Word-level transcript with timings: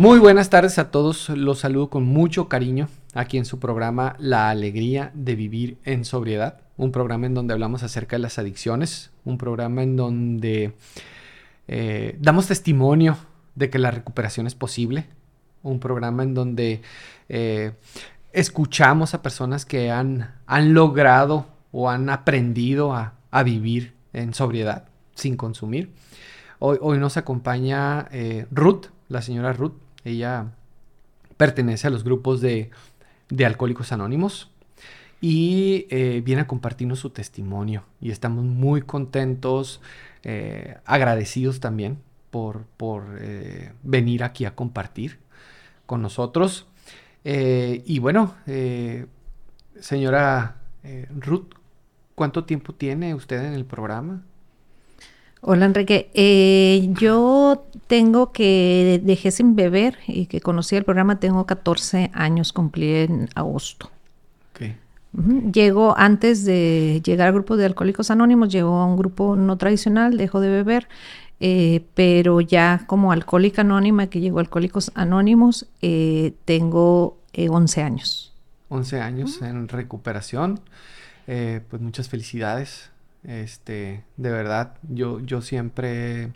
Muy 0.00 0.18
buenas 0.18 0.48
tardes 0.48 0.78
a 0.78 0.90
todos, 0.90 1.28
los 1.28 1.58
saludo 1.58 1.90
con 1.90 2.04
mucho 2.04 2.48
cariño 2.48 2.88
aquí 3.12 3.36
en 3.36 3.44
su 3.44 3.58
programa 3.58 4.16
La 4.18 4.48
Alegría 4.48 5.10
de 5.12 5.34
Vivir 5.34 5.76
en 5.84 6.06
Sobriedad, 6.06 6.62
un 6.78 6.90
programa 6.90 7.26
en 7.26 7.34
donde 7.34 7.52
hablamos 7.52 7.82
acerca 7.82 8.16
de 8.16 8.22
las 8.22 8.38
adicciones, 8.38 9.10
un 9.26 9.36
programa 9.36 9.82
en 9.82 9.96
donde 9.96 10.72
eh, 11.68 12.16
damos 12.18 12.46
testimonio 12.46 13.18
de 13.56 13.68
que 13.68 13.78
la 13.78 13.90
recuperación 13.90 14.46
es 14.46 14.54
posible, 14.54 15.06
un 15.62 15.80
programa 15.80 16.22
en 16.22 16.32
donde 16.32 16.80
eh, 17.28 17.72
escuchamos 18.32 19.12
a 19.12 19.20
personas 19.20 19.66
que 19.66 19.90
han, 19.90 20.34
han, 20.46 20.72
logrado 20.72 21.44
o 21.72 21.90
han 21.90 22.08
aprendido 22.08 22.94
a, 22.94 23.18
vivir 23.44 23.92
en 24.14 24.32
sobriedad 24.32 24.88
sin 25.14 25.36
consumir. 25.36 25.92
Hoy, 26.58 26.78
hoy 26.80 26.96
nos 26.96 27.18
acompaña 27.18 28.08
eh, 28.12 28.46
Ruth, 28.50 28.86
la 29.10 29.20
señora 29.20 29.52
Ruth, 29.52 29.74
ella 30.04 30.52
pertenece 31.36 31.86
a 31.86 31.90
los 31.90 32.04
grupos 32.04 32.40
de, 32.40 32.70
Alcohólicos 33.44 33.92
Anónimos 33.92 34.50
y 35.20 35.86
eh, 35.90 36.22
viene 36.24 36.42
a 36.42 36.46
compartirnos 36.46 36.98
su 36.98 37.10
testimonio. 37.10 37.84
Y 38.00 38.10
estamos 38.10 38.44
muy 38.44 38.82
contentos, 38.82 39.80
eh, 40.22 40.78
agradecidos 40.84 41.60
también 41.60 41.98
por, 42.30 42.66
eh, 43.18 43.72
venir 43.82 44.24
aquí 44.24 44.44
a 44.44 44.54
compartir 44.54 45.18
con 45.86 46.02
nosotros. 46.02 46.66
y 47.24 47.98
bueno, 47.98 48.34
señora 49.78 50.56
Ruth, 51.14 51.54
¿cuánto 52.14 52.44
tiempo 52.44 52.74
tiene 52.74 53.14
usted 53.14 53.44
en 53.44 53.54
el 53.54 53.64
programa? 53.64 54.22
Hola 55.42 55.64
Enrique, 55.64 56.10
eh, 56.12 56.90
yo 57.00 57.64
tengo 57.86 58.30
que 58.30 59.00
dejé 59.02 59.30
sin 59.30 59.56
beber 59.56 59.96
y 60.06 60.26
que 60.26 60.42
conocí 60.42 60.76
el 60.76 60.84
programa, 60.84 61.18
tengo 61.18 61.46
14 61.46 62.10
años, 62.12 62.52
cumplí 62.52 62.94
en 62.94 63.30
agosto. 63.34 63.90
Okay. 64.54 64.76
Llego 65.50 65.96
antes 65.96 66.44
de 66.44 67.00
llegar 67.02 67.28
al 67.28 67.34
grupo 67.34 67.56
de 67.56 67.64
Alcohólicos 67.64 68.10
Anónimos, 68.10 68.50
llego 68.50 68.76
a 68.76 68.84
un 68.84 68.98
grupo 68.98 69.34
no 69.34 69.56
tradicional, 69.56 70.18
dejo 70.18 70.40
de 70.40 70.50
beber, 70.50 70.88
eh, 71.40 71.86
pero 71.94 72.42
ya 72.42 72.84
como 72.86 73.10
alcohólica 73.10 73.62
anónima 73.62 74.08
que 74.08 74.20
llegó 74.20 74.38
a 74.38 74.42
Alcohólicos 74.42 74.92
Anónimos, 74.94 75.66
eh, 75.80 76.34
tengo 76.44 77.16
11 77.34 77.82
años. 77.82 78.34
11 78.68 79.00
años 79.00 79.40
en 79.40 79.68
recuperación, 79.68 80.60
pues 81.24 81.80
muchas 81.80 82.10
felicidades 82.10 82.90
este, 83.24 84.04
de 84.16 84.30
verdad, 84.30 84.76
yo, 84.88 85.20
yo 85.20 85.42
siempre 85.42 86.22
he 86.22 86.32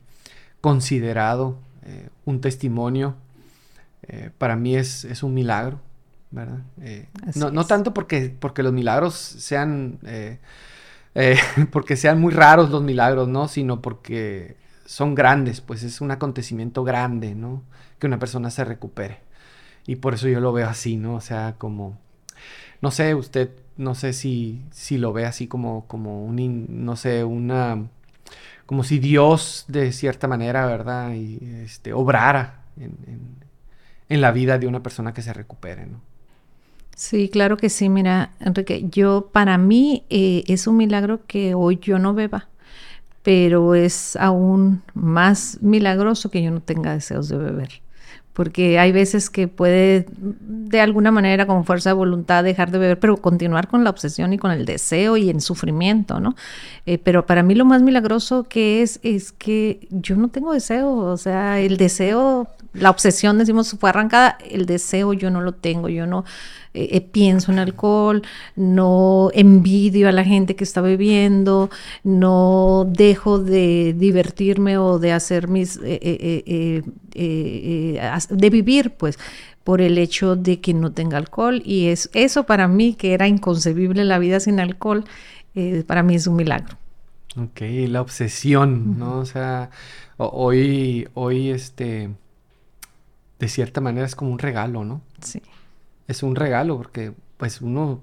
considerado 0.60 1.58
eh, 1.82 2.08
un 2.24 2.40
testimonio. 2.40 3.16
Eh, 4.02 4.30
para 4.36 4.56
mí 4.56 4.76
es, 4.76 5.04
es, 5.04 5.22
un 5.22 5.34
milagro, 5.34 5.80
¿verdad? 6.30 6.60
Eh, 6.82 7.08
no, 7.36 7.50
no, 7.50 7.64
tanto 7.66 7.94
porque, 7.94 8.34
porque 8.38 8.62
los 8.62 8.72
milagros 8.72 9.14
sean, 9.14 9.98
porque 11.70 11.96
sean 11.96 12.20
muy 12.20 12.32
raros 12.32 12.70
los 12.70 12.82
milagros, 12.82 13.28
¿no? 13.28 13.48
Sino 13.48 13.80
porque 13.80 14.56
son 14.84 15.14
grandes, 15.14 15.60
pues 15.60 15.82
es 15.82 16.00
un 16.00 16.10
acontecimiento 16.10 16.84
grande, 16.84 17.34
¿no? 17.34 17.62
Que 17.98 18.06
una 18.06 18.18
persona 18.18 18.50
se 18.50 18.64
recupere. 18.64 19.20
Y 19.86 19.96
por 19.96 20.14
eso 20.14 20.28
yo 20.28 20.40
lo 20.40 20.52
veo 20.52 20.68
así, 20.68 20.96
¿no? 20.96 21.14
O 21.14 21.20
sea, 21.20 21.56
como, 21.58 21.98
no 22.80 22.90
sé, 22.90 23.14
usted 23.14 23.50
no 23.76 23.94
sé 23.94 24.12
si, 24.12 24.62
si 24.70 24.98
lo 24.98 25.12
ve 25.12 25.26
así 25.26 25.46
como, 25.46 25.86
como 25.86 26.24
un, 26.24 26.66
no 26.68 26.96
sé, 26.96 27.24
una, 27.24 27.88
como 28.66 28.84
si 28.84 28.98
Dios 28.98 29.64
de 29.68 29.92
cierta 29.92 30.28
manera, 30.28 30.66
¿verdad? 30.66 31.12
Y 31.14 31.38
este, 31.64 31.92
obrara 31.92 32.62
en, 32.78 32.96
en, 34.08 34.20
la 34.20 34.30
vida 34.30 34.58
de 34.58 34.66
una 34.66 34.82
persona 34.82 35.12
que 35.12 35.22
se 35.22 35.32
recupere, 35.32 35.86
¿no? 35.86 36.00
Sí, 36.94 37.28
claro 37.28 37.56
que 37.56 37.68
sí. 37.68 37.88
Mira, 37.88 38.30
Enrique, 38.38 38.86
yo 38.88 39.28
para 39.32 39.58
mí 39.58 40.04
eh, 40.10 40.44
es 40.46 40.68
un 40.68 40.76
milagro 40.76 41.26
que 41.26 41.54
hoy 41.54 41.78
yo 41.82 41.98
no 41.98 42.14
beba, 42.14 42.48
pero 43.24 43.74
es 43.74 44.14
aún 44.16 44.82
más 44.94 45.58
milagroso 45.60 46.30
que 46.30 46.42
yo 46.42 46.52
no 46.52 46.60
tenga 46.60 46.92
deseos 46.92 47.28
de 47.28 47.38
beber 47.38 47.82
porque 48.34 48.80
hay 48.80 48.90
veces 48.90 49.30
que 49.30 49.46
puede 49.46 50.06
de 50.10 50.80
alguna 50.80 51.12
manera 51.12 51.46
como 51.46 51.62
fuerza 51.62 51.90
de 51.90 51.94
voluntad 51.94 52.42
dejar 52.42 52.72
de 52.72 52.78
beber, 52.78 52.98
pero 52.98 53.16
continuar 53.16 53.68
con 53.68 53.84
la 53.84 53.90
obsesión 53.90 54.32
y 54.32 54.38
con 54.38 54.50
el 54.50 54.66
deseo 54.66 55.16
y 55.16 55.30
en 55.30 55.40
sufrimiento, 55.40 56.18
¿no? 56.18 56.34
Eh, 56.84 56.98
pero 56.98 57.26
para 57.26 57.44
mí 57.44 57.54
lo 57.54 57.64
más 57.64 57.80
milagroso 57.80 58.42
que 58.42 58.82
es 58.82 58.98
es 59.04 59.30
que 59.30 59.86
yo 59.90 60.16
no 60.16 60.28
tengo 60.28 60.52
deseo, 60.52 60.96
o 60.96 61.16
sea, 61.16 61.60
el 61.60 61.76
deseo, 61.76 62.48
la 62.72 62.90
obsesión, 62.90 63.38
decimos, 63.38 63.76
fue 63.78 63.90
arrancada, 63.90 64.36
el 64.50 64.66
deseo 64.66 65.12
yo 65.12 65.30
no 65.30 65.40
lo 65.40 65.52
tengo, 65.52 65.88
yo 65.88 66.08
no 66.08 66.24
eh, 66.74 66.96
eh, 66.96 67.00
pienso 67.00 67.52
en 67.52 67.60
alcohol, 67.60 68.22
no 68.56 69.30
envidio 69.32 70.08
a 70.08 70.12
la 70.12 70.24
gente 70.24 70.56
que 70.56 70.64
está 70.64 70.80
bebiendo, 70.80 71.70
no 72.02 72.84
dejo 72.90 73.38
de 73.38 73.94
divertirme 73.96 74.76
o 74.76 74.98
de 74.98 75.12
hacer 75.12 75.46
mis, 75.46 75.78
eh, 75.84 76.82
de 77.14 78.50
vivir, 78.50 78.90
pues 78.90 79.20
por 79.62 79.80
el 79.80 79.98
hecho 79.98 80.34
de 80.34 80.60
que 80.60 80.74
no 80.74 80.90
tenga 80.90 81.16
alcohol 81.16 81.62
y 81.64 81.86
es 81.86 82.10
eso 82.12 82.42
para 82.42 82.66
mí 82.66 82.94
que 82.94 83.14
era 83.14 83.28
inconcebible 83.28 84.04
la 84.04 84.18
vida 84.18 84.40
sin 84.40 84.58
alcohol, 84.58 85.04
para 85.86 86.02
mí 86.02 86.16
es 86.16 86.26
un 86.26 86.34
milagro. 86.34 86.76
Ok, 87.36 87.60
la 87.88 88.00
obsesión, 88.00 88.98
¿no? 88.98 89.18
O 89.18 89.26
sea, 89.26 89.70
hoy, 90.16 91.08
hoy, 91.14 91.50
este, 91.50 92.10
de 93.38 93.48
cierta 93.48 93.80
manera 93.80 94.06
es 94.06 94.16
como 94.16 94.32
un 94.32 94.40
regalo, 94.40 94.84
¿no? 94.84 95.00
Sí 95.22 95.40
es 96.08 96.22
un 96.22 96.36
regalo 96.36 96.76
porque 96.76 97.12
pues 97.36 97.60
uno 97.60 98.00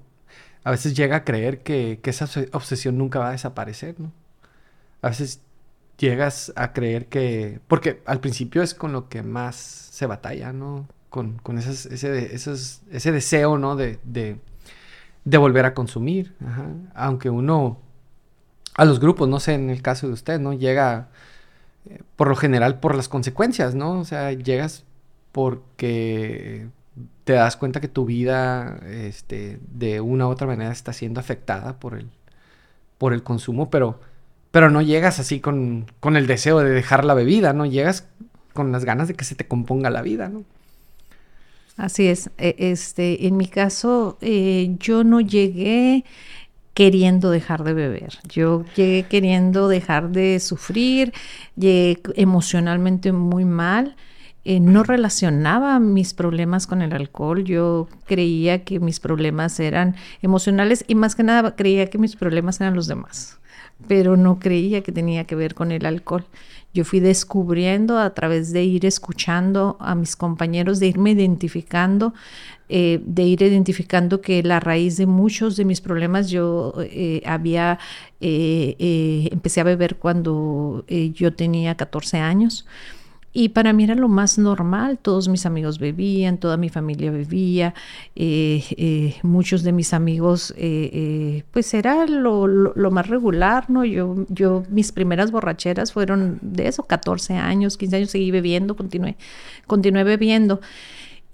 a 0.64 0.70
veces 0.70 0.94
llega 0.94 1.16
a 1.16 1.24
creer 1.24 1.62
que, 1.62 2.00
esa 2.04 2.28
obsesión 2.52 2.98
nunca 2.98 3.18
va 3.18 3.28
a 3.28 3.32
desaparecer, 3.32 3.98
¿no? 3.98 4.12
A 5.02 5.08
veces 5.08 5.40
llegas 5.98 6.52
a 6.56 6.72
creer 6.72 7.06
que, 7.06 7.60
porque 7.66 8.02
al 8.06 8.20
principio 8.20 8.62
es 8.62 8.74
con 8.74 8.92
lo 8.92 9.08
que 9.08 9.22
más 9.22 9.56
se 9.56 10.06
batalla, 10.06 10.52
¿no? 10.52 10.86
Con, 11.10 11.38
con 11.38 11.58
ese, 11.58 11.92
ese 11.94 13.12
deseo, 13.12 13.58
¿no? 13.58 13.76
De, 13.76 13.98
de, 14.04 14.38
de 15.24 15.38
volver 15.38 15.64
a 15.66 15.74
consumir, 15.74 16.34
aunque 16.94 17.30
uno, 17.30 17.78
a 18.74 18.84
los 18.84 19.00
grupos, 19.00 19.28
no 19.28 19.40
sé, 19.40 19.54
en 19.54 19.70
el 19.70 19.82
caso 19.82 20.06
de 20.08 20.12
usted, 20.14 20.40
¿no? 20.40 20.52
Llega 20.52 21.08
eh, 21.88 22.02
por 22.16 22.28
lo 22.28 22.36
general 22.36 22.80
por 22.80 22.94
las 22.94 23.08
consecuencias, 23.08 23.74
¿no? 23.74 24.00
O 24.00 24.04
sea, 24.04 24.32
llegas 24.32 24.84
porque 25.30 26.68
te 27.24 27.34
das 27.34 27.56
cuenta 27.56 27.80
que 27.80 27.88
tu 27.88 28.04
vida 28.04 28.80
este, 28.86 29.60
de 29.70 30.00
una 30.00 30.26
u 30.26 30.30
otra 30.30 30.46
manera 30.46 30.72
está 30.72 30.92
siendo 30.92 31.20
afectada 31.20 31.78
por 31.78 31.94
el, 31.94 32.08
por 32.98 33.12
el 33.12 33.22
consumo, 33.22 33.70
pero, 33.70 34.00
pero 34.50 34.70
no 34.70 34.82
llegas 34.82 35.20
así 35.20 35.40
con, 35.40 35.86
con 36.00 36.16
el 36.16 36.26
deseo 36.26 36.58
de 36.60 36.70
dejar 36.70 37.04
la 37.04 37.14
bebida, 37.14 37.52
¿no? 37.52 37.66
Llegas 37.66 38.08
con 38.52 38.72
las 38.72 38.84
ganas 38.84 39.08
de 39.08 39.14
que 39.14 39.24
se 39.24 39.34
te 39.34 39.46
componga 39.46 39.90
la 39.90 40.02
vida, 40.02 40.28
¿no? 40.28 40.44
Así 41.76 42.06
es. 42.06 42.30
E, 42.38 42.54
este, 42.58 43.26
en 43.26 43.36
mi 43.36 43.46
caso, 43.46 44.18
eh, 44.20 44.76
yo 44.78 45.04
no 45.04 45.20
llegué 45.20 46.04
queriendo 46.74 47.30
dejar 47.30 47.64
de 47.64 47.74
beber. 47.74 48.18
Yo 48.28 48.64
llegué 48.76 49.04
queriendo 49.04 49.68
dejar 49.68 50.10
de 50.10 50.40
sufrir, 50.40 51.12
llegué 51.56 52.00
emocionalmente 52.16 53.12
muy 53.12 53.44
mal. 53.44 53.96
Eh, 54.44 54.58
no 54.58 54.82
relacionaba 54.82 55.78
mis 55.78 56.14
problemas 56.14 56.66
con 56.66 56.82
el 56.82 56.92
alcohol. 56.92 57.44
Yo 57.44 57.88
creía 58.06 58.64
que 58.64 58.80
mis 58.80 58.98
problemas 58.98 59.60
eran 59.60 59.94
emocionales 60.20 60.84
y 60.88 60.96
más 60.96 61.14
que 61.14 61.22
nada 61.22 61.54
creía 61.54 61.88
que 61.88 61.98
mis 61.98 62.16
problemas 62.16 62.60
eran 62.60 62.74
los 62.74 62.88
demás, 62.88 63.38
pero 63.86 64.16
no 64.16 64.40
creía 64.40 64.82
que 64.82 64.90
tenía 64.90 65.24
que 65.24 65.36
ver 65.36 65.54
con 65.54 65.70
el 65.70 65.86
alcohol. 65.86 66.24
Yo 66.74 66.84
fui 66.84 66.98
descubriendo 67.00 67.98
a 67.98 68.14
través 68.14 68.52
de 68.52 68.64
ir 68.64 68.84
escuchando 68.84 69.76
a 69.78 69.94
mis 69.94 70.16
compañeros, 70.16 70.80
de 70.80 70.88
irme 70.88 71.10
identificando, 71.10 72.14
eh, 72.68 73.00
de 73.04 73.22
ir 73.22 73.42
identificando 73.42 74.22
que 74.22 74.42
la 74.42 74.58
raíz 74.58 74.96
de 74.96 75.06
muchos 75.06 75.56
de 75.56 75.66
mis 75.66 75.80
problemas 75.82 76.30
yo 76.30 76.74
eh, 76.80 77.22
había, 77.26 77.78
empecé 78.20 79.60
a 79.60 79.64
beber 79.64 79.96
cuando 79.96 80.84
yo 80.88 81.32
tenía 81.34 81.76
14 81.76 82.18
años. 82.18 82.66
Y 83.34 83.50
para 83.50 83.72
mí 83.72 83.84
era 83.84 83.94
lo 83.94 84.08
más 84.08 84.36
normal, 84.36 84.98
todos 84.98 85.28
mis 85.28 85.46
amigos 85.46 85.78
bebían, 85.78 86.36
toda 86.36 86.58
mi 86.58 86.68
familia 86.68 87.10
bebía, 87.10 87.72
eh, 88.14 88.62
eh, 88.76 89.16
muchos 89.22 89.62
de 89.62 89.72
mis 89.72 89.94
amigos, 89.94 90.52
eh, 90.58 91.42
pues 91.50 91.72
era 91.72 92.06
lo, 92.06 92.46
más 92.90 93.08
regular, 93.08 93.70
¿no? 93.70 93.86
Yo, 93.86 94.26
yo, 94.28 94.64
mis 94.68 94.92
primeras 94.92 95.30
borracheras 95.30 95.94
fueron 95.94 96.40
de 96.42 96.68
eso, 96.68 96.82
14 96.82 97.34
años, 97.34 97.78
15 97.78 97.96
años 97.96 98.10
seguí 98.10 98.30
bebiendo, 98.30 98.76
continué, 98.76 99.16
continué 99.66 100.04
bebiendo. 100.04 100.60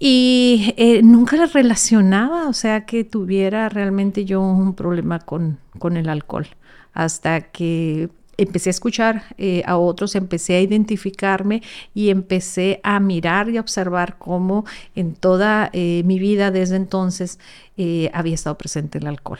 Y 0.01 0.73
nunca 1.03 1.35
la 1.35 1.47
relacionaba, 1.47 2.47
o 2.47 2.53
sea, 2.53 2.85
que 2.85 3.03
tuviera 3.03 3.67
realmente 3.67 4.23
yo 4.23 4.39
un 4.41 4.73
problema 4.73 5.19
con, 5.19 5.59
con 5.77 5.97
el 5.97 6.07
alcohol, 6.07 6.47
hasta 6.93 7.41
que 7.41 8.09
empecé 8.41 8.69
a 8.69 8.71
escuchar 8.71 9.23
eh, 9.37 9.63
a 9.65 9.77
otros, 9.77 10.15
empecé 10.15 10.55
a 10.55 10.61
identificarme 10.61 11.61
y 11.93 12.09
empecé 12.09 12.79
a 12.83 12.99
mirar 12.99 13.49
y 13.49 13.57
a 13.57 13.61
observar 13.61 14.17
cómo 14.17 14.65
en 14.95 15.13
toda 15.13 15.69
eh, 15.73 16.03
mi 16.05 16.19
vida 16.19 16.51
desde 16.51 16.77
entonces 16.77 17.39
eh, 17.77 18.09
había 18.13 18.35
estado 18.35 18.57
presente 18.57 18.97
el 18.97 19.07
alcohol. 19.07 19.39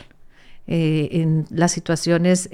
en 0.72 1.46
las 1.50 1.72
situaciones 1.72 2.48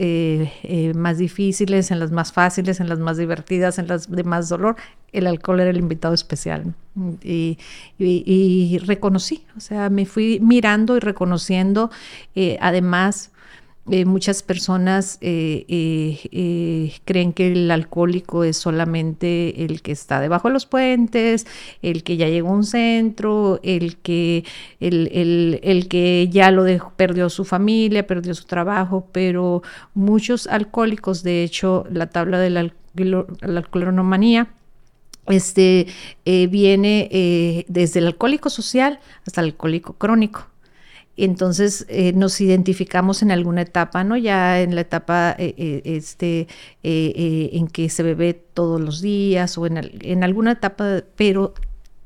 más 0.94 1.18
difíciles, 1.18 1.90
en 1.90 1.98
las 1.98 2.12
más 2.12 2.32
fáciles, 2.32 2.80
en 2.80 2.88
las 2.88 2.98
más 2.98 3.18
divertidas, 3.18 3.78
en 3.78 3.88
las 3.88 4.10
de 4.10 4.24
más 4.24 4.48
dolor, 4.48 4.76
el 5.12 5.26
alcohol 5.26 5.60
era 5.60 5.70
el 5.70 5.76
invitado 5.76 6.14
especial. 6.14 6.74
Y, 7.22 7.58
y 7.98 8.78
reconocí, 8.86 9.44
o 9.54 9.60
sea, 9.60 9.90
me 9.90 10.06
fui 10.06 10.40
mirando 10.40 10.96
y 10.96 11.00
reconociendo, 11.00 11.90
además, 12.60 13.32
eh, 13.88 14.04
muchas 14.04 14.42
personas 14.42 15.16
eh, 15.20 15.64
eh, 15.68 16.92
creen 17.04 17.32
que 17.32 17.52
el 17.52 17.70
alcohólico 17.70 18.42
es 18.42 18.56
solamente 18.56 19.64
el 19.64 19.80
que 19.80 19.92
está 19.92 20.20
debajo 20.20 20.48
de 20.48 20.54
los 20.54 20.66
puentes, 20.66 21.46
el 21.82 22.02
que 22.02 22.16
ya 22.16 22.28
llegó 22.28 22.48
a 22.48 22.52
un 22.52 22.64
centro, 22.64 23.60
el 23.62 23.96
que, 23.98 24.44
el, 24.80 25.86
que 25.88 26.28
ya 26.32 26.50
lo 26.50 26.64
dejó, 26.64 26.92
perdió 26.96 27.30
su 27.30 27.44
familia, 27.44 28.08
perdió 28.08 28.34
su 28.34 28.46
trabajo, 28.46 29.06
pero 29.12 29.62
muchos 29.94 30.48
alcohólicos, 30.48 31.22
de 31.22 31.44
hecho, 31.44 31.84
la 31.88 32.08
tabla 32.08 32.40
de 32.40 32.50
la, 32.50 32.72
alcoholomanía, 33.42 34.48
este, 35.28 35.86
viene 36.24 37.64
desde 37.68 38.00
el 38.00 38.06
alcohólico 38.06 38.50
social 38.50 38.98
hasta 39.24 39.42
el 39.42 39.48
alcohólico 39.48 39.92
crónico 39.92 40.48
entonces 41.24 41.86
eh, 41.88 42.12
nos 42.12 42.40
identificamos 42.40 43.22
en 43.22 43.30
alguna 43.30 43.62
etapa, 43.62 44.04
¿no? 44.04 44.16
Ya 44.16 44.60
en 44.60 44.74
la 44.74 44.82
etapa 44.82 45.34
eh, 45.38 45.54
eh, 45.56 45.82
este, 45.84 46.46
en 46.82 47.68
que 47.68 47.88
se 47.88 48.02
bebe 48.02 48.34
todos 48.34 48.80
los 48.80 49.00
días 49.00 49.56
o 49.56 49.66
en, 49.66 50.24
alguna 50.24 50.52
etapa, 50.52 51.02
pero 51.16 51.54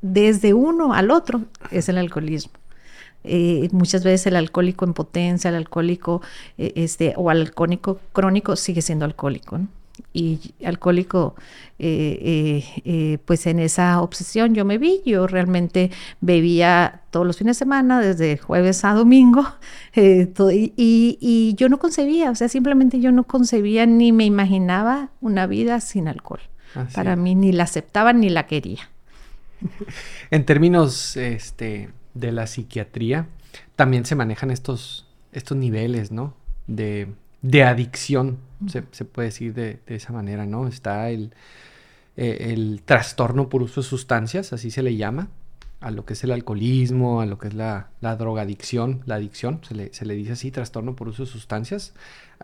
desde 0.01 0.53
uno 0.53 0.93
al 0.93 1.11
otro 1.11 1.41
es 1.71 1.89
el 1.89 1.97
alcoholismo. 1.97 2.53
muchas 3.71 4.03
veces 4.03 4.27
el 4.27 4.35
alcohólico 4.35 4.85
en 4.85 4.93
potencia, 4.93 5.49
el 5.49 5.55
alcohólico 5.55 6.21
este, 6.57 7.13
o 7.17 7.29
alcohólico 7.29 7.99
crónico 8.13 8.55
sigue 8.55 8.81
siendo 8.81 9.05
alcohólico, 9.05 9.57
¿no? 9.57 9.80
Y 10.13 10.53
alcohólico, 10.63 11.35
eh, 11.79 12.19
eh, 12.21 12.81
eh, 12.85 13.17
pues 13.25 13.47
en 13.47 13.59
esa 13.59 14.01
obsesión 14.01 14.53
yo 14.53 14.65
me 14.65 14.77
vi, 14.77 15.01
yo 15.05 15.27
realmente 15.27 15.91
bebía 16.19 17.01
todos 17.11 17.25
los 17.25 17.37
fines 17.37 17.57
de 17.57 17.59
semana, 17.59 17.99
desde 17.99 18.37
jueves 18.37 18.83
a 18.85 18.93
domingo, 18.93 19.45
y, 19.95 21.55
yo 21.57 21.69
no 21.69 21.79
concebía, 21.79 22.31
o 22.31 22.35
sea, 22.35 22.49
simplemente 22.49 22.99
yo 22.99 23.11
no 23.11 23.23
concebía 23.23 23.85
ni 23.85 24.11
me 24.11 24.25
imaginaba 24.25 25.09
una 25.21 25.47
vida 25.47 25.79
sin 25.81 26.07
alcohol. 26.07 26.41
Para 26.93 27.17
mí 27.17 27.35
ni 27.35 27.51
la 27.51 27.63
aceptaba 27.63 28.13
ni 28.13 28.29
la 28.29 28.47
quería. 28.47 28.89
En 30.31 30.45
términos 30.45 31.17
este, 31.17 31.89
de 32.13 32.31
la 32.31 32.47
psiquiatría, 32.47 33.27
también 33.75 34.05
se 34.05 34.15
manejan 34.15 34.49
estos, 34.49 35.05
estos 35.33 35.57
niveles, 35.57 36.11
¿no? 36.11 36.33
De, 36.67 37.09
de 37.41 37.63
adicción 37.63 38.37
se, 38.67 39.05
puede 39.05 39.29
decir 39.29 39.53
de, 39.53 39.79
esa 39.87 40.13
manera, 40.13 40.45
¿no? 40.45 40.67
Está 40.67 41.09
el, 41.09 41.33
eh, 42.17 42.47
el 42.51 42.81
trastorno 42.83 43.49
por 43.49 43.61
uso 43.61 43.81
de 43.81 43.87
sustancias, 43.87 44.53
así 44.53 44.71
se 44.71 44.83
le 44.83 44.95
llama, 44.95 45.29
a 45.81 45.89
lo 45.89 46.05
que 46.05 46.13
es 46.13 46.23
el 46.23 46.31
alcoholismo, 46.31 47.21
a 47.21 47.25
lo 47.25 47.39
que 47.39 47.47
es 47.47 47.53
la, 47.55 47.89
drogadicción, 48.01 49.01
la 49.05 49.15
adicción, 49.15 49.61
se 49.67 49.73
le, 49.73 49.93
se 49.93 50.05
le, 50.05 50.13
dice 50.13 50.33
así, 50.33 50.51
trastorno 50.51 50.95
por 50.95 51.07
uso 51.07 51.25
de 51.25 51.29
sustancias, 51.29 51.93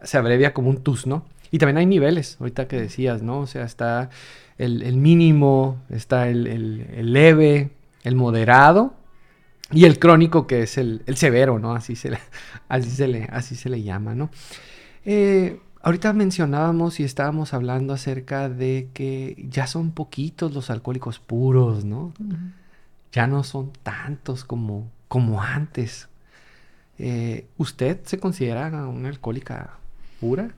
se 0.04 0.18
abrevia 0.18 0.54
como 0.54 0.70
un 0.70 0.78
TUS, 0.78 1.06
¿no? 1.06 1.24
Y 1.52 1.60
también 1.60 1.78
hay 1.78 1.86
niveles, 1.86 2.38
ahorita 2.40 2.68
que 2.68 2.82
decías, 2.82 3.22
¿no? 3.22 3.40
O 3.40 3.48
sea, 3.48 3.64
está 3.64 4.10
el, 4.58 4.98
mínimo, 4.98 5.82
está 5.90 6.28
el, 6.28 7.14
leve, 7.14 7.70
el 8.04 8.16
moderado 8.16 8.96
y 9.72 9.86
el 9.86 10.00
crónico, 10.00 10.48
que 10.48 10.64
es 10.64 10.78
el, 10.78 11.04
severo, 11.16 11.60
¿no? 11.60 11.74
Así 11.74 11.96
se, 11.96 12.10
le, 12.10 12.20
así, 12.70 12.90
se 12.90 13.08
le, 13.08 13.26
así 13.32 13.56
se 13.56 13.70
le 13.70 13.84
llama, 13.84 14.16
¿no? 14.16 14.30
Eh, 15.06 15.60
Ahorita 15.88 16.12
mencionábamos 16.12 17.00
y 17.00 17.06
estábamos 17.06 17.54
hablando 17.54 17.94
acerca 17.94 18.50
de 18.50 18.90
que 18.94 19.48
ya 19.50 19.68
son 19.68 19.92
poquitos 19.92 20.54
los 20.54 20.70
alcohólicos 20.70 21.20
puros, 21.20 21.86
¿no? 21.86 22.12
Ya 23.14 23.26
no 23.26 23.46
son 23.46 23.72
tantos 23.84 24.44
como, 24.44 24.92
como 25.08 25.42
antes. 25.42 26.10
Eh, 27.00 27.48
¿Usted 27.58 28.02
se 28.04 28.20
considera 28.20 28.68
una 28.86 29.08
alcohólica 29.08 29.78
pura? 30.20 30.50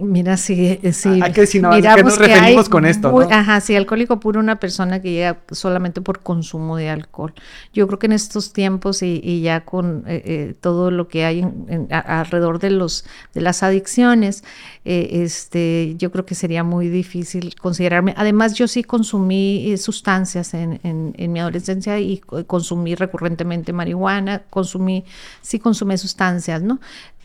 Mira, 0.00 0.36
sí, 0.36 0.78
eh, 0.80 0.92
sí. 0.92 1.08
Hay 1.08 1.60
no, 1.60 1.70
Mira, 1.70 1.96
nos 1.96 2.18
referimos 2.18 2.68
con 2.68 2.86
esto? 2.86 3.10
¿no? 3.10 3.18
Ajá, 3.32 3.60
sí, 3.60 3.74
alcohólico 3.74 4.20
puro, 4.20 4.38
una 4.38 4.60
persona 4.60 5.02
que 5.02 5.10
llega 5.10 5.40
solamente 5.50 6.00
por 6.00 6.20
consumo 6.20 6.76
de 6.76 6.88
alcohol. 6.88 7.34
Yo 7.72 7.88
creo 7.88 7.98
que 7.98 8.06
en 8.06 8.12
estos 8.12 8.52
tiempos 8.52 9.02
y, 9.02 9.40
ya 9.40 9.64
con 9.64 10.04
eh, 10.06 10.22
eh, 10.24 10.54
todo 10.60 10.92
lo 10.92 11.08
que 11.08 11.24
hay 11.24 11.44
alrededor 11.90 12.60
de 12.60 12.70
los 12.70 13.06
de 13.34 13.40
las 13.40 13.64
adicciones, 13.64 14.44
este, 14.84 15.96
yo 15.98 16.12
creo 16.12 16.24
que 16.24 16.36
sería 16.36 16.62
muy 16.62 16.88
difícil 16.88 17.56
considerarme. 17.56 18.14
Además, 18.16 18.54
yo 18.54 18.68
sí 18.68 18.84
consumí 18.84 19.76
sustancias 19.78 20.54
en, 20.54 20.78
en, 20.84 21.32
mi 21.32 21.40
adolescencia 21.40 21.98
y 21.98 22.18
consumí 22.18 22.94
recurrentemente 22.94 23.72
marihuana, 23.72 24.42
consumí, 24.48 25.04
sí 25.42 25.58
consumí 25.58 25.98
sustancias, 25.98 26.62
¿no? 26.62 26.78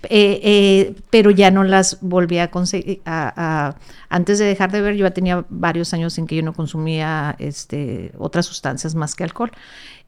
Eh, 0.10 0.40
eh, 0.44 0.96
pero 1.10 1.32
ya 1.32 1.50
no 1.52 1.64
las 1.64 2.00
volví 2.02 2.38
a 2.40 2.52
conseguir. 2.52 3.02
antes 3.06 4.40
de 4.40 4.46
dejar 4.46 4.72
de 4.72 4.82
ver, 4.82 4.96
yo 4.96 5.06
ya 5.06 5.12
tenía 5.14 5.46
varios 5.50 5.94
años 5.94 6.18
en 6.18 6.28
que 6.28 6.36
yo 6.36 6.44
no 6.44 6.54
consumía 6.54 7.36
este, 7.40 8.12
otras 8.18 8.46
sustancias 8.46 8.96
más 8.96 9.16
que 9.16 9.24
alcohol. 9.24 9.52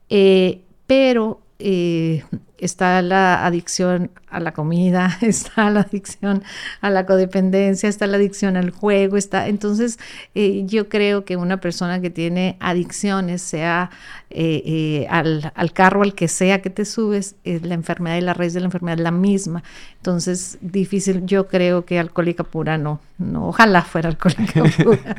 Eh, 0.08 0.62
pero 0.86 1.40
eh, 1.58 2.22
está 2.58 3.00
la 3.00 3.46
adicción 3.46 4.10
a 4.28 4.40
la 4.40 4.52
comida, 4.52 5.16
está 5.22 5.70
la 5.70 5.80
adicción 5.80 6.42
a 6.82 6.90
la 6.90 7.06
codependencia, 7.06 7.88
está 7.88 8.06
la 8.06 8.18
adicción 8.18 8.58
al 8.58 8.70
juego, 8.70 9.16
está. 9.16 9.48
Entonces, 9.48 9.98
eh, 10.34 10.64
yo 10.66 10.90
creo 10.90 11.24
que 11.24 11.36
una 11.36 11.58
persona 11.58 12.00
que 12.00 12.10
tiene 12.10 12.56
adicciones, 12.60 13.40
sea 13.40 13.90
eh, 14.28 15.06
al, 15.08 15.52
carro, 15.72 16.02
al 16.02 16.14
que 16.14 16.28
sea 16.28 16.60
que 16.60 16.68
te 16.68 16.84
subes, 16.84 17.36
la 17.44 17.74
enfermedad 17.74 18.18
y 18.18 18.20
la 18.20 18.34
raíz 18.34 18.52
de 18.52 18.60
la 18.60 18.66
enfermedad 18.66 18.98
es 18.98 19.04
la 19.04 19.10
misma. 19.10 19.62
Entonces, 19.96 20.58
difícil. 20.60 21.24
Yo 21.24 21.48
creo 21.48 21.86
que 21.86 21.98
alcohólica 21.98 22.44
pura 22.44 22.76
no, 22.76 23.00
no. 23.16 23.48
Ojalá 23.48 23.82
fuera 23.82 24.10
alcohólica 24.10 24.62
pura. 24.84 25.16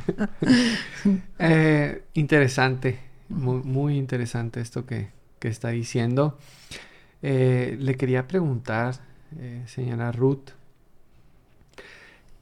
interesante, 2.13 2.99
muy, 3.29 3.63
muy 3.63 3.97
interesante 3.97 4.61
esto 4.61 4.85
que 4.85 5.16
que 5.39 5.47
está 5.47 5.69
diciendo. 5.69 6.37
Eh, 7.21 7.77
le 7.79 7.95
quería 7.95 8.27
preguntar, 8.27 8.95
eh, 9.37 9.63
señora 9.65 10.11
Ruth, 10.11 10.51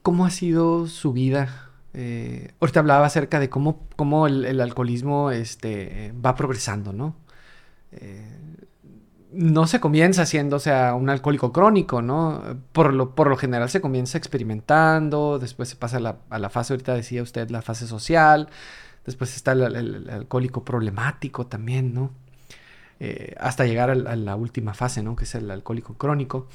¿cómo 0.02 0.25
ha 0.25 0.30
sido 0.30 0.88
su 0.88 1.14
vida? 1.14 1.70
Eh, 1.94 2.52
ahorita 2.60 2.82
hablaba 2.82 3.06
acerca 3.06 3.40
de 3.40 3.50
cómo, 3.50 3.88
cómo 3.96 4.28
el, 4.28 4.60
alcoholismo 4.60 5.32
este, 5.32 6.14
va 6.24 6.36
progresando, 6.36 6.94
¿no? 6.94 7.16
no 9.32 9.68
se 9.68 9.80
comienza 9.80 10.25
siendo, 10.25 10.60
sea, 10.60 10.96
un 10.96 11.10
alcohólico 11.10 11.52
crónico, 11.54 12.02
¿no? 12.02 12.42
Por 12.74 12.94
lo, 12.94 13.16
por 13.16 13.28
lo 13.28 13.38
general 13.38 13.70
se 13.70 13.82
comienza 13.82 14.18
experimentando, 14.18 15.40
después 15.40 15.70
se 15.70 15.75
pasa 15.78 15.98
a 15.98 16.00
la, 16.02 16.18
a 16.30 16.40
la 16.40 16.50
fase, 16.50 16.74
ahorita 16.74 16.94
decía 16.94 17.24
usted, 17.24 17.50
la 17.50 17.62
fase 17.62 17.88
social, 17.88 18.50
después 19.06 19.36
está 19.36 19.54
el 19.54 20.10
alcohólico 20.10 20.64
problemático 20.64 21.48
también, 21.48 21.94
¿no? 21.94 22.12
Eh, 23.00 23.36
hasta 23.40 23.66
llegar 23.66 23.90
a, 23.90 23.96
la 23.96 24.36
última 24.36 24.74
fase, 24.74 25.04
¿no? 25.04 25.16
Que 25.16 25.25
es 25.25 25.36
el 25.36 25.52
alcohólico 25.52 25.96
crónico. 25.96 26.48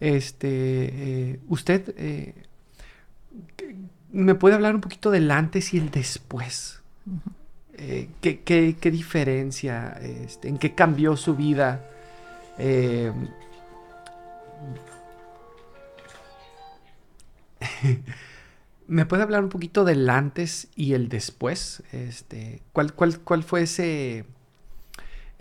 Este, 0.00 0.48
eh, 0.50 1.40
usted 1.48 1.94
eh, 1.96 2.34
me 4.12 4.34
puede 4.34 4.54
hablar 4.54 4.74
un 4.74 4.80
poquito 4.80 5.10
del 5.10 5.30
antes 5.30 5.74
y 5.74 5.78
el 5.78 5.90
después. 5.90 6.78
¿qué, 8.20 8.76
diferencia? 8.92 9.98
Este, 10.00 10.48
¿En 10.48 10.58
qué 10.58 10.74
cambió 10.74 11.16
su 11.16 11.34
vida? 11.34 11.84
¿Me 18.86 19.06
puede 19.06 19.22
hablar 19.24 19.42
un 19.42 19.48
poquito 19.48 19.84
del 19.84 20.08
antes 20.08 20.68
y 20.76 20.92
el 20.92 21.08
después? 21.08 21.82
Este, 21.90 22.62
¿cuál, 22.72 22.92
cuál, 22.92 23.18
cuál 23.20 23.42
fue 23.42 23.62
ese, 23.62 24.26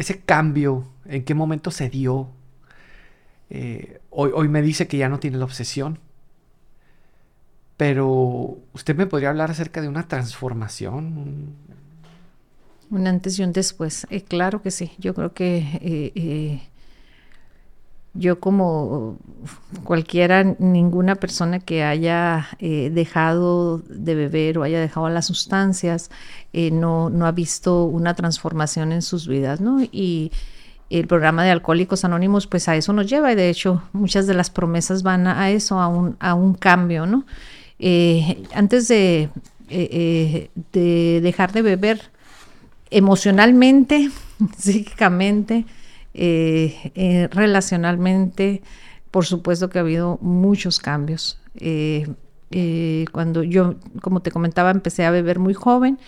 ese 0.02 0.20
cambio, 0.20 0.88
en 1.06 1.24
qué 1.24 1.34
momento 1.34 1.72
se 1.72 1.90
dio. 1.90 2.30
Eh, 3.50 4.00
hoy, 4.10 4.32
hoy 4.34 4.48
me 4.48 4.62
dice 4.62 4.88
que 4.88 4.98
ya 4.98 5.10
no 5.10 5.20
tiene 5.20 5.38
la 5.38 5.46
obsesión. 5.46 6.00
Pero 7.78 8.60
usted 8.74 8.96
me 8.96 9.08
podría 9.08 9.30
hablar 9.30 9.50
acerca 9.50 9.82
de 9.82 9.88
una 9.88 10.08
transformación. 10.08 11.56
Un 12.90 13.08
antes 13.08 13.40
y 13.40 13.44
un 13.44 13.54
después. 13.54 14.06
Eh, 14.10 14.22
claro 14.22 14.62
que 14.62 14.72
sí. 14.72 14.92
Yo 15.00 15.14
creo 15.14 15.34
que 15.34 15.80
eh, 15.82 16.62
yo 18.14 18.40
como 18.40 19.18
cualquiera, 19.84 20.44
ninguna 20.60 21.16
persona 21.16 21.60
que 21.60 21.84
haya 21.84 22.50
eh, 22.60 22.90
dejado 22.94 23.80
de 23.80 24.16
beber 24.16 24.58
o 24.58 24.64
haya 24.64 24.82
dejado 24.82 25.08
las 25.10 25.28
sustancias, 25.28 26.12
eh, 26.52 26.72
no, 26.72 27.10
no, 27.10 27.26
ha 27.26 27.32
visto 27.32 27.86
una 27.86 28.14
transformación 28.14 28.92
en 28.92 29.02
sus 29.02 29.28
vidas, 29.28 29.62
¿no? 29.62 29.82
Y 29.92 30.32
el 30.90 31.08
programa 31.08 31.46
de 31.46 31.52
Alcohólicos 31.52 32.04
Anónimos, 32.04 32.48
pues 32.48 32.68
a 32.68 32.76
eso 32.76 32.92
nos 32.92 33.08
lleva 33.10 33.32
y 33.32 33.36
de 33.36 33.50
hecho 33.50 33.82
muchas 33.94 34.28
de 34.28 34.34
las 34.34 34.50
promesas 34.50 35.04
van 35.04 35.26
a, 35.28 35.50
eso, 35.50 35.80
a 35.80 35.88
un, 35.88 36.18
a 36.20 36.34
un 36.34 36.54
cambio, 36.54 37.06
¿no? 37.06 37.26
Eh, 37.80 38.44
antes 38.54 38.90
de, 38.90 39.30
de 39.70 41.20
dejar 41.24 41.54
de 41.54 41.62
beber 41.62 42.12
emocionalmente, 42.90 44.10
psíquicamente, 44.58 45.66
eh, 46.14 46.92
eh, 46.96 47.30
relacionalmente, 47.32 48.62
por 49.12 49.26
supuesto 49.26 49.70
que 49.70 49.80
ha 49.80 49.82
habido 49.82 50.18
muchos 50.22 50.80
cambios. 50.80 51.40
Eh, 51.56 52.06
cuando 53.14 53.44
yo, 53.44 53.76
como 54.02 54.22
te 54.22 54.32
comentaba, 54.32 54.72
empecé 54.72 55.06
a 55.06 55.12
beber 55.12 55.40
muy 55.40 55.54
joven, 55.54 56.00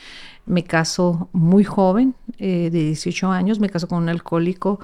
me 0.45 0.65
caso 0.65 1.29
muy 1.31 1.63
joven, 1.63 2.15
de 2.37 2.69
18 2.69 3.31
años, 3.31 3.61
me 3.61 3.69
caso 3.69 3.87
con 3.87 4.03
un 4.03 4.09
alcohólico 4.09 4.79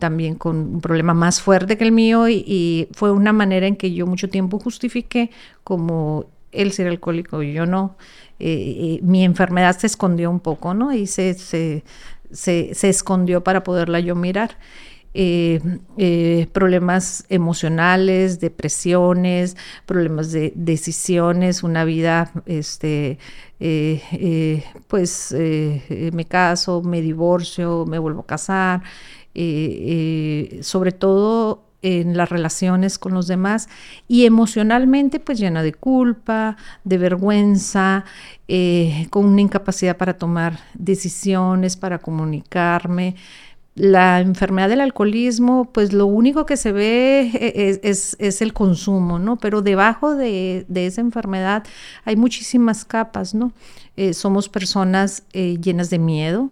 también 0.00 0.34
con 0.34 0.56
un 0.56 0.80
problema 0.80 1.14
más 1.14 1.40
fuerte 1.40 1.78
que 1.78 1.84
el 1.84 1.92
mío 1.92 2.28
y, 2.28 2.88
fue 2.92 3.12
una 3.12 3.32
manera 3.32 3.68
en 3.68 3.76
que 3.76 3.94
yo 3.94 4.04
mucho 4.08 4.28
tiempo 4.28 4.58
justifiqué 4.58 5.30
como 5.62 6.26
él 6.50 6.72
ser 6.72 6.88
alcohólico 6.88 7.40
y 7.44 7.52
yo 7.52 7.66
no. 7.66 7.96
mi 8.40 9.24
enfermedad 9.24 9.78
se 9.78 9.86
escondió 9.86 10.28
un 10.28 10.40
poco, 10.40 10.74
¿no? 10.74 10.92
Y 10.92 11.06
se, 11.06 11.34
se, 11.34 11.84
se, 12.30 12.70
escondió 12.88 13.42
para 13.42 13.62
poderla 13.62 14.00
yo 14.00 14.14
mirar. 14.14 14.58
Eh, 15.16 15.60
eh, 15.96 16.48
problemas 16.52 17.24
emocionales, 17.28 18.40
depresiones, 18.40 19.56
problemas 19.86 20.32
de 20.32 20.52
decisiones, 20.56 21.62
una 21.62 21.84
vida, 21.84 22.32
este, 22.46 23.18
eh, 23.60 24.64
pues 24.88 25.32
me 26.12 26.24
caso, 26.24 26.82
me 26.82 27.00
divorcio, 27.00 27.86
me 27.86 28.00
vuelvo 28.00 28.22
a 28.22 28.26
casar, 28.26 28.82
sobre 30.62 30.90
todo 30.90 31.64
en 31.84 32.16
las 32.16 32.30
relaciones 32.30 32.98
con 32.98 33.12
los 33.12 33.26
demás 33.26 33.68
y 34.08 34.24
emocionalmente 34.24 35.20
pues 35.20 35.38
llena 35.38 35.62
de 35.62 35.74
culpa, 35.74 36.56
de 36.82 36.96
vergüenza, 36.96 38.06
eh, 38.48 39.06
con 39.10 39.26
una 39.26 39.42
incapacidad 39.42 39.98
para 39.98 40.16
tomar 40.16 40.58
decisiones, 40.72 41.76
para 41.76 41.98
comunicarme. 41.98 43.16
La 43.74 44.20
enfermedad 44.20 44.70
del 44.70 44.80
alcoholismo, 44.80 45.66
pues 45.72 45.92
lo 45.92 46.06
único 46.06 46.46
que 46.46 46.56
se 46.56 46.72
ve 46.72 47.30
e-, 47.34 47.80
es, 47.82 48.40
el 48.40 48.54
consumo, 48.54 49.18
¿no? 49.18 49.36
Pero 49.36 49.60
debajo 49.60 50.14
de, 50.14 50.64
esa 50.74 51.02
enfermedad 51.02 51.64
hay 52.06 52.16
muchísimas 52.16 52.86
capas, 52.86 53.34
¿no? 53.34 53.52
Eh, 53.96 54.14
somos 54.14 54.48
personas 54.48 55.24
eh, 55.34 55.58
llenas 55.60 55.90
de 55.90 55.98
miedo, 55.98 56.50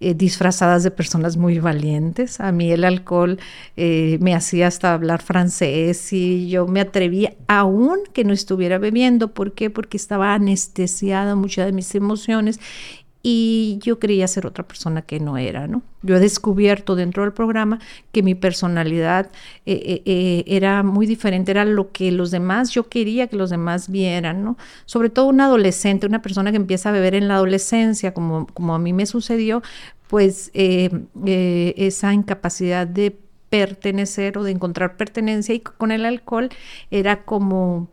eh, 0.00 0.14
disfrazadas 0.14 0.82
de 0.82 0.90
personas 0.90 1.36
muy 1.36 1.58
valientes. 1.58 2.40
A 2.40 2.52
mí 2.52 2.72
el 2.72 2.84
alcohol 2.84 3.38
eh, 3.76 4.18
me 4.20 4.34
hacía 4.34 4.66
hasta 4.66 4.94
hablar 4.94 5.20
francés 5.20 6.12
y 6.12 6.48
yo 6.48 6.66
me 6.66 6.80
atrevía, 6.80 7.34
aún 7.48 7.98
que 8.12 8.24
no 8.24 8.32
estuviera 8.32 8.78
bebiendo. 8.78 9.34
¿Por 9.34 9.52
qué? 9.52 9.68
Porque 9.68 9.98
estaba 9.98 10.32
anestesiada 10.34 11.34
muchas 11.34 11.66
de 11.66 11.72
mis 11.72 11.94
emociones 11.94 12.60
y 13.22 13.78
yo 13.82 13.98
creía 13.98 14.26
ser 14.28 14.46
otra 14.46 14.66
persona 14.66 15.02
que 15.02 15.20
no 15.20 15.36
era, 15.36 15.66
¿no? 15.66 15.82
Yo 16.02 16.16
he 16.16 16.20
descubierto 16.20 16.96
dentro 16.96 17.22
del 17.22 17.32
programa 17.32 17.78
que 18.12 18.22
mi 18.22 18.34
personalidad 18.34 19.30
eh, 19.66 19.72
eh, 19.84 20.02
eh, 20.06 20.44
era 20.46 20.82
muy 20.82 21.06
diferente, 21.06 21.50
era 21.50 21.66
lo 21.66 21.92
que 21.92 22.10
los 22.12 22.30
demás, 22.30 22.70
yo 22.70 22.88
quería 22.88 23.26
que 23.26 23.36
los 23.36 23.50
demás 23.50 23.90
vieran, 23.90 24.42
¿no? 24.42 24.56
Sobre 24.86 25.10
todo 25.10 25.26
un 25.26 25.40
adolescente, 25.42 26.06
una 26.06 26.22
persona 26.22 26.50
que 26.50 26.56
empieza 26.56 26.88
a 26.88 26.92
beber 26.92 27.14
en 27.14 27.28
la 27.28 27.34
adolescencia, 27.34 28.14
como, 28.14 28.46
como 28.46 28.74
a 28.74 28.78
mí 28.78 28.94
me 28.94 29.04
sucedió, 29.04 29.62
pues 30.08 30.50
esa 30.54 32.12
incapacidad 32.14 32.86
de 32.86 33.16
pertenecer 33.50 34.38
o 34.38 34.44
de 34.44 34.52
encontrar 34.52 34.96
pertenencia 34.96 35.54
y 35.54 35.60
con 35.60 35.92
el 35.92 36.06
alcohol 36.06 36.48
era 36.90 37.24
como... 37.24 37.88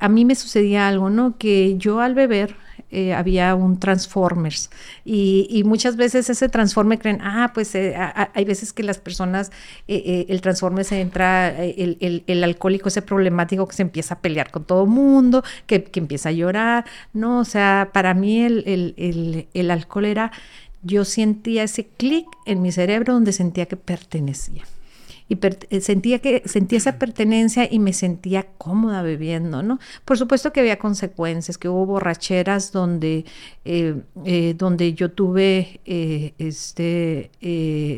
a 0.00 0.08
mí 0.08 0.24
me 0.24 0.34
sucedía 0.34 0.88
algo, 0.88 1.10
¿no? 1.10 1.36
Que 1.38 1.76
yo 1.78 2.00
al 2.00 2.14
beber 2.14 2.56
eh, 2.88 3.12
había 3.14 3.56
un 3.56 3.80
Transformers 3.80 4.70
y, 5.04 5.62
muchas 5.64 5.96
veces 5.96 6.30
ese 6.30 6.48
Transformer 6.48 7.00
creen, 7.00 7.18
ah, 7.20 7.50
pues 7.52 7.74
eh, 7.74 7.96
hay 7.96 8.44
veces 8.44 8.72
que 8.72 8.84
las 8.84 8.98
personas, 8.98 9.50
eh, 9.88 10.26
el 10.28 10.40
Transformer 10.40 10.84
se 10.84 11.00
entra, 11.00 11.48
el, 11.64 12.44
alcohólico 12.44 12.88
ese 12.88 13.02
problemático 13.02 13.66
que 13.66 13.74
se 13.74 13.82
empieza 13.82 14.14
a 14.14 14.20
pelear 14.20 14.52
con 14.52 14.64
todo 14.64 14.86
mundo, 14.86 15.42
que, 15.66 15.82
que 15.82 15.98
empieza 15.98 16.28
a 16.28 16.32
llorar, 16.32 16.84
no, 17.12 17.40
o 17.40 17.44
sea, 17.44 17.90
para 17.92 18.14
mí 18.14 18.40
el 18.44 19.70
alcohol 19.72 20.04
era, 20.04 20.30
yo 20.82 21.04
sentía 21.04 21.64
ese 21.64 21.88
clic 21.88 22.26
en 22.44 22.62
mi 22.62 22.70
cerebro 22.70 23.14
donde 23.14 23.32
sentía 23.32 23.66
que 23.66 23.76
pertenecía 23.76 24.62
y 25.28 25.38
eh, 25.70 25.80
sentía 25.80 26.20
que 26.20 26.42
sentía 26.44 26.78
esa 26.78 26.98
pertenencia 26.98 27.68
y 27.70 27.78
me 27.78 27.92
sentía 27.92 28.46
cómoda 28.58 29.02
bebiendo, 29.02 29.62
¿no? 29.62 29.78
Por 30.04 30.18
supuesto 30.18 30.52
que 30.52 30.60
había 30.60 30.78
consecuencias, 30.78 31.58
que 31.58 31.68
hubo 31.68 31.84
borracheras 31.86 32.70
donde, 32.70 33.24
eh, 33.64 33.96
eh, 34.24 34.54
donde 34.56 34.94
yo 34.94 35.10
tuve 35.10 35.80
este, 36.38 37.30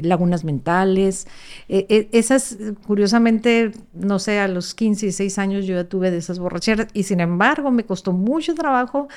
lagunas 0.02 0.44
mentales. 0.44 1.26
esas, 1.68 2.56
curiosamente, 2.86 3.72
no 3.92 4.18
sé, 4.18 4.38
a 4.38 4.48
los 4.48 4.74
15 4.74 5.06
y 5.06 5.12
6 5.12 5.38
años 5.38 5.66
yo 5.66 5.74
ya 5.74 5.84
tuve 5.84 6.10
de 6.10 6.18
esas 6.18 6.38
borracheras 6.38 6.88
y 6.94 7.02
sin 7.02 7.20
embargo 7.20 7.70
me 7.70 7.84
costó 7.84 8.12
mucho 8.12 8.54
trabajo 8.54 9.08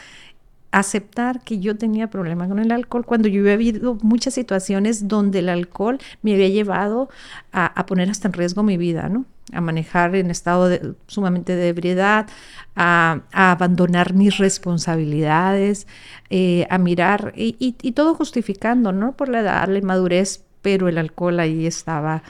aceptar 0.72 1.42
que 1.42 1.60
yo 1.60 1.78
tenía 1.78 2.10
problemas 2.10 2.48
con 2.48 2.60
el 2.60 2.72
alcohol 2.72 3.06
cuando 3.06 3.28
yo 3.28 3.42
había 3.42 3.54
habido 3.54 3.96
muchas 4.02 4.34
situaciones 4.34 5.08
donde 5.08 5.40
el 5.40 5.50
alcohol 5.50 6.00
me 6.22 6.34
había 6.34 6.48
llevado 6.48 7.10
a, 7.52 7.86
poner 7.86 8.10
hasta 8.10 8.30
en 8.30 8.34
riesgo 8.34 8.64
mi 8.64 8.78
vida, 8.78 9.10
¿no? 9.10 9.26
A 9.52 9.60
manejar 9.60 10.16
en 10.16 10.32
estado 10.32 10.70
de, 10.70 10.94
sumamente 11.08 11.56
de 11.56 11.68
ebriedad, 11.68 12.28
a, 12.76 13.22
abandonar 13.34 14.14
mis 14.14 14.38
responsabilidades, 14.38 15.88
eh, 16.30 16.66
a 16.70 16.78
mirar 16.78 17.34
y, 17.36 17.74
todo 17.92 18.16
justificando, 18.16 18.94
¿no? 18.94 19.12
Por 19.12 19.28
la 19.28 19.42
edad, 19.42 19.68
la 19.68 19.78
inmadurez, 19.78 20.44
pero 20.62 20.88
el 20.88 20.98
alcohol 20.98 21.40
ahí 21.42 21.68
estaba 21.68 22.24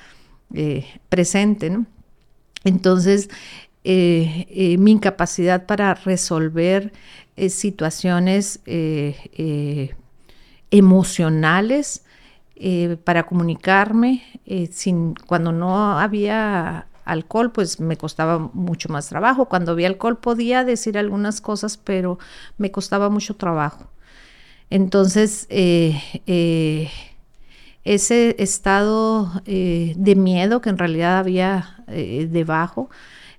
eh, 0.54 0.86
presente, 1.10 1.70
¿no? 1.70 1.86
Entonces, 2.64 3.30
eh, 3.84 4.76
mi 4.80 4.92
incapacidad 4.92 5.66
para 5.66 5.94
resolver 5.94 6.92
eh, 7.38 7.50
situaciones 7.50 8.60
eh, 8.66 9.16
eh, 9.34 9.96
emocionales 10.70 12.04
para 13.04 13.26
comunicarme. 13.26 14.22
sin, 14.72 15.16
cuando 15.16 15.52
no 15.52 15.98
había 15.98 16.86
alcohol, 17.06 17.52
pues 17.52 17.80
me 17.80 17.98
costaba 17.98 18.38
mucho 18.54 18.88
más 18.90 19.10
trabajo. 19.10 19.50
Cuando 19.50 19.72
había 19.72 19.88
alcohol 19.88 20.20
podía 20.20 20.64
decir 20.64 21.00
algunas 21.00 21.42
cosas, 21.42 21.78
pero 21.78 22.20
me 22.60 22.70
costaba 22.70 23.10
mucho 23.10 23.36
trabajo. 23.36 23.90
Entonces, 24.70 25.48
ese 25.50 26.92
estado 28.38 29.42
de 29.46 30.16
miedo 30.16 30.62
que 30.62 30.70
en 30.70 30.78
realidad 30.78 31.18
había 31.18 31.84
debajo, 31.88 32.92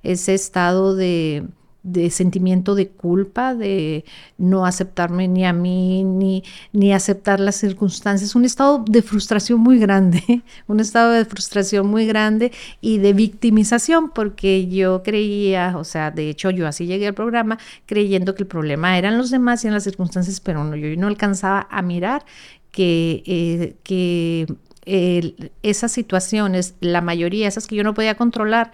ese 0.02 0.35
estado 0.35 0.94
de 0.94 1.44
de 1.82 2.11
sentimiento 2.11 2.75
de 2.75 2.88
culpa, 2.88 3.54
de 3.54 4.04
no 4.38 4.66
aceptarme 4.66 5.26
ni 5.28 5.44
a 5.44 5.52
mí, 5.52 6.04
ni, 6.04 6.44
ni 6.73 6.92
aceptar 6.92 7.40
las 7.40 7.56
circunstancias, 7.56 8.35
un 8.37 8.44
estado 8.44 8.85
de 8.87 9.02
frustración 9.02 9.61
muy 9.61 9.78
grande, 9.78 10.42
un 10.68 10.80
estado 10.80 11.12
de 11.12 11.25
frustración 11.25 11.88
muy 11.88 12.06
grande 12.06 12.52
y 12.80 12.99
de 12.99 13.12
victimización, 13.12 14.11
porque 14.11 14.68
yo 14.68 15.02
creía, 15.02 15.76
o 15.76 15.85
sea, 15.85 16.11
de 16.11 16.30
hecho 16.30 16.50
yo 16.50 16.68
así 16.68 16.87
llegué 16.87 17.09
al 17.09 17.14
programa 17.14 17.59
creyendo 17.87 18.35
que 18.35 18.44
el 18.44 18.49
problema 18.49 18.97
eran 18.97 19.18
los 19.18 19.30
demás 19.30 19.64
y 19.64 19.66
en 19.66 19.75
las 19.75 19.85
circunstancias, 19.85 20.40
pero 20.40 20.62
no, 20.62 20.76
yo 20.76 20.97
no 20.97 21.09
alcanzaba 21.09 21.66
a 21.71 21.82
mirar 21.82 22.25
que, 22.71 23.23
eh, 23.26 23.76
que 23.82 24.47
esas 24.85 25.93
situaciones, 25.93 26.75
la 26.81 27.01
mayoría, 27.01 27.49
esas 27.49 27.67
que 27.67 27.77
yo 27.77 27.85
no 27.85 27.95
podía 27.95 28.17
controlar, 28.17 28.73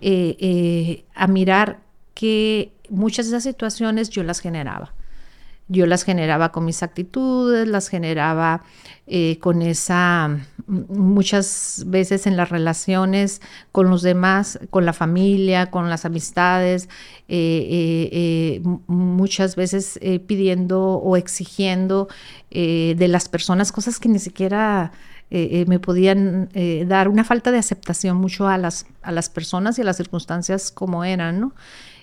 eh, 0.00 0.36
eh, 0.38 1.04
a 1.14 1.26
mirar 1.26 1.78
que 2.14 2.72
muchas 2.90 3.26
de 3.26 3.30
esas 3.30 3.44
situaciones 3.44 4.10
yo 4.10 4.22
las 4.22 4.40
generaba. 4.40 4.92
yo 5.66 5.86
las 5.86 6.02
generaba 6.02 6.52
con 6.52 6.66
mis 6.66 6.82
actitudes, 6.82 7.66
las 7.66 7.88
generaba 7.88 8.64
eh, 9.06 9.38
con 9.40 9.62
esa, 9.62 10.46
muchas 10.66 11.84
veces 11.86 12.26
en 12.26 12.36
las 12.36 12.50
relaciones 12.50 13.40
con 13.72 13.88
los 13.88 14.02
demás, 14.02 14.58
con 14.68 14.84
la 14.84 14.92
familia, 14.92 15.70
con 15.70 15.88
las 15.88 16.04
amistades, 16.04 16.90
muchas 18.86 19.56
veces 19.56 19.98
pidiendo 20.26 20.96
o 20.96 21.16
exigiendo 21.16 22.08
de 22.50 23.08
las 23.08 23.30
personas 23.30 23.72
cosas 23.72 23.98
que 23.98 24.10
ni 24.10 24.18
siquiera... 24.18 24.92
me 25.30 25.78
podían 25.80 26.48
dar 26.86 27.08
una 27.08 27.24
falta 27.24 27.50
de 27.50 27.58
aceptación 27.58 28.16
mucho 28.16 28.46
a 28.46 28.56
las, 28.56 28.86
a 29.02 29.10
las 29.10 29.28
personas 29.28 29.78
y 29.78 29.82
a 29.82 29.84
las 29.84 29.96
circunstancias 29.96 30.70
como 30.70 31.04
eran, 31.04 31.40
¿no? 31.40 31.52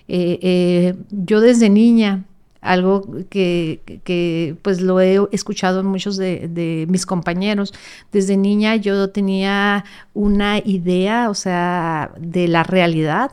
yo 0.08 1.40
desde 1.40 1.70
niña 1.70 2.24
algo 2.62 3.04
que, 3.28 4.56
pues 4.62 4.80
lo 4.80 5.00
he 5.00 5.18
escuchado 5.32 5.80
en 5.80 5.86
muchos 5.86 6.16
de, 6.16 6.86
mis 6.88 7.04
compañeros. 7.04 7.74
Desde 8.12 8.36
niña 8.36 8.76
yo 8.76 9.10
tenía 9.10 9.84
una 10.14 10.58
idea, 10.58 11.28
o 11.28 11.34
sea, 11.34 12.12
de 12.18 12.48
la 12.48 12.62
realidad 12.62 13.32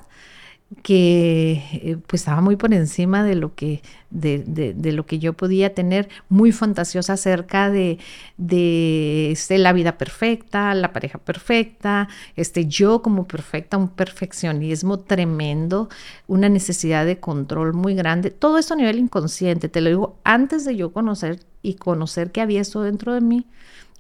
que 0.84 1.64
eh, 1.74 1.98
pues 2.06 2.22
estaba 2.22 2.42
muy 2.42 2.56
por 2.56 2.74
encima 2.74 3.24
de 3.24 3.36
lo 3.36 3.56
que, 3.56 3.82
de, 4.12 4.76
lo 4.94 5.06
que 5.06 5.18
yo 5.18 5.34
podía 5.34 5.74
tener, 5.74 6.10
muy 6.30 6.52
fantasiosa 6.52 7.14
acerca 7.14 7.72
de, 7.72 7.98
de 8.38 9.32
este, 9.32 9.58
la 9.58 9.74
vida 9.74 9.98
perfecta, 9.98 10.74
la 10.76 10.94
pareja 10.94 11.18
perfecta, 11.18 12.08
este, 12.36 12.68
yo 12.68 13.02
como 13.02 13.28
perfecta, 13.28 13.78
un 13.78 13.90
perfeccionismo 13.90 15.00
tremendo, 15.00 15.90
una 16.28 16.50
necesidad 16.50 17.06
de 17.06 17.20
control 17.20 17.74
muy 17.74 17.96
grande, 17.96 18.30
todo 18.30 18.60
esto 18.60 18.76
a 18.76 18.78
nivel 18.78 19.00
inconsciente, 19.00 19.70
te 19.70 19.82
lo 19.82 19.90
digo, 19.90 20.20
antes 20.24 20.66
de 20.66 20.76
yo 20.76 20.94
conocer 20.94 21.40
y 21.64 21.76
conocer 21.76 22.32
que 22.32 22.42
había 22.42 22.62
esto 22.62 22.84
dentro 22.84 23.14
de 23.14 23.22
mí, 23.22 23.48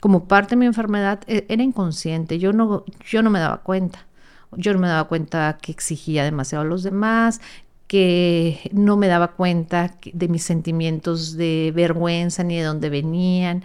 como 0.01 0.27
parte 0.27 0.51
de 0.51 0.57
mi 0.57 0.65
enfermedad, 0.67 1.21
e, 1.27 1.45
era 1.49 1.63
inconsciente, 1.63 2.37
yo 2.39 2.53
no, 2.53 2.85
yo 3.05 3.21
no 3.23 3.29
me 3.31 3.39
daba 3.39 3.57
cuenta. 3.63 4.05
Yo 4.55 4.73
no 4.73 4.79
me 4.79 4.87
daba 4.87 5.07
cuenta 5.07 5.57
que 5.61 5.71
exigía 5.71 6.23
demasiado 6.23 6.63
a 6.63 6.67
los 6.67 6.83
demás, 6.83 7.41
que 7.87 8.69
no 8.71 8.97
me 8.97 9.07
daba 9.07 9.29
cuenta 9.29 9.95
de 10.13 10.27
mis 10.27 10.43
sentimientos 10.43 11.35
de 11.35 11.71
vergüenza 11.75 12.43
ni 12.43 12.57
de 12.57 12.63
dónde 12.63 12.89
venían, 12.89 13.63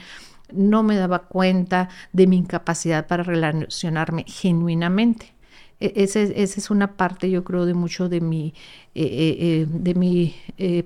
no 0.52 0.82
me 0.82 0.96
daba 0.96 1.20
cuenta 1.20 1.88
de 2.12 2.26
mi 2.26 2.38
incapacidad 2.38 3.06
para 3.06 3.22
relacionarme 3.22 4.24
genuinamente. 4.26 5.34
E, 5.80 5.92
esa 5.96 6.20
es 6.22 6.70
una 6.70 6.96
parte, 6.96 7.30
yo 7.30 7.44
creo, 7.44 7.66
de 7.66 7.74
mucho 7.74 8.08
de 8.08 8.20
mi, 8.20 8.54
eh, 8.94 9.02
eh, 9.04 9.36
eh, 9.40 9.66
de 9.68 9.94
mi 9.94 10.34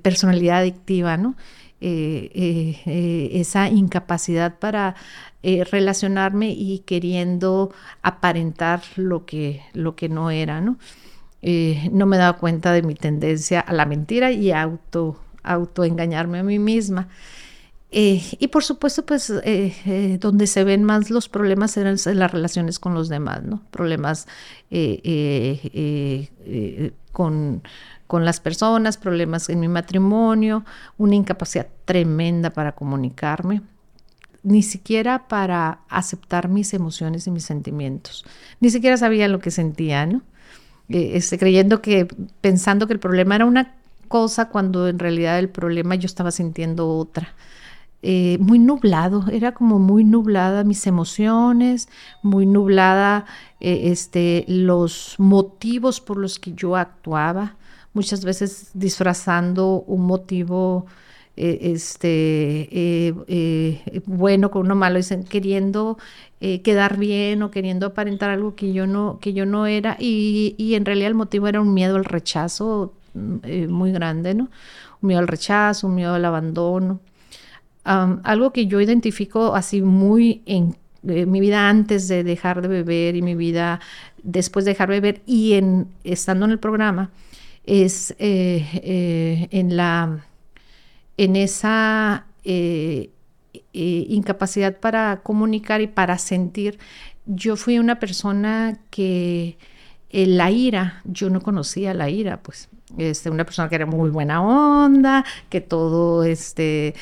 personalidad 0.03 0.59
adictiva, 0.59 1.17
¿no? 1.17 1.37
Esa 1.81 3.69
incapacidad 3.69 4.59
para 4.59 4.97
eh, 5.41 5.63
relacionarme 5.63 6.51
y 6.51 6.81
queriendo 6.81 7.73
aparentar 8.03 8.83
lo 8.97 9.25
que, 9.25 9.63
lo 9.73 9.95
que 9.95 10.09
no 10.09 10.33
era, 10.33 10.61
¿no? 10.61 10.79
Eh, 11.43 11.89
no 11.93 12.07
me 12.07 12.17
daba 12.17 12.39
cuenta 12.39 12.73
de 12.73 12.83
mi 12.83 12.97
tendencia 12.97 13.61
a 13.61 13.73
la 13.73 13.87
mentira 13.87 14.33
y 14.33 14.51
auto, 14.51 15.17
autoengañarme 15.45 16.41
a 16.41 16.43
mí 16.43 16.59
misma. 16.59 17.07
Eh, 17.93 18.21
y 18.41 18.49
por 18.49 18.65
supuesto, 18.65 19.07
pues 19.07 19.33
donde 20.19 20.47
se 20.49 20.65
ven 20.65 20.83
más 20.83 21.09
los 21.09 21.29
problemas 21.29 21.77
eran 21.77 21.97
las 22.05 22.33
relaciones 22.33 22.81
con 22.81 22.95
los 22.95 23.09
demás, 23.09 23.45
¿no? 23.45 23.63
Problemas 23.71 24.27
con, 27.13 27.63
con 28.09 28.25
las 28.25 28.41
personas, 28.41 28.97
problemas 28.97 29.49
en 29.49 29.61
mi 29.61 29.69
matrimonio, 29.69 30.65
una 30.97 31.15
incapacidad 31.15 31.69
tremenda 31.85 32.51
para 32.51 32.73
comunicarme 32.73 33.63
ni 34.43 34.63
siquiera 34.63 35.29
para 35.29 35.81
aceptar 35.89 36.49
mis 36.49 36.73
emociones 36.73 37.27
y 37.27 37.31
mis 37.31 37.45
sentimientos. 37.45 38.25
Ni 38.61 38.71
siquiera 38.71 38.97
sabía 38.97 39.29
lo 39.29 39.41
que 39.41 39.51
sentía, 39.51 40.07
¿no? 40.07 40.23
Eh, 40.89 41.13
este, 41.15 41.39
creyendo 41.39 41.83
que, 41.83 42.07
pensando 42.41 42.87
que 42.87 42.95
el 42.95 42.99
problema 42.99 43.35
era 43.35 43.45
una 43.45 43.77
cosa 44.09 44.49
cuando 44.49 44.89
en 44.89 44.99
realidad 44.99 45.39
el 45.39 45.51
problema 45.51 45.97
yo 45.97 46.07
estaba 46.07 46.31
sintiendo 46.31 46.89
otra. 46.89 47.35
Eh, 48.01 48.39
muy 48.41 48.59
nublado, 48.59 49.27
era 49.31 49.53
como 49.53 49.79
muy 49.79 50.05
nublada 50.05 50.65
mis 50.65 50.87
emociones, 50.87 51.89
muy 52.23 52.47
nublada 52.47 53.27
eh, 53.61 53.91
este, 53.91 54.45
los 54.49 55.17
motivos 55.19 56.01
por 56.01 56.17
los 56.17 56.39
que 56.39 56.53
yo 56.53 56.77
actuaba, 56.77 57.57
muchas 57.99 58.25
veces 58.25 58.71
disfrazando 58.75 59.83
un 59.89 60.07
motivo 60.07 60.87
eh, 61.37 61.73
este, 61.75 62.69
eh, 62.71 63.13
eh, 63.27 64.01
bueno 64.07 64.53
con 64.53 64.67
uno 64.67 64.77
malo, 64.77 64.99
dicen, 64.99 65.25
queriendo 65.25 65.99
quedar 66.39 66.97
bien 66.97 67.43
o 67.43 67.51
queriendo 67.51 67.87
aparentar 67.87 68.31
algo 68.31 68.55
que 68.55 68.73
yo 68.73 68.87
no, 68.87 69.19
que 69.21 69.33
yo 69.33 69.45
no 69.47 69.67
era, 69.67 69.97
y, 69.99 70.55
y 70.57 70.77
en 70.77 70.85
realidad 70.85 71.09
el 71.09 71.17
motivo 71.17 71.49
era 71.49 71.61
un 71.61 71.75
miedo 71.75 71.97
al 71.97 72.05
rechazo 72.05 72.95
mm, 73.15 73.67
muy 73.69 73.91
grande, 73.91 74.35
¿no? 74.35 74.45
Un 75.03 75.07
miedo 75.09 75.19
al 75.19 75.27
rechazo, 75.27 75.89
un 75.89 75.97
miedo 75.97 76.15
al 76.15 76.25
abandono. 76.25 77.01
algo 77.85 78.53
que 78.53 78.67
yo 78.67 78.81
identifico 78.81 79.57
así 79.57 79.83
muy 79.83 80.43
en 80.47 80.77
mi 81.03 81.41
vida 81.41 81.69
antes 81.69 82.07
de 82.07 82.23
dejar 82.23 82.63
de 82.63 82.69
beber 82.69 83.17
y 83.17 83.23
mi 83.23 83.35
vida 83.35 83.81
después 84.23 84.65
de 84.65 84.73
dejar 84.73 84.89
de 84.91 85.01
beber 85.01 85.23
y 85.27 85.55
en 85.55 85.89
estando 86.05 86.45
en 86.45 86.53
el 86.53 86.59
programa 86.59 87.11
es 87.69 88.15
en 88.19 89.77
la 89.77 90.25
en 91.19 91.37
esa 91.37 92.27
eh, 92.45 93.11
eh, 93.53 94.07
incapacidad 94.09 94.79
para 94.79 95.21
comunicar 95.23 95.83
y 95.83 95.89
para 95.89 96.17
sentir. 96.17 96.79
Yo 97.27 97.57
fui 97.57 97.79
una 97.79 97.99
persona 97.99 98.79
que 98.91 99.59
eh, 100.11 100.27
la 100.27 100.51
ira, 100.51 101.03
yo 101.05 101.31
no 101.31 101.41
conocía 101.41 101.95
la 101.95 102.11
ira, 102.11 102.43
pues. 102.43 102.69
Este, 102.97 103.29
una 103.29 103.45
persona 103.45 103.69
que 103.69 103.75
era 103.75 103.85
muy 103.85 104.09
buena 104.09 104.43
onda, 104.43 105.23
que 105.51 105.61
todo, 105.61 106.25
este, 106.25 106.95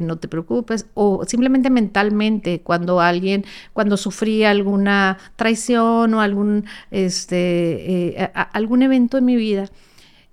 no 0.00 0.16
te 0.18 0.26
preocupes, 0.26 0.86
o 0.94 1.24
simplemente 1.24 1.70
mentalmente, 1.70 2.60
cuando 2.62 3.00
alguien, 3.00 3.44
cuando 3.72 3.96
sufría 3.96 4.50
alguna 4.50 5.18
traición 5.36 6.12
o 6.12 6.20
algún, 6.20 6.64
este, 6.90 8.32
algún 8.52 8.82
evento 8.82 9.16
en 9.16 9.26
mi 9.26 9.36
vida, 9.36 9.70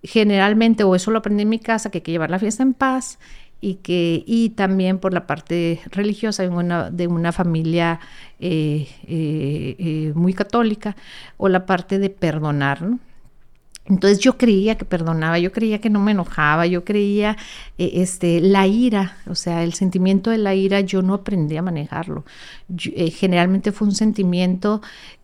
generalmente, 0.02 0.84
o 0.84 0.96
eso 0.96 1.12
lo 1.12 1.20
aprendí 1.20 1.44
en 1.44 1.50
mi 1.50 1.60
casa, 1.60 1.92
que 1.92 2.00
hay 2.00 2.02
que 2.02 2.12
llevar 2.12 2.32
la 2.32 2.40
fiesta 2.40 2.64
en 2.64 2.74
paz 2.74 3.20
y 3.64 3.76
que 3.76 4.24
y 4.28 4.50
también 4.50 5.00
por 5.00 5.14
la 5.14 5.26
parte 5.26 5.80
religiosa 5.86 6.44
de 6.44 6.50
una, 6.50 6.92
de 6.92 7.08
una 7.08 7.32
familia 7.32 8.02
eh, 8.40 8.90
eh, 9.08 9.76
eh, 9.80 10.12
muy 10.16 10.34
católica 10.34 10.98
o 11.38 11.48
la 11.48 11.66
parte 11.66 11.98
de 11.98 12.10
perdonar, 12.10 12.80
Entonces 13.86 14.20
yo 14.20 14.38
creía 14.38 14.76
que 14.76 14.84
perdonaba, 14.86 15.40
yo 15.40 15.52
creía 15.54 15.80
que 15.80 15.90
no 15.90 16.02
me 16.02 16.12
enojaba, 16.12 16.66
yo 16.68 16.84
creía 16.84 17.38
este, 17.78 18.42
la 18.42 18.68
ira, 18.68 19.18
o 19.28 19.36
sea, 19.36 19.64
el 19.64 19.74
sentimiento 19.74 20.30
de 20.30 20.40
la 20.40 20.56
ira, 20.56 20.82
yo 20.82 21.02
no 21.02 21.14
aprendí 21.14 21.56
a 21.58 21.62
manejarlo. 21.62 22.26
generalmente 22.78 23.72
fue 23.72 23.88
un 23.88 23.96
sentimiento 23.96 24.82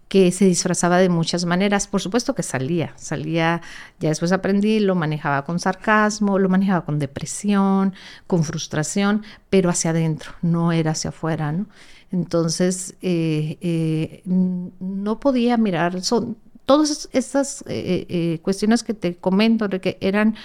que 0.10 0.32
se 0.32 0.46
disfrazaba 0.46 0.98
de 0.98 1.08
muchas 1.08 1.46
maneras. 1.46 1.88
Por 1.88 2.02
supuesto 2.02 2.34
que 2.34 2.44
salía, 2.44 2.94
salía, 2.98 3.62
ya 4.00 4.10
después 4.10 4.32
aprendí, 4.32 4.80
lo 4.80 4.96
manejaba 4.96 5.46
con 5.46 5.60
sarcasmo, 5.60 6.40
lo 6.40 6.50
manejaba 6.50 6.84
con 6.84 6.98
depresión, 6.98 7.94
con 8.26 8.44
frustración, 8.44 9.24
pero 9.52 9.70
hacia 9.70 9.92
adentro, 9.92 10.32
no 10.42 10.72
era 10.72 10.92
hacia 10.92 11.12
afuera, 11.12 11.52
¿no? 11.52 11.68
Entonces, 12.12 12.96
eh, 13.04 13.58
eh, 13.62 14.24
no 14.26 15.20
podía 15.20 15.58
mirar, 15.58 16.02
son 16.02 16.38
todas 16.66 17.08
estas 17.14 17.64
eh, 17.68 18.40
cuestiones 18.42 18.82
que 18.82 18.96
te 18.96 19.16
comento, 19.16 19.70
que 19.70 20.00
eran 20.02 20.36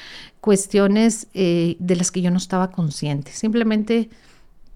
cuestiones 0.42 1.28
de 1.32 1.96
las 1.96 2.10
que 2.10 2.20
yo 2.20 2.30
no 2.30 2.36
estaba 2.36 2.70
consciente, 2.70 3.32
simplemente 3.32 4.10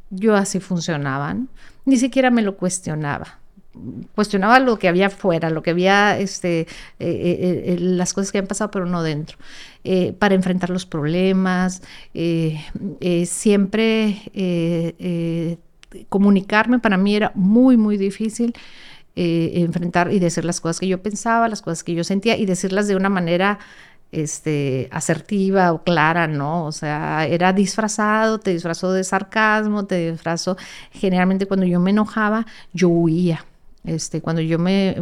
yo 0.09 0.35
así 0.35 0.61
funcionaba, 0.61 1.37
ni 1.85 1.99
siquiera 1.99 2.31
me 2.31 2.41
lo 2.41 2.57
cuestionaba 2.57 3.39
cuestionaba 4.15 4.59
lo 4.61 4.79
que 4.79 4.89
había 4.89 5.07
afuera, 5.07 5.51
lo 5.51 5.63
que 5.63 5.71
había, 5.71 6.19
este, 6.19 6.61
eh, 6.61 6.67
eh, 6.99 7.63
eh, 7.67 7.77
las 7.79 8.13
cosas 8.13 8.33
que 8.33 8.39
habían 8.39 8.49
pasado, 8.49 8.71
pero 8.71 8.87
no 8.87 9.03
dentro, 9.03 9.39
para 10.19 10.35
enfrentar 10.35 10.71
los 10.71 10.87
problemas, 10.87 11.83
siempre 13.25 15.59
comunicarme 16.09 16.79
para 16.79 16.97
mí 16.97 17.17
era 17.17 17.33
muy, 17.35 17.77
muy 17.77 17.97
difícil. 17.97 18.55
enfrentar 19.15 20.13
y 20.13 20.21
decir 20.21 20.45
las 20.45 20.61
cosas 20.61 20.79
que 20.79 20.87
yo 20.87 21.03
pensaba, 21.03 21.49
las 21.49 21.63
cosas 21.63 21.83
que 21.83 21.95
yo 21.95 22.05
sentía 22.05 22.37
y 22.37 22.47
decirlas 22.47 22.87
de 22.87 22.95
una 22.95 23.09
manera 23.09 23.59
este, 24.13 24.89
asertiva 24.91 25.73
o 25.73 25.83
clara, 25.83 26.27
¿no? 26.27 26.65
O 26.65 26.73
sea, 26.73 27.27
era 27.27 27.53
disfrazado, 27.53 28.39
te 28.39 28.53
disfrazó 28.53 28.93
de 28.93 29.05
sarcasmo, 29.05 29.87
te 29.87 30.13
disfrazó. 30.13 30.57
Generalmente 30.93 31.47
cuando 31.47 31.67
yo 31.67 31.81
me 31.81 31.91
enojaba, 31.91 32.47
yo 32.73 32.89
huía. 32.89 33.45
Este, 33.85 34.21
cuando 34.21 34.43
yo 34.43 34.59
me, 34.59 34.97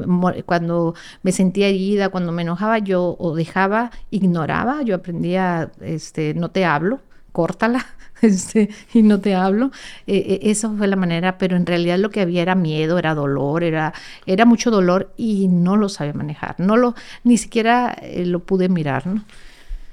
cuando 0.45 0.95
me 1.23 1.33
sentía 1.33 1.69
herida, 1.69 2.11
cuando 2.11 2.33
me 2.33 2.43
enojaba, 2.43 2.79
yo 2.79 3.17
o 3.19 3.35
dejaba, 3.35 3.91
ignoraba, 4.11 4.83
yo 4.83 4.95
aprendía, 4.95 5.73
este, 5.81 6.35
no 6.35 6.51
te 6.51 6.65
hablo, 6.65 7.01
córtala. 7.33 7.87
Este, 8.23 8.71
y 8.95 9.03
no 9.03 9.21
te 9.21 9.35
hablo. 9.35 9.71
Eh, 10.07 10.17
eh, 10.17 10.39
esa 10.45 10.71
fue 10.71 10.87
la 10.87 10.97
manera, 10.97 11.37
pero 11.37 11.55
en 11.55 11.67
realidad 11.67 11.99
lo 11.99 12.09
que 12.09 12.23
había 12.23 12.41
era 12.41 12.55
miedo, 12.55 12.99
era 12.99 13.15
dolor, 13.15 13.63
era, 13.63 13.93
era 14.25 14.47
mucho 14.47 14.71
dolor 14.71 15.13
y 15.19 15.49
no 15.49 15.77
lo 15.77 15.91
sabía 15.91 16.15
manejar. 16.15 16.59
No 16.59 16.79
lo, 16.79 16.95
ni 17.25 17.37
siquiera 17.37 17.95
eh, 18.01 18.25
lo 18.25 18.41
pude 18.41 18.71
mirar, 18.71 19.07
¿no? 19.07 19.23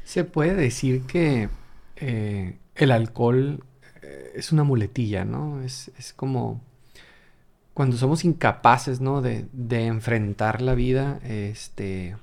Se 0.06 0.24
puede 0.24 0.56
decir 0.56 1.02
que 1.02 1.50
el 1.98 2.92
alcohol 2.92 3.62
es 4.34 4.54
una 4.54 4.64
muletilla, 4.64 5.26
¿no? 5.26 5.62
Es, 5.62 5.92
es 6.00 6.14
como 6.14 6.62
cuando 7.74 7.98
somos 7.98 8.24
incapaces, 8.24 9.02
¿no? 9.02 9.22
De, 9.22 9.48
enfrentar 9.70 10.62
la 10.62 10.76
vida, 10.76 11.20
este, 11.24 12.16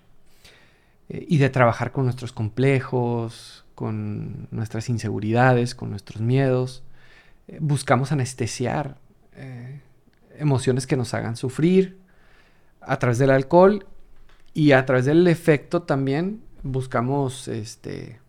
y 1.08 1.38
de 1.38 1.50
trabajar 1.50 1.92
con 1.92 2.04
nuestros 2.04 2.32
complejos, 2.32 3.64
con 3.74 4.48
nuestras 4.50 4.88
inseguridades, 4.88 5.74
con 5.74 5.90
nuestros 5.90 6.20
miedos. 6.20 6.82
Eh, 7.48 7.58
buscamos 7.60 8.12
anestesiar 8.12 8.96
eh, 9.34 9.80
emociones 10.38 10.86
que 10.86 10.96
nos 10.96 11.14
hagan 11.14 11.36
sufrir 11.36 11.98
a 12.80 12.98
través 12.98 13.18
del 13.18 13.30
alcohol 13.30 13.86
y 14.54 14.72
a 14.72 14.84
través 14.86 15.04
del 15.04 15.26
efecto 15.26 15.82
también 15.82 16.42
buscamos, 16.62 17.48
este, 17.48 18.20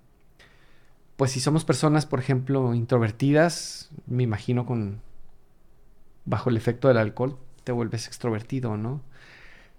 pues 1.18 1.32
si 1.32 1.40
somos 1.40 1.66
personas, 1.66 2.06
por 2.06 2.20
ejemplo, 2.20 2.74
introvertidas, 2.74 3.90
me 4.08 4.24
imagino 4.24 4.66
con, 4.66 5.02
bajo 6.26 6.50
el 6.50 6.58
efecto 6.58 6.88
del 6.88 6.98
alcohol, 6.98 7.38
te 7.64 7.72
vuelves 7.72 8.08
extrovertido, 8.08 8.78
¿no? 8.78 9.02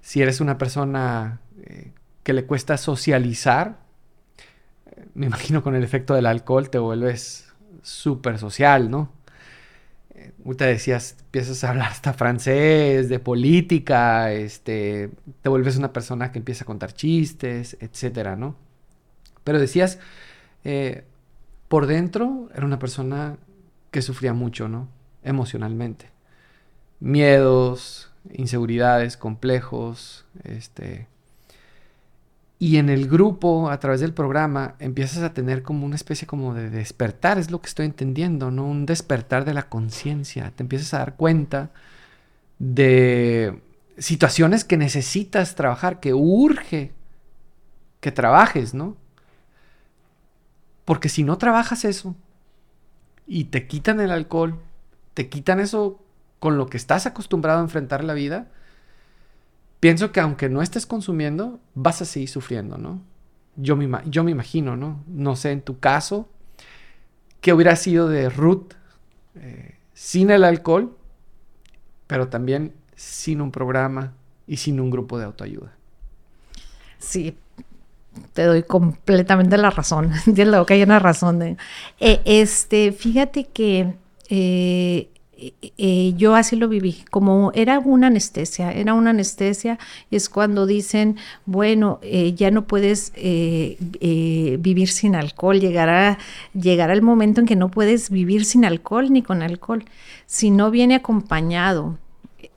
Si 0.00 0.22
eres 0.22 0.40
una 0.40 0.59
persona 0.59 1.40
eh, 1.62 1.92
que 2.22 2.33
le 2.33 2.44
cuesta 2.44 2.76
socializar, 2.76 3.78
me 5.14 5.26
imagino 5.26 5.62
con 5.62 5.74
el 5.74 5.83
efecto 5.85 6.14
del 6.14 6.26
alcohol 6.26 6.70
te 6.70 6.78
vuelves 6.78 7.52
súper 7.83 8.38
social, 8.38 8.90
¿no? 8.90 9.11
Eh, 10.14 10.33
te 10.57 10.64
decías, 10.64 11.16
empiezas 11.20 11.64
a 11.64 11.70
hablar 11.70 11.90
hasta 11.90 12.12
francés, 12.12 13.09
de 13.09 13.18
política, 13.18 14.33
este, 14.33 15.11
te 15.40 15.48
vuelves 15.48 15.76
una 15.76 15.92
persona 15.92 16.33
que 16.33 16.38
empieza 16.38 16.64
a 16.64 16.66
contar 16.66 16.92
chistes, 16.92 17.76
etcétera, 17.81 18.37
¿no? 18.37 18.57
Pero 19.44 19.59
decías, 19.59 19.98
eh, 20.64 21.05
por 21.68 21.87
dentro 21.87 22.48
era 22.55 22.66
una 22.66 22.78
persona 22.78 23.38
que 23.90 24.02
sufría 24.02 24.33
mucho, 24.33 24.68
¿no? 24.68 24.88
Emocionalmente. 25.22 26.11
Miedos, 27.03 28.11
inseguridades, 28.33 29.17
complejos, 29.17 30.25
este, 30.45 31.09
y 32.62 32.77
en 32.77 32.91
el 32.91 33.09
grupo, 33.09 33.71
a 33.71 33.81
través 33.81 34.01
del 34.01 34.15
programa, 34.15 34.77
empiezas 34.79 35.25
a 35.25 35.35
tener 35.35 35.65
como 35.65 35.85
una 35.85 35.97
especie 35.97 36.29
como 36.29 36.55
de 36.55 36.71
despertar, 36.71 37.37
es 37.37 37.51
lo 37.51 37.61
que 37.61 37.67
estoy 37.67 37.87
entendiendo, 37.87 38.53
¿no? 38.53 38.65
Un 38.65 38.87
despertar 38.87 39.45
de 39.45 39.53
la 39.53 39.69
conciencia. 39.69 40.53
Te 40.55 40.62
empiezas 40.62 40.95
a 40.95 40.99
dar 40.99 41.17
cuenta 41.17 41.71
de 42.61 43.61
situaciones 43.99 44.65
que 44.65 44.77
necesitas 44.77 45.57
trabajar, 45.57 45.99
que 45.99 46.15
urge 46.15 46.93
que 47.99 48.12
trabajes, 48.12 48.75
¿no? 48.75 48.97
Porque 50.85 51.09
si 51.09 51.25
no 51.25 51.38
trabajas 51.38 51.85
eso 51.85 52.15
y 53.27 53.45
te 53.47 53.67
quitan 53.67 54.01
el 54.01 54.11
alcohol, 54.11 54.61
te 55.15 55.29
quitan 55.29 55.61
eso 55.61 56.02
con 56.42 56.59
lo 56.59 56.66
que 56.66 56.76
estás 56.76 57.07
acostumbrado 57.07 57.61
a 57.61 57.62
enfrentar 57.62 58.02
la 58.02 58.14
vida, 58.14 58.48
pienso 59.78 60.11
que 60.11 60.18
aunque 60.18 60.48
no 60.48 60.61
estés 60.61 60.87
consumiendo, 60.87 61.61
vas 61.76 62.02
a 62.02 62.05
seguir 62.05 62.28
sufriendo, 62.28 62.78
¿no? 62.78 63.00
Yo 63.55 63.76
me, 63.76 63.88
yo 64.07 64.24
me 64.24 64.33
imagino, 64.33 64.76
¿no? 64.76 65.05
No 65.07 65.37
sé, 65.37 65.52
en 65.52 65.62
tu 65.62 65.78
caso, 65.78 66.28
¿qué 67.40 67.52
hubiera 67.52 67.76
sido 67.76 68.09
de 68.09 68.28
Ruth 68.28 68.72
eh, 69.37 69.76
sin 69.94 70.33
el 70.33 70.42
alcohol, 70.42 70.96
pero 72.09 72.26
también 72.26 72.72
sin 72.96 73.40
un 73.40 73.52
programa 73.52 74.14
y 74.48 74.57
sin 74.57 74.81
un 74.81 74.90
grupo 74.90 75.20
de 75.20 75.26
autoayuda? 75.26 75.76
Sí, 76.98 77.38
te 78.33 78.42
doy 78.46 78.64
completamente 78.64 79.57
la 79.59 79.70
razón. 79.70 80.11
Entiendo 80.26 80.66
que 80.66 80.74
hay 80.74 80.83
una 80.83 80.98
razón. 80.98 81.40
Eh, 82.00 82.20
este, 82.24 82.90
fíjate 82.90 83.44
que 83.44 83.94
eh, 84.28 85.12
eh, 85.62 86.14
yo 86.16 86.37
así 86.37 86.55
lo 86.57 86.68
viví, 86.68 87.05
como 87.11 87.50
era 87.55 87.81
una 87.81 88.07
anestesia, 88.07 88.70
era 88.72 88.94
una 88.94 89.11
anestesia, 89.11 89.78
es 90.11 90.28
cuando 90.28 90.66
dicen, 90.66 91.16
bueno, 91.46 91.98
eh, 92.02 92.35
ya 92.35 92.50
no 92.50 92.66
puedes 92.66 93.12
eh, 93.16 93.76
vivir 94.61 94.88
sin 94.88 95.16
alcohol, 95.16 95.59
llegará, 95.59 96.18
llegará 96.55 96.92
el 96.92 97.02
momento 97.02 97.40
en 97.40 97.46
que 97.46 97.57
no 97.57 97.70
puedes 97.70 98.11
vivir 98.11 98.44
sin 98.44 98.64
alcohol 98.64 99.12
ni 99.12 99.22
con 99.22 99.42
alcohol, 99.42 99.85
si 100.26 100.50
no 100.50 100.70
viene 100.70 100.94
acompañado 100.94 101.98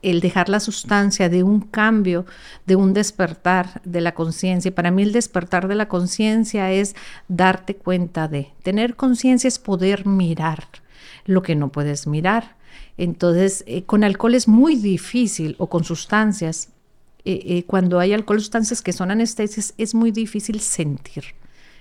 el 0.02 0.20
dejar 0.20 0.48
la 0.48 0.60
sustancia 0.60 1.28
de 1.28 1.42
un 1.42 1.60
cambio, 1.60 2.26
de 2.66 2.76
un 2.76 2.92
despertar 2.92 3.80
de 3.84 4.00
la 4.00 4.14
conciencia. 4.14 4.72
Para 4.72 4.92
mí 4.92 5.02
el 5.02 5.12
despertar 5.12 5.66
de 5.66 5.74
la 5.74 5.88
conciencia 5.88 6.70
es 6.70 6.94
darte 7.26 7.74
cuenta 7.74 8.28
de, 8.28 8.52
tener 8.62 8.94
conciencia 8.94 9.48
es 9.48 9.58
poder 9.58 10.06
mirar 10.06 10.68
lo 11.24 11.42
que 11.42 11.56
no 11.56 11.70
puedes 11.70 12.06
mirar 12.06 12.55
entonces, 12.98 13.62
eh, 13.66 13.84
con 13.84 14.04
alcohol 14.04 14.34
es 14.34 14.48
muy 14.48 14.76
difícil, 14.76 15.54
o 15.58 15.68
con 15.68 15.84
sustancias, 15.84 16.70
eh, 17.24 17.42
eh, 17.44 17.64
cuando 17.66 17.98
hay 17.98 18.12
alcohol, 18.12 18.40
sustancias 18.40 18.82
que 18.82 18.92
son 18.92 19.10
anestesias, 19.10 19.74
es 19.76 19.94
muy 19.94 20.12
difícil 20.12 20.60
sentir, 20.60 21.24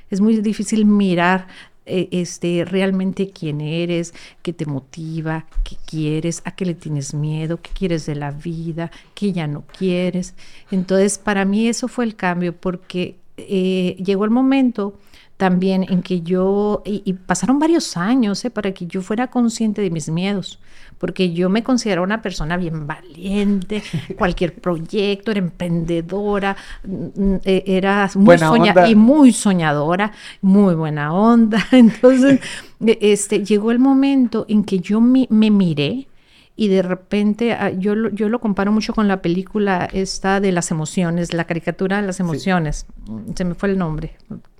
es 0.09 0.19
muy 0.21 0.37
difícil 0.37 0.85
mirar 0.85 1.47
este, 1.87 2.65
realmente 2.65 3.29
quién 3.29 3.61
eres, 3.61 4.15
qué 4.41 4.53
te 4.53 4.65
motiva, 4.65 5.45
qué 5.63 5.77
quieres, 5.85 6.41
a 6.43 6.55
qué 6.55 6.65
le 6.65 6.73
tienes 6.73 7.13
miedo, 7.13 7.61
qué 7.61 7.69
quieres 7.75 8.07
de 8.07 8.15
la 8.15 8.31
vida, 8.31 8.89
qué 9.13 9.31
ya 9.31 9.45
no 9.45 9.63
quieres. 9.67 10.33
Entonces, 10.71 11.19
para 11.19 11.45
mí 11.45 11.67
eso 11.67 11.87
fue 11.87 12.05
el 12.05 12.15
cambio, 12.15 12.55
porque 12.55 13.17
llegó 13.37 14.25
el 14.25 14.31
momento 14.31 14.97
también 15.37 15.85
en 15.89 16.01
que 16.01 16.21
yo, 16.21 16.81
y, 16.85 17.13
pasaron 17.13 17.59
varios 17.59 17.97
años 17.97 18.43
para 18.53 18.73
que 18.73 18.87
yo 18.87 19.01
fuera 19.01 19.27
consciente 19.27 19.81
de 19.81 19.89
mis 19.89 20.09
miedos 20.09 20.59
porque 20.97 21.33
yo 21.33 21.49
me 21.49 21.63
considero 21.63 22.03
una 22.03 22.21
persona 22.21 22.57
bien 22.57 22.87
valiente, 22.87 23.83
cualquier 24.17 24.53
proyecto, 24.55 25.31
era 25.31 25.39
emprendedora, 25.39 26.55
mm, 26.83 27.35
e, 27.43 27.63
era 27.67 28.09
muy 28.15 28.37
soñadora 28.37 28.89
y 28.89 28.95
muy 28.95 29.33
soñadora, 29.33 30.11
muy 30.41 30.75
buena 30.75 31.13
onda. 31.13 31.65
Entonces, 31.71 32.39
e, 32.85 32.97
este, 33.01 33.43
llegó 33.43 33.71
el 33.71 33.79
momento 33.79 34.45
en 34.47 34.63
que 34.63 34.79
yo 34.79 35.01
me, 35.01 35.27
me 35.29 35.51
miré 35.51 36.07
y 36.57 36.69
de 36.69 36.81
repente 36.81 37.53
ah, 37.53 37.69
yo, 37.69 38.09
yo 38.09 38.29
lo 38.29 38.39
comparo 38.39 38.71
mucho 38.71 38.93
con 38.93 39.07
la 39.07 39.21
película 39.21 39.89
esta 39.91 40.39
de 40.39 40.51
las 40.51 40.71
emociones, 40.71 41.33
la 41.33 41.43
caricatura 41.43 41.99
de 41.99 42.07
las 42.07 42.19
emociones, 42.19 42.85
se 43.35 43.43
me 43.43 43.55
fue 43.55 43.69
el 43.69 43.77
nombre, 43.77 44.15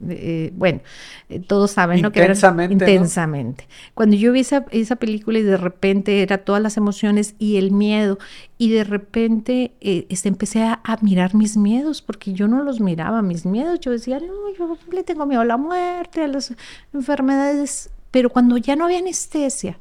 eh, 0.09 0.51
bueno, 0.55 0.81
eh, 1.29 1.39
todos 1.39 1.71
saben, 1.71 2.01
¿no? 2.01 2.11
Que 2.11 2.25
intensamente. 2.69 3.67
Cuando 3.93 4.17
yo 4.17 4.33
vi 4.33 4.41
esa, 4.41 4.65
esa, 4.71 4.97
película 4.97 5.39
y 5.39 5.43
de 5.43 5.57
repente 5.57 6.21
era 6.21 6.39
todas 6.39 6.61
las 6.61 6.75
emociones 6.75 7.35
y 7.39 7.57
el 7.57 7.71
miedo 7.71 8.19
y 8.57 8.71
de 8.71 8.83
repente 8.83 9.71
eh, 9.79 10.05
este, 10.09 10.27
empecé 10.27 10.63
a, 10.63 10.81
a, 10.83 10.97
mirar 11.01 11.33
mis 11.33 11.55
miedos 11.55 12.01
porque 12.01 12.33
yo 12.33 12.47
no 12.47 12.61
los 12.63 12.81
miraba, 12.81 13.21
mis 13.21 13.45
miedos, 13.45 13.79
yo 13.79 13.91
decía, 13.91 14.19
no, 14.19 14.53
yo 14.57 14.77
le 14.91 15.03
tengo 15.03 15.25
miedo 15.25 15.41
a 15.41 15.45
la 15.45 15.57
muerte, 15.57 16.23
a 16.23 16.27
las 16.27 16.53
enfermedades, 16.93 17.89
pero 18.11 18.29
cuando 18.29 18.57
ya 18.57 18.75
no 18.75 18.85
había 18.85 18.99
anestesia, 18.99 19.77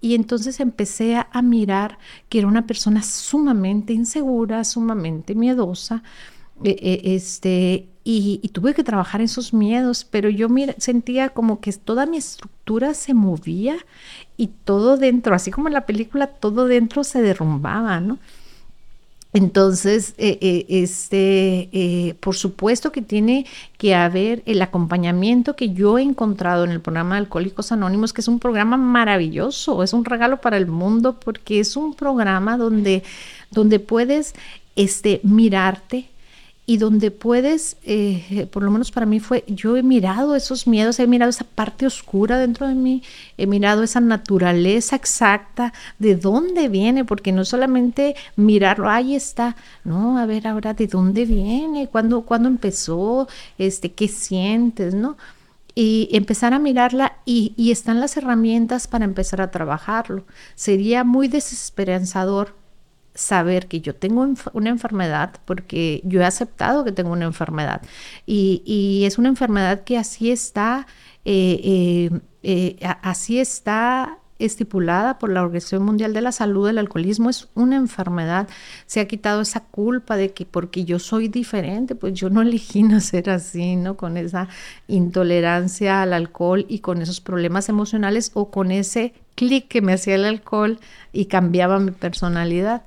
y 0.00 0.14
entonces 0.14 0.60
empecé 0.60 1.16
a, 1.16 1.42
mirar 1.42 1.98
que 2.28 2.38
era 2.38 2.48
una 2.48 2.66
persona 2.66 3.02
sumamente 3.02 3.92
insegura, 3.92 4.64
sumamente 4.64 5.34
miedosa, 5.34 6.02
e, 6.64 6.70
e, 6.70 7.14
este, 7.14 7.88
y, 8.04 8.38
tuve 8.52 8.74
que 8.74 8.84
trabajar 8.84 9.20
esos 9.20 9.52
miedos, 9.52 10.04
pero 10.04 10.28
yo 10.28 10.48
sentía 10.78 11.30
como 11.30 11.60
que 11.60 11.72
toda 11.72 12.06
mi 12.06 12.18
estructura 12.18 12.94
se 12.94 13.14
movía 13.14 13.76
y 14.36 14.48
todo 14.64 14.96
dentro, 14.96 15.34
así 15.34 15.50
como 15.50 15.68
en 15.68 15.74
la 15.74 15.86
película, 15.86 16.28
todo 16.28 16.66
dentro 16.66 17.04
se 17.04 17.20
derrumbaba, 17.20 18.00
¿no? 18.00 18.18
Entonces, 19.36 20.14
eh, 20.16 20.38
eh, 20.40 20.64
este, 20.70 21.68
eh, 21.70 22.14
por 22.20 22.36
supuesto 22.36 22.90
que 22.90 23.02
tiene 23.02 23.44
que 23.76 23.94
haber 23.94 24.42
el 24.46 24.62
acompañamiento 24.62 25.56
que 25.56 25.74
yo 25.74 25.98
he 25.98 26.02
encontrado 26.02 26.64
en 26.64 26.70
el 26.70 26.80
programa 26.80 27.16
de 27.16 27.18
Alcohólicos 27.18 27.70
Anónimos, 27.70 28.14
que 28.14 28.22
es 28.22 28.28
un 28.28 28.38
programa 28.38 28.78
maravilloso, 28.78 29.82
es 29.82 29.92
un 29.92 30.06
regalo 30.06 30.40
para 30.40 30.56
el 30.56 30.66
mundo, 30.66 31.20
porque 31.20 31.60
es 31.60 31.76
un 31.76 31.92
programa 31.92 32.56
donde, 32.56 33.02
donde 33.50 33.78
puedes 33.78 34.34
este, 34.74 35.20
mirarte, 35.22 36.08
y 36.68 36.78
donde 36.78 37.12
puedes, 37.12 37.76
eh, 37.84 38.48
por 38.50 38.64
lo 38.64 38.72
menos 38.72 38.90
para 38.90 39.06
mí 39.06 39.20
fue, 39.20 39.44
yo 39.46 39.76
he 39.76 39.84
mirado 39.84 40.34
esos 40.34 40.66
miedos, 40.66 40.98
he 40.98 41.06
mirado 41.06 41.30
esa 41.30 41.44
parte 41.44 41.86
oscura 41.86 42.38
dentro 42.38 42.66
de 42.66 42.74
mí, 42.74 43.04
he 43.38 43.46
mirado 43.46 43.84
esa 43.84 44.00
naturaleza 44.00 44.96
exacta, 44.96 45.72
de 46.00 46.16
dónde 46.16 46.68
viene, 46.68 47.04
porque 47.04 47.30
no 47.30 47.44
solamente 47.44 48.16
mirarlo, 48.34 48.90
ahí 48.90 49.14
está, 49.14 49.54
no, 49.84 50.18
a 50.18 50.26
ver 50.26 50.48
ahora 50.48 50.74
de 50.74 50.88
dónde 50.88 51.24
viene, 51.24 51.88
cuándo, 51.88 52.22
cuándo 52.22 52.48
empezó, 52.48 53.28
este, 53.58 53.92
qué 53.92 54.08
sientes, 54.08 54.92
¿no? 54.94 55.16
y 55.78 56.08
empezar 56.12 56.54
a 56.54 56.58
mirarla 56.58 57.18
y, 57.26 57.52
y 57.58 57.70
están 57.70 58.00
las 58.00 58.16
herramientas 58.16 58.88
para 58.88 59.04
empezar 59.04 59.42
a 59.42 59.50
trabajarlo. 59.50 60.24
Sería 60.54 61.04
muy 61.04 61.28
desesperanzador 61.28 62.54
saber 63.16 63.66
que 63.66 63.80
yo 63.80 63.94
tengo 63.94 64.26
una 64.52 64.70
enfermedad 64.70 65.34
porque 65.44 66.00
yo 66.04 66.20
he 66.20 66.24
aceptado 66.24 66.84
que 66.84 66.92
tengo 66.92 67.10
una 67.10 67.24
enfermedad 67.24 67.82
y, 68.26 68.62
y 68.64 69.04
es 69.06 69.18
una 69.18 69.28
enfermedad 69.28 69.84
que 69.84 69.98
así 69.98 70.30
está, 70.30 70.86
eh, 71.24 72.10
eh, 72.12 72.20
eh, 72.42 72.76
así 73.02 73.40
está 73.40 74.18
estipulada 74.38 75.18
por 75.18 75.30
la 75.30 75.42
Organización 75.42 75.82
Mundial 75.84 76.12
de 76.12 76.20
la 76.20 76.30
Salud, 76.30 76.68
el 76.68 76.76
alcoholismo 76.76 77.30
es 77.30 77.48
una 77.54 77.76
enfermedad. 77.76 78.48
Se 78.84 79.00
ha 79.00 79.08
quitado 79.08 79.40
esa 79.40 79.60
culpa 79.60 80.16
de 80.16 80.32
que 80.32 80.44
porque 80.44 80.84
yo 80.84 80.98
soy 80.98 81.28
diferente, 81.28 81.94
pues 81.94 82.12
yo 82.12 82.28
no 82.28 82.42
elegí 82.42 82.82
nacer 82.82 83.30
así, 83.30 83.76
¿no? 83.76 83.96
Con 83.96 84.18
esa 84.18 84.48
intolerancia 84.88 86.02
al 86.02 86.12
alcohol 86.12 86.66
y 86.68 86.80
con 86.80 87.00
esos 87.00 87.20
problemas 87.20 87.70
emocionales 87.70 88.30
o 88.34 88.50
con 88.50 88.70
ese 88.70 89.14
clic 89.36 89.68
que 89.68 89.82
me 89.82 89.92
hacía 89.92 90.16
el 90.16 90.24
alcohol 90.24 90.80
y 91.12 91.26
cambiaba 91.26 91.78
mi 91.78 91.92
personalidad. 91.92 92.82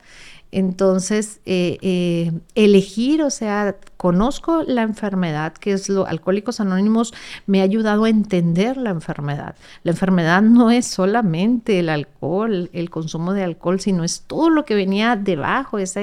Entonces, 0.51 1.41
eh, 1.45 1.77
eh, 1.81 2.31
elegir, 2.55 3.21
o 3.21 3.29
sea, 3.29 3.75
conozco 3.97 4.63
la 4.63 4.81
enfermedad, 4.81 5.53
que 5.53 5.73
es 5.73 5.89
lo, 5.89 6.07
Alcohólicos 6.07 6.59
Anónimos 6.59 7.13
me 7.45 7.61
ha 7.61 7.63
ayudado 7.63 8.05
a 8.05 8.09
entender 8.09 8.75
la 8.77 8.89
enfermedad. 8.89 9.55
La 9.83 9.91
enfermedad 9.91 10.41
no 10.41 10.71
es 10.71 10.87
solamente 10.87 11.79
el 11.79 11.89
alcohol, 11.89 12.71
el 12.73 12.89
consumo 12.89 13.33
de 13.33 13.43
alcohol, 13.43 13.79
sino 13.79 14.03
es 14.03 14.21
todo 14.21 14.49
lo 14.49 14.65
que 14.65 14.73
venía 14.73 15.15
debajo, 15.15 15.77
esa, 15.77 16.01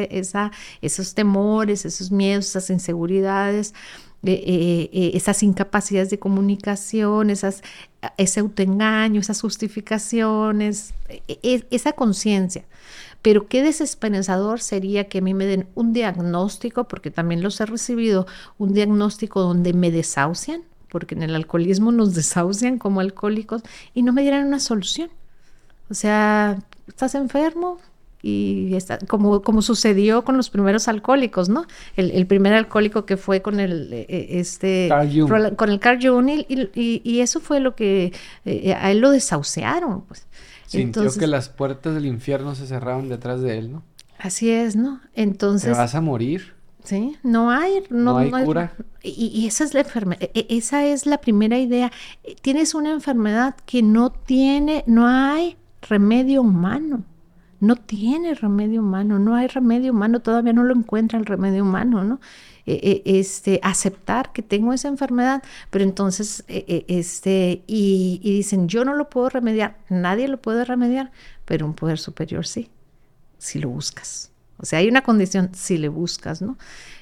esos 0.81 1.15
temores, 1.15 1.85
esos 1.85 2.13
miedos, 2.13 2.47
esas 2.47 2.71
inseguridades. 2.71 3.75
Eh, 4.25 5.13
esas 5.15 5.43
incapacidades 5.43 6.11
de 6.11 6.19
comunicación, 6.19 7.31
esas, 7.31 7.63
ese 8.17 8.41
autoengaño, 8.41 9.21
esas 9.21 9.41
justificaciones, 9.41 10.95
e, 11.09 11.23
e, 11.43 11.67
esa 11.71 11.93
conciencia. 11.93 12.65
Pero 13.23 13.49
qué 13.49 13.63
desesperanzador 13.63 14.61
sería 14.61 15.09
que 15.09 15.19
a 15.19 15.21
mí 15.21 15.35
me 15.35 15.47
den 15.47 15.69
un 15.75 15.93
diagnóstico, 15.93 16.85
porque 16.85 17.11
también 17.11 17.43
los 17.43 17.61
he 17.61 17.67
recibido, 17.67 18.27
un 18.59 18.73
diagnóstico 18.73 19.43
donde 19.43 19.73
me 19.73 19.91
desahucian, 19.91 20.63
porque 20.89 21.15
en 21.15 21.23
el 21.23 21.35
alcoholismo 21.35 21.93
nos 21.93 22.15
desahucian 22.15 22.79
como 22.79 23.01
alcohólicos, 23.01 23.63
y 23.95 24.03
no 24.03 24.13
me 24.13 24.23
dieran 24.23 24.47
una 24.47 24.61
solución. 24.61 25.11
O 25.91 25.95
sea, 25.95 26.59
estás 26.87 27.15
enfermo, 27.15 27.79
y 28.23 28.75
está, 28.75 28.99
como, 28.99 29.43
como 29.43 29.63
sucedió 29.63 30.25
con 30.25 30.37
los 30.37 30.51
primeros 30.51 30.89
alcohólicos, 30.89 31.49
¿no? 31.49 31.67
El, 31.97 32.27
primer 32.27 32.55
alcohólico 32.55 33.07
que 33.07 33.17
fue 33.17 33.43
con 33.43 33.61
el 33.61 33.93
eh, 33.93 34.07
eh, 34.09 34.27
este 34.31 34.89
con 35.57 35.71
el 35.71 35.79
Carl 35.79 35.99
Jung 36.03 36.29
y, 36.29 36.71
y, 36.75 37.21
eso 37.21 37.41
fue 37.41 37.61
lo 37.61 37.77
que 37.77 38.13
eh, 38.45 38.75
a 38.75 38.91
él 38.91 38.99
lo 38.99 39.11
desahuciaron, 39.11 40.03
pues. 40.03 40.27
Sintió 40.67 41.13
que 41.13 41.29
las 41.29 41.49
puertas 41.49 41.95
del 41.95 42.07
infierno 42.07 42.57
se 42.57 42.67
cerraron 42.67 43.09
detrás 43.09 43.41
de 43.41 43.59
él, 43.59 43.71
¿no? 43.71 43.85
Así 44.19 44.51
es, 44.51 44.75
¿no? 44.75 45.01
Entonces... 45.15 45.71
Te 45.71 45.79
vas 45.79 45.95
a 45.95 46.01
morir. 46.01 46.55
Sí, 46.83 47.17
no 47.23 47.51
hay, 47.51 47.85
no, 47.91 48.17
hay 48.17 48.31
cura. 48.31 48.73
y, 49.03 49.47
esa 49.47 49.65
es 49.65 49.75
la 49.75 49.81
enfermedad, 49.81 50.23
e, 50.23 50.31
e, 50.35 50.47
esa 50.57 50.85
es 50.85 51.07
la 51.07 51.19
primera 51.19 51.59
idea. 51.59 51.93
Tienes 52.43 52.75
una 52.75 52.93
enfermedad 52.93 53.57
que 53.67 53.83
no 53.83 54.11
tiene, 54.11 54.85
no 54.87 55.07
hay 55.07 55.57
remedio 55.83 56.43
humano. 56.43 57.05
No 57.67 57.77
tiene 57.77 58.35
remedio 58.35 58.81
humano, 58.81 59.19
no 59.19 59.35
hay 59.35 59.49
remedio 59.49 59.93
humano, 59.93 60.21
todavía 60.21 60.53
no 60.53 60.63
lo 60.63 60.75
encuentra 60.75 61.19
el 61.19 61.27
remedio 61.27 61.65
humano, 61.65 62.05
¿no? 62.05 62.21
E, 62.65 63.03
este, 63.05 63.61
aceptar 63.63 64.33
que 64.33 64.43
tengo 64.43 64.73
esa 64.73 64.89
enfermedad, 64.89 65.43
pero 65.71 65.85
entonces, 65.85 66.45
este, 66.49 67.63
y, 67.67 68.21
dicen, 68.23 68.69
yo 68.69 68.85
no 68.85 68.95
lo 68.95 69.09
puedo 69.09 69.29
remediar, 69.29 69.79
nadie 69.89 70.29
lo 70.29 70.41
puede 70.41 70.65
remediar, 70.65 71.11
pero 71.45 71.67
un 71.67 71.75
poder 71.75 71.99
superior 71.99 72.47
sí, 72.47 72.71
si 73.39 73.59
lo 73.59 73.69
buscas. 73.69 74.31
O 74.59 74.67
sea, 74.67 74.79
hay 74.79 74.89
una 74.89 75.03
condición 75.03 75.51
si 75.55 75.77
le 75.77 75.89
buscas, 75.89 76.43
¿no? 76.43 76.57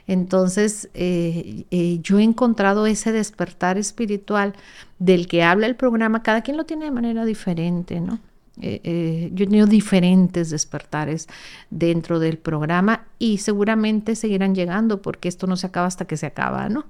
Entonces, 0.06 0.90
eh, 0.94 1.64
eh, 1.70 1.98
yo 2.02 2.18
he 2.18 2.22
encontrado 2.22 2.86
ese 2.86 3.12
despertar 3.12 3.78
espiritual 3.78 4.54
del 4.98 5.28
que 5.28 5.42
habla 5.42 5.66
el 5.66 5.76
programa, 5.76 6.22
cada 6.22 6.42
quien 6.42 6.56
lo 6.56 6.64
tiene 6.64 6.86
de 6.86 6.90
manera 6.90 7.24
diferente, 7.24 8.00
¿no? 8.00 8.18
Eh, 8.60 8.80
eh, 8.84 9.30
yo 9.32 9.44
he 9.44 9.46
tenido 9.48 9.66
diferentes 9.66 10.50
despertares 10.50 11.26
dentro 11.70 12.20
del 12.20 12.38
programa 12.38 13.06
y 13.18 13.38
seguramente 13.38 14.14
seguirán 14.14 14.54
llegando 14.54 15.02
porque 15.02 15.28
esto 15.28 15.46
no 15.48 15.56
se 15.56 15.66
acaba 15.66 15.88
hasta 15.88 16.06
que 16.06 16.16
se 16.16 16.26
acaba, 16.26 16.68
¿no? 16.68 16.86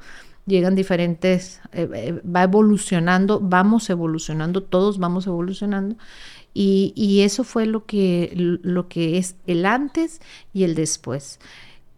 Llegan 0.47 0.75
diferentes, 0.75 1.63
eh, 1.73 2.21
va 2.23 2.43
evolucionando, 2.43 3.41
vamos 3.41 3.89
evolucionando, 3.89 4.63
todos 4.63 4.99
vamos 4.99 5.27
evolucionando 5.27 5.97
y, 6.53 6.93
y, 6.95 7.23
eso 7.23 7.45
fue 7.45 7.65
lo 7.65 7.87
que, 7.87 8.31
lo 8.35 8.89
que 8.89 9.17
es 9.17 9.37
el 9.47 9.65
antes 9.65 10.21
y 10.53 10.65
el 10.65 10.75
después. 10.75 11.41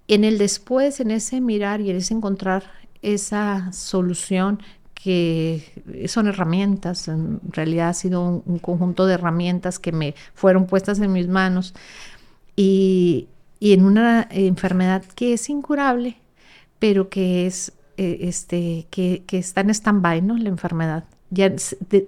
En 0.07 0.22
el 0.22 0.38
después, 0.38 1.00
en 1.00 1.11
ese 1.11 1.40
mirar 1.40 1.81
y 1.81 1.90
en 1.90 1.96
ese 1.96 2.14
encontrar 2.14 2.70
esa 3.02 3.72
solución 3.72 4.62
que 5.06 5.62
son 6.08 6.26
herramientas, 6.26 7.06
en 7.06 7.38
realidad 7.52 7.90
ha 7.90 7.94
sido 7.94 8.42
un, 8.44 8.58
conjunto 8.58 9.06
de 9.06 9.14
herramientas 9.14 9.78
que 9.78 9.92
me 9.92 10.16
fueron 10.34 10.66
puestas 10.66 10.98
en 10.98 11.12
mis 11.12 11.28
manos 11.28 11.74
y, 12.56 13.28
en 13.60 13.84
una 13.84 14.26
enfermedad 14.32 15.04
que 15.14 15.34
es 15.34 15.48
incurable, 15.48 16.16
pero 16.80 17.08
que 17.08 17.46
es 17.46 17.72
eh, 17.98 18.18
este 18.22 18.88
que, 18.90 19.22
está 19.30 19.60
en 19.60 19.70
stand-by, 19.70 20.22
¿no? 20.22 20.36
La 20.36 20.48
enfermedad. 20.48 21.04
Ya 21.30 21.52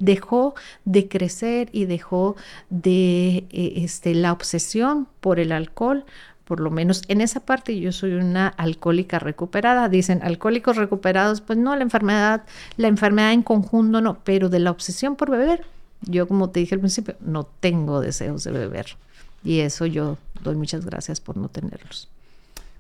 dejó 0.01 0.57
de 0.85 1.07
crecer 1.07 1.69
y 1.71 1.85
dejó 1.85 2.35
de 2.69 3.47
eh, 3.51 3.75
este, 3.77 4.13
la 4.17 4.33
obsesión 4.33 5.07
por 5.21 5.39
el 5.39 5.53
alcohol, 5.53 6.05
por 6.49 6.61
lo 6.61 6.71
menos 6.71 7.03
en 7.09 7.21
esa 7.21 7.41
parte 7.41 7.79
yo 7.79 7.93
soy 7.93 8.15
una 8.15 8.49
alcohólica 8.49 9.19
recuperada. 9.19 9.91
Dicen 9.91 10.23
alcohólicos 10.23 10.77
recuperados, 10.77 11.43
pues 11.43 11.59
no, 11.59 11.77
la 11.77 11.83
enfermedad, 11.83 12.45
la 12.79 12.89
enfermedad 12.89 13.35
en 13.35 13.43
conjunto 13.43 14.01
no, 14.01 14.21
pero 14.25 14.49
de 14.49 14.59
la 14.59 14.71
obsesión 14.71 15.15
por 15.15 15.31
beber, 15.31 15.67
yo 16.01 16.27
como 16.27 16.49
te 16.49 16.61
dije 16.61 16.75
al 16.75 16.81
principio, 16.81 17.17
no 17.21 17.45
tengo 17.45 18.01
deseos 18.01 18.45
de 18.45 18.53
beber. 18.53 18.97
Y 19.45 19.61
eso 19.61 19.85
yo 19.85 20.17
doy 20.43 20.57
muchas 20.57 20.87
gracias 20.87 21.21
por 21.21 21.37
no 21.37 21.51
tenerlos. 21.51 22.09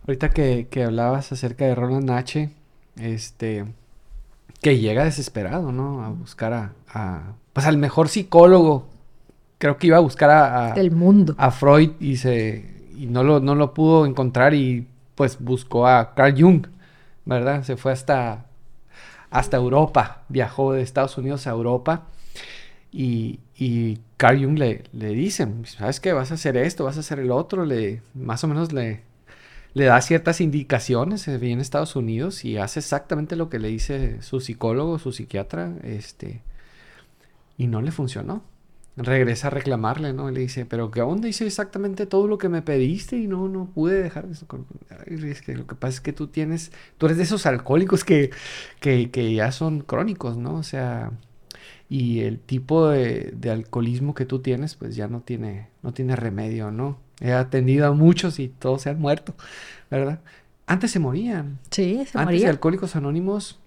Ahorita 0.06 0.30
que, 0.30 0.66
hablabas 0.82 1.30
acerca 1.30 1.66
de 1.66 1.74
Roland 1.74 2.06
Nache, 2.06 2.48
este, 2.96 3.66
que 4.62 4.78
llega 4.78 5.04
desesperado, 5.04 5.72
¿no? 5.72 6.02
A 6.06 6.08
buscar 6.08 6.54
a, 6.54 6.72
a 6.88 7.34
pues 7.52 7.66
al 7.66 7.76
mejor 7.76 8.08
psicólogo. 8.08 8.88
Creo 9.58 9.76
que 9.76 9.88
iba 9.88 9.98
a 9.98 10.00
buscar 10.00 10.30
a, 10.30 10.72
a, 10.72 10.82
mundo. 10.90 11.34
a 11.36 11.50
Freud 11.50 11.90
y 12.00 12.16
se 12.16 12.77
y 12.98 13.06
no 13.06 13.22
lo, 13.22 13.40
no 13.40 13.54
lo 13.54 13.74
pudo 13.74 14.06
encontrar 14.06 14.54
y 14.54 14.86
pues 15.14 15.38
buscó 15.40 15.86
a 15.86 16.14
Carl 16.14 16.34
Jung, 16.40 16.66
¿verdad? 17.24 17.62
Se 17.62 17.76
fue 17.76 17.92
hasta, 17.92 18.46
hasta 19.30 19.56
Europa, 19.56 20.22
viajó 20.28 20.72
de 20.72 20.82
Estados 20.82 21.16
Unidos 21.18 21.46
a 21.46 21.50
Europa 21.50 22.06
y, 22.92 23.40
y 23.56 23.98
Carl 24.16 24.42
Jung 24.42 24.58
le, 24.58 24.84
le 24.92 25.10
dice, 25.10 25.48
¿sabes 25.64 26.00
qué? 26.00 26.12
Vas 26.12 26.30
a 26.30 26.34
hacer 26.34 26.56
esto, 26.56 26.84
vas 26.84 26.96
a 26.96 27.00
hacer 27.00 27.20
el 27.20 27.30
otro, 27.30 27.64
le, 27.64 28.02
más 28.14 28.42
o 28.44 28.48
menos 28.48 28.72
le, 28.72 29.02
le 29.74 29.84
da 29.84 30.00
ciertas 30.00 30.40
indicaciones, 30.40 31.22
se 31.22 31.38
viene 31.38 31.60
a 31.60 31.62
Estados 31.62 31.96
Unidos 31.96 32.44
y 32.44 32.58
hace 32.58 32.80
exactamente 32.80 33.36
lo 33.36 33.48
que 33.48 33.58
le 33.58 33.68
dice 33.68 34.22
su 34.22 34.40
psicólogo, 34.40 34.98
su 34.98 35.12
psiquiatra, 35.12 35.72
este, 35.84 36.42
y 37.56 37.68
no 37.68 37.80
le 37.80 37.92
funcionó 37.92 38.42
regresa 38.98 39.46
a 39.48 39.50
reclamarle, 39.50 40.12
¿no? 40.12 40.30
Y 40.30 40.34
le 40.34 40.40
dice, 40.40 40.66
pero 40.66 40.90
¿qué 40.90 41.02
onda? 41.02 41.28
Hice 41.28 41.46
exactamente 41.46 42.06
todo 42.06 42.26
lo 42.26 42.38
que 42.38 42.48
me 42.48 42.62
pediste 42.62 43.16
y 43.16 43.26
no, 43.26 43.48
no 43.48 43.66
pude 43.66 44.02
dejar 44.02 44.26
eso. 44.26 44.46
es 45.06 45.42
que 45.42 45.54
lo 45.54 45.66
que 45.66 45.74
pasa 45.74 45.94
es 45.94 46.00
que 46.00 46.12
tú 46.12 46.26
tienes, 46.26 46.72
tú 46.98 47.06
eres 47.06 47.18
de 47.18 47.24
esos 47.24 47.46
alcohólicos 47.46 48.04
que, 48.04 48.30
que, 48.80 49.10
que 49.10 49.34
ya 49.34 49.52
son 49.52 49.80
crónicos, 49.80 50.36
¿no? 50.36 50.54
O 50.56 50.62
sea, 50.62 51.12
y 51.88 52.20
el 52.20 52.38
tipo 52.38 52.88
de, 52.88 53.32
de, 53.36 53.50
alcoholismo 53.50 54.14
que 54.14 54.26
tú 54.26 54.40
tienes, 54.40 54.74
pues 54.74 54.96
ya 54.96 55.08
no 55.08 55.20
tiene, 55.20 55.68
no 55.82 55.92
tiene 55.92 56.16
remedio, 56.16 56.70
¿no? 56.70 56.98
He 57.20 57.32
atendido 57.32 57.86
a 57.86 57.92
muchos 57.92 58.38
y 58.38 58.48
todos 58.48 58.82
se 58.82 58.90
han 58.90 59.00
muerto, 59.00 59.34
¿verdad? 59.90 60.20
Antes 60.66 60.90
se 60.90 60.98
morían. 60.98 61.58
Sí, 61.70 62.04
se 62.06 62.18
Antes 62.18 62.42
de 62.42 62.48
Alcohólicos 62.48 62.94
Anónimos 62.94 63.58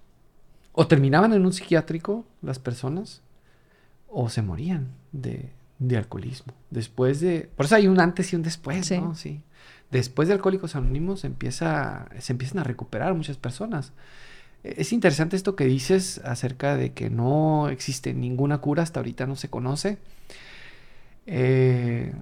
o 0.72 0.86
terminaban 0.86 1.32
en 1.32 1.44
un 1.44 1.52
psiquiátrico 1.52 2.24
las 2.42 2.58
personas 2.58 3.22
o 4.12 4.28
se 4.28 4.42
morían 4.42 4.88
de, 5.12 5.50
alcoholismo. 5.96 6.52
Después 6.70 7.20
de... 7.20 7.50
Por 7.56 7.66
eso 7.66 7.74
hay 7.74 7.88
un 7.88 7.98
antes 8.00 8.32
y 8.32 8.36
un 8.36 8.42
después, 8.42 8.90
¿no? 8.92 9.14
Sí. 9.14 9.42
Después 9.92 10.26
de 10.26 10.34
Alcohólicos 10.34 10.74
Anónimos 10.74 11.22
empieza, 11.24 12.08
se 12.18 12.32
empiezan 12.32 12.60
a 12.60 12.64
recuperar 12.64 13.12
muchas 13.14 13.36
personas. 13.36 13.92
Es 14.64 14.90
interesante 14.92 15.36
esto 15.36 15.54
que 15.54 15.66
dices 15.66 16.22
acerca 16.24 16.76
de 16.76 16.92
que 16.92 17.10
no 17.10 17.68
existe 17.68 18.14
ninguna 18.14 18.58
cura, 18.58 18.82
hasta 18.82 19.00
ahorita 19.00 19.26
no 19.26 19.36
se 19.36 19.50
conoce. 19.50 19.98
Eh, 21.26 22.14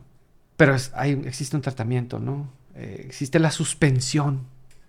pero 0.57 0.75
hay, 0.95 1.13
existe 1.27 1.55
un 1.55 1.63
tratamiento, 1.63 2.19
¿no? 2.19 2.51
Eh, 2.75 3.05
existe 3.07 3.39
la 3.39 3.53
suspensión 3.53 4.47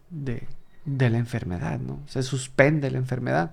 de, 0.09 0.47
de, 0.85 1.09
la 1.11 1.19
enfermedad, 1.19 1.79
¿no? 1.79 1.99
Se 2.07 2.23
suspende 2.23 2.89
la 2.89 2.97
enfermedad. 2.97 3.51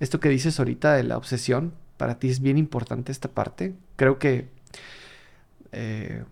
esto 0.00 0.18
que 0.18 0.28
dices 0.28 0.58
ahorita 0.58 0.94
de 0.94 1.04
la 1.04 1.16
obsesión, 1.16 1.72
para 1.96 2.18
ti 2.18 2.28
es 2.28 2.40
bien 2.40 2.58
importante 2.58 3.12
esta 3.12 3.28
parte. 3.28 3.74
Creo 3.96 4.18
que 4.18 4.48
eh, 5.72 6.24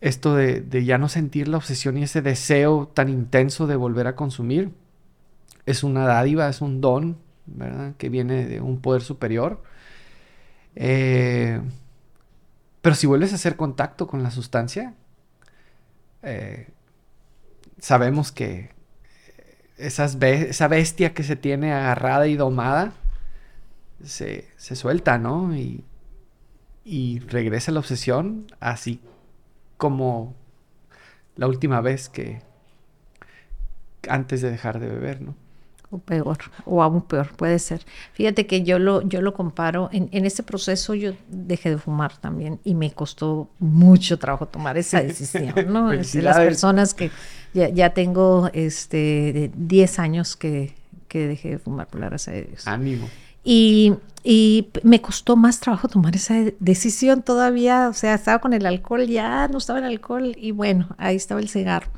esto 0.00 0.34
de, 0.34 0.84
ya 0.84 0.98
no 0.98 1.08
sentir 1.08 1.48
la 1.48 1.56
obsesión 1.56 1.98
y 1.98 2.04
ese 2.04 2.22
deseo 2.22 2.88
tan 2.94 3.08
intenso 3.08 3.66
de 3.66 3.76
volver 3.76 4.06
a 4.06 4.14
consumir 4.14 4.70
es 5.66 5.82
una 5.82 6.06
dádiva, 6.06 6.48
es 6.48 6.60
un 6.60 6.80
don, 6.80 7.18
¿verdad? 7.46 7.94
Que 7.98 8.08
viene 8.08 8.46
de 8.46 8.60
un 8.60 8.80
poder 8.80 9.02
superior. 9.02 9.62
Eh, 10.76 11.60
pero 12.80 12.94
si 12.94 13.06
vuelves 13.06 13.32
a 13.32 13.36
hacer 13.36 13.56
contacto 13.56 14.06
con 14.06 14.22
la 14.22 14.30
sustancia, 14.30 14.94
eh, 16.22 16.68
sabemos 17.78 18.32
que 18.32 18.70
esa 19.76 20.68
bestia 20.68 21.14
que 21.14 21.22
se 21.22 21.36
tiene 21.36 21.72
agarrada 21.72 22.26
y 22.26 22.36
domada 22.36 22.92
se, 24.04 24.46
suelta, 24.56 25.18
¿no? 25.18 25.54
Y, 25.56 25.84
y 26.84 27.20
regresa 27.20 27.72
la 27.72 27.80
obsesión 27.80 28.46
así 28.60 29.00
como 29.76 30.34
la 31.36 31.46
última 31.46 31.80
vez 31.80 32.08
que 32.08 32.42
antes 34.08 34.42
de 34.42 34.50
dejar 34.50 34.80
de 34.80 34.88
beber, 34.88 35.20
¿no? 35.20 35.34
O 35.90 35.96
peor, 35.98 36.36
o 36.66 36.82
aún 36.82 37.00
peor, 37.00 37.30
puede 37.34 37.58
ser. 37.58 37.80
Fíjate 38.12 38.46
que 38.46 38.62
yo 38.62 38.78
lo, 38.78 39.00
yo 39.02 39.22
lo 39.22 39.32
comparo, 39.32 39.88
en, 39.90 40.10
en 40.12 40.26
este 40.26 40.42
proceso 40.42 40.94
yo 40.94 41.12
dejé 41.28 41.70
de 41.70 41.78
fumar 41.78 42.14
también 42.18 42.60
y 42.62 42.74
me 42.74 42.90
costó 42.90 43.48
mucho 43.58 44.18
trabajo 44.18 44.46
tomar 44.46 44.76
esa 44.76 45.00
decisión, 45.02 45.54
¿no? 45.72 45.90
las 45.92 46.36
personas 46.36 46.92
que 46.92 47.10
ya, 47.54 47.70
ya 47.70 47.94
tengo 47.94 48.50
este 48.52 49.50
10 49.56 49.98
años 49.98 50.36
que, 50.36 50.74
que 51.08 51.26
dejé 51.26 51.50
de 51.52 51.58
fumar, 51.58 51.86
por 51.86 52.00
la 52.00 52.10
gracia 52.10 52.34
de 52.34 52.42
Dios. 52.42 52.68
Ánimo. 52.68 53.08
Y, 53.50 53.94
y, 54.24 54.68
me 54.82 55.00
costó 55.00 55.34
más 55.34 55.58
trabajo 55.58 55.88
tomar 55.88 56.14
esa 56.14 56.34
decisión 56.60 57.22
todavía, 57.22 57.88
o 57.88 57.94
sea, 57.94 58.12
estaba 58.12 58.40
con 58.40 58.52
el 58.52 58.66
alcohol, 58.66 59.06
ya 59.06 59.48
no 59.48 59.56
estaba 59.56 59.78
el 59.78 59.86
alcohol 59.86 60.36
y 60.36 60.50
bueno, 60.50 60.94
ahí 60.98 61.16
estaba 61.16 61.40
el 61.40 61.48
cigarro. 61.48 61.90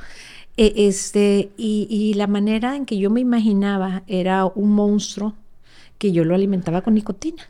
E, 0.57 0.87
este, 0.87 1.51
y, 1.57 2.15
la 2.15 2.29
manera 2.29 2.77
en 2.77 2.87
que 2.87 2.99
yo 2.99 3.11
me 3.11 3.21
imaginaba 3.21 4.05
era 4.07 4.45
un 4.45 4.71
monstruo 4.71 5.35
que 5.99 6.13
yo 6.13 6.25
lo 6.25 6.37
alimentaba 6.37 6.83
con 6.83 6.95
nicotina. 6.95 7.43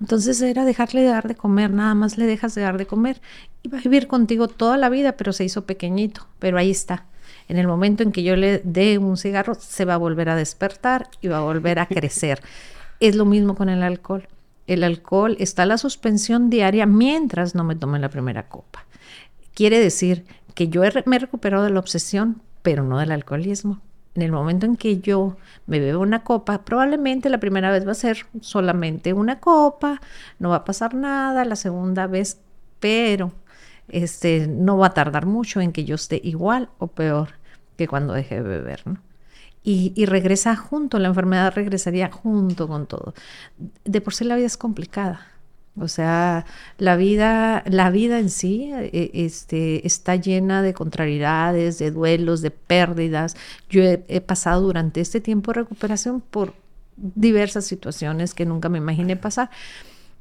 Entonces 0.00 0.42
era 0.42 0.64
dejarle 0.64 1.02
de 1.02 1.06
dar 1.06 1.28
de 1.28 1.36
comer, 1.36 1.70
nada 1.70 1.94
más 1.94 2.18
le 2.18 2.26
dejas 2.26 2.56
de 2.56 2.62
dar 2.62 2.76
de 2.76 2.86
comer. 2.86 3.20
Iba 3.62 3.78
a 3.78 3.82
vivir 3.82 4.08
contigo 4.08 4.48
toda 4.48 4.76
la 4.76 4.88
vida, 4.88 5.12
pero 5.12 5.32
se 5.32 5.44
hizo 5.44 5.64
pequeñito, 5.64 6.26
pero 6.40 6.58
ahí 6.58 6.72
está. 6.72 7.06
En 7.46 7.56
el 7.56 7.68
momento 7.68 8.02
en 8.02 8.10
que 8.10 8.24
yo 8.24 8.34
le 8.34 8.62
dé 8.64 8.98
un 8.98 9.16
cigarro, 9.16 9.54
se 9.54 9.84
va 9.84 9.94
a 9.94 9.98
volver 9.98 10.28
a 10.28 10.34
despertar 10.34 11.08
y 11.20 11.28
va 11.28 11.38
a 11.38 11.42
volver 11.42 11.78
a 11.78 11.86
crecer. 11.86 12.42
es 13.02 13.16
lo 13.16 13.24
mismo 13.24 13.56
con 13.56 13.68
el 13.68 13.82
alcohol. 13.82 14.28
El 14.68 14.84
alcohol 14.84 15.36
está 15.40 15.66
la 15.66 15.76
suspensión 15.76 16.50
diaria 16.50 16.86
mientras 16.86 17.56
no 17.56 17.64
me 17.64 17.74
tome 17.74 17.98
la 17.98 18.08
primera 18.08 18.48
copa. 18.48 18.86
Quiere 19.54 19.80
decir 19.80 20.24
que 20.54 20.68
yo 20.68 20.82
me 21.06 21.16
he 21.16 21.18
recuperado 21.18 21.64
de 21.64 21.70
la 21.70 21.80
obsesión, 21.80 22.40
pero 22.62 22.84
no 22.84 22.98
del 22.98 23.10
alcoholismo. 23.10 23.80
En 24.14 24.22
el 24.22 24.30
momento 24.30 24.66
en 24.66 24.76
que 24.76 25.00
yo 25.00 25.36
me 25.66 25.80
bebo 25.80 26.00
una 26.00 26.22
copa, 26.22 26.64
probablemente 26.64 27.28
la 27.28 27.40
primera 27.40 27.72
vez 27.72 27.84
va 27.84 27.90
a 27.90 27.94
ser 27.94 28.26
solamente 28.40 29.12
una 29.12 29.40
copa, 29.40 30.00
no 30.38 30.50
va 30.50 30.56
a 30.56 30.64
pasar 30.64 30.94
nada, 30.94 31.44
la 31.44 31.56
segunda 31.56 32.06
vez, 32.06 32.38
pero 32.78 33.32
este, 33.88 34.46
no 34.46 34.78
va 34.78 34.88
a 34.88 34.94
tardar 34.94 35.26
mucho 35.26 35.60
en 35.60 35.72
que 35.72 35.84
yo 35.84 35.96
esté 35.96 36.20
igual 36.22 36.68
o 36.78 36.86
peor 36.86 37.30
que 37.76 37.88
cuando 37.88 38.12
dejé 38.12 38.36
de 38.36 38.48
beber, 38.48 38.86
¿no? 38.86 39.00
Y, 39.64 40.06
regresa 40.06 40.56
junto, 40.56 40.98
la 40.98 41.08
enfermedad 41.08 41.54
regresaría 41.54 42.10
junto 42.10 42.66
con 42.66 42.86
todo. 42.86 43.14
De 43.84 44.00
por 44.00 44.12
sí 44.12 44.24
la 44.24 44.34
vida 44.34 44.46
es 44.46 44.56
complicada. 44.56 45.28
O 45.78 45.88
sea, 45.88 46.44
la 46.78 46.96
vida, 46.96 47.62
la 47.66 47.90
vida 47.90 48.18
en 48.18 48.28
sí 48.28 48.70
eh, 48.74 49.10
este, 49.14 49.86
está 49.86 50.16
llena 50.16 50.62
de 50.62 50.74
contrariedades, 50.74 51.78
de 51.78 51.92
duelos, 51.92 52.42
de 52.42 52.50
pérdidas. 52.50 53.36
Yo 53.70 53.82
he, 53.82 54.20
pasado 54.20 54.62
durante 54.62 55.00
este 55.00 55.20
tiempo 55.20 55.52
de 55.52 55.60
recuperación 55.60 56.20
por 56.20 56.54
diversas 56.96 57.64
situaciones 57.64 58.34
que 58.34 58.44
nunca 58.44 58.68
me 58.68 58.78
imaginé 58.78 59.16
pasar. 59.16 59.50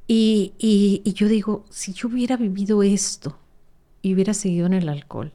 Y, 0.07 0.53
y 0.59 1.13
yo 1.13 1.27
digo, 1.27 1.65
si 1.69 1.93
yo 1.93 2.09
hubiera 2.09 2.37
vivido 2.37 2.83
esto 2.83 3.37
y 4.01 4.13
hubiera 4.13 4.33
seguido 4.33 4.67
en 4.67 4.73
el 4.73 4.89
alcohol, 4.89 5.31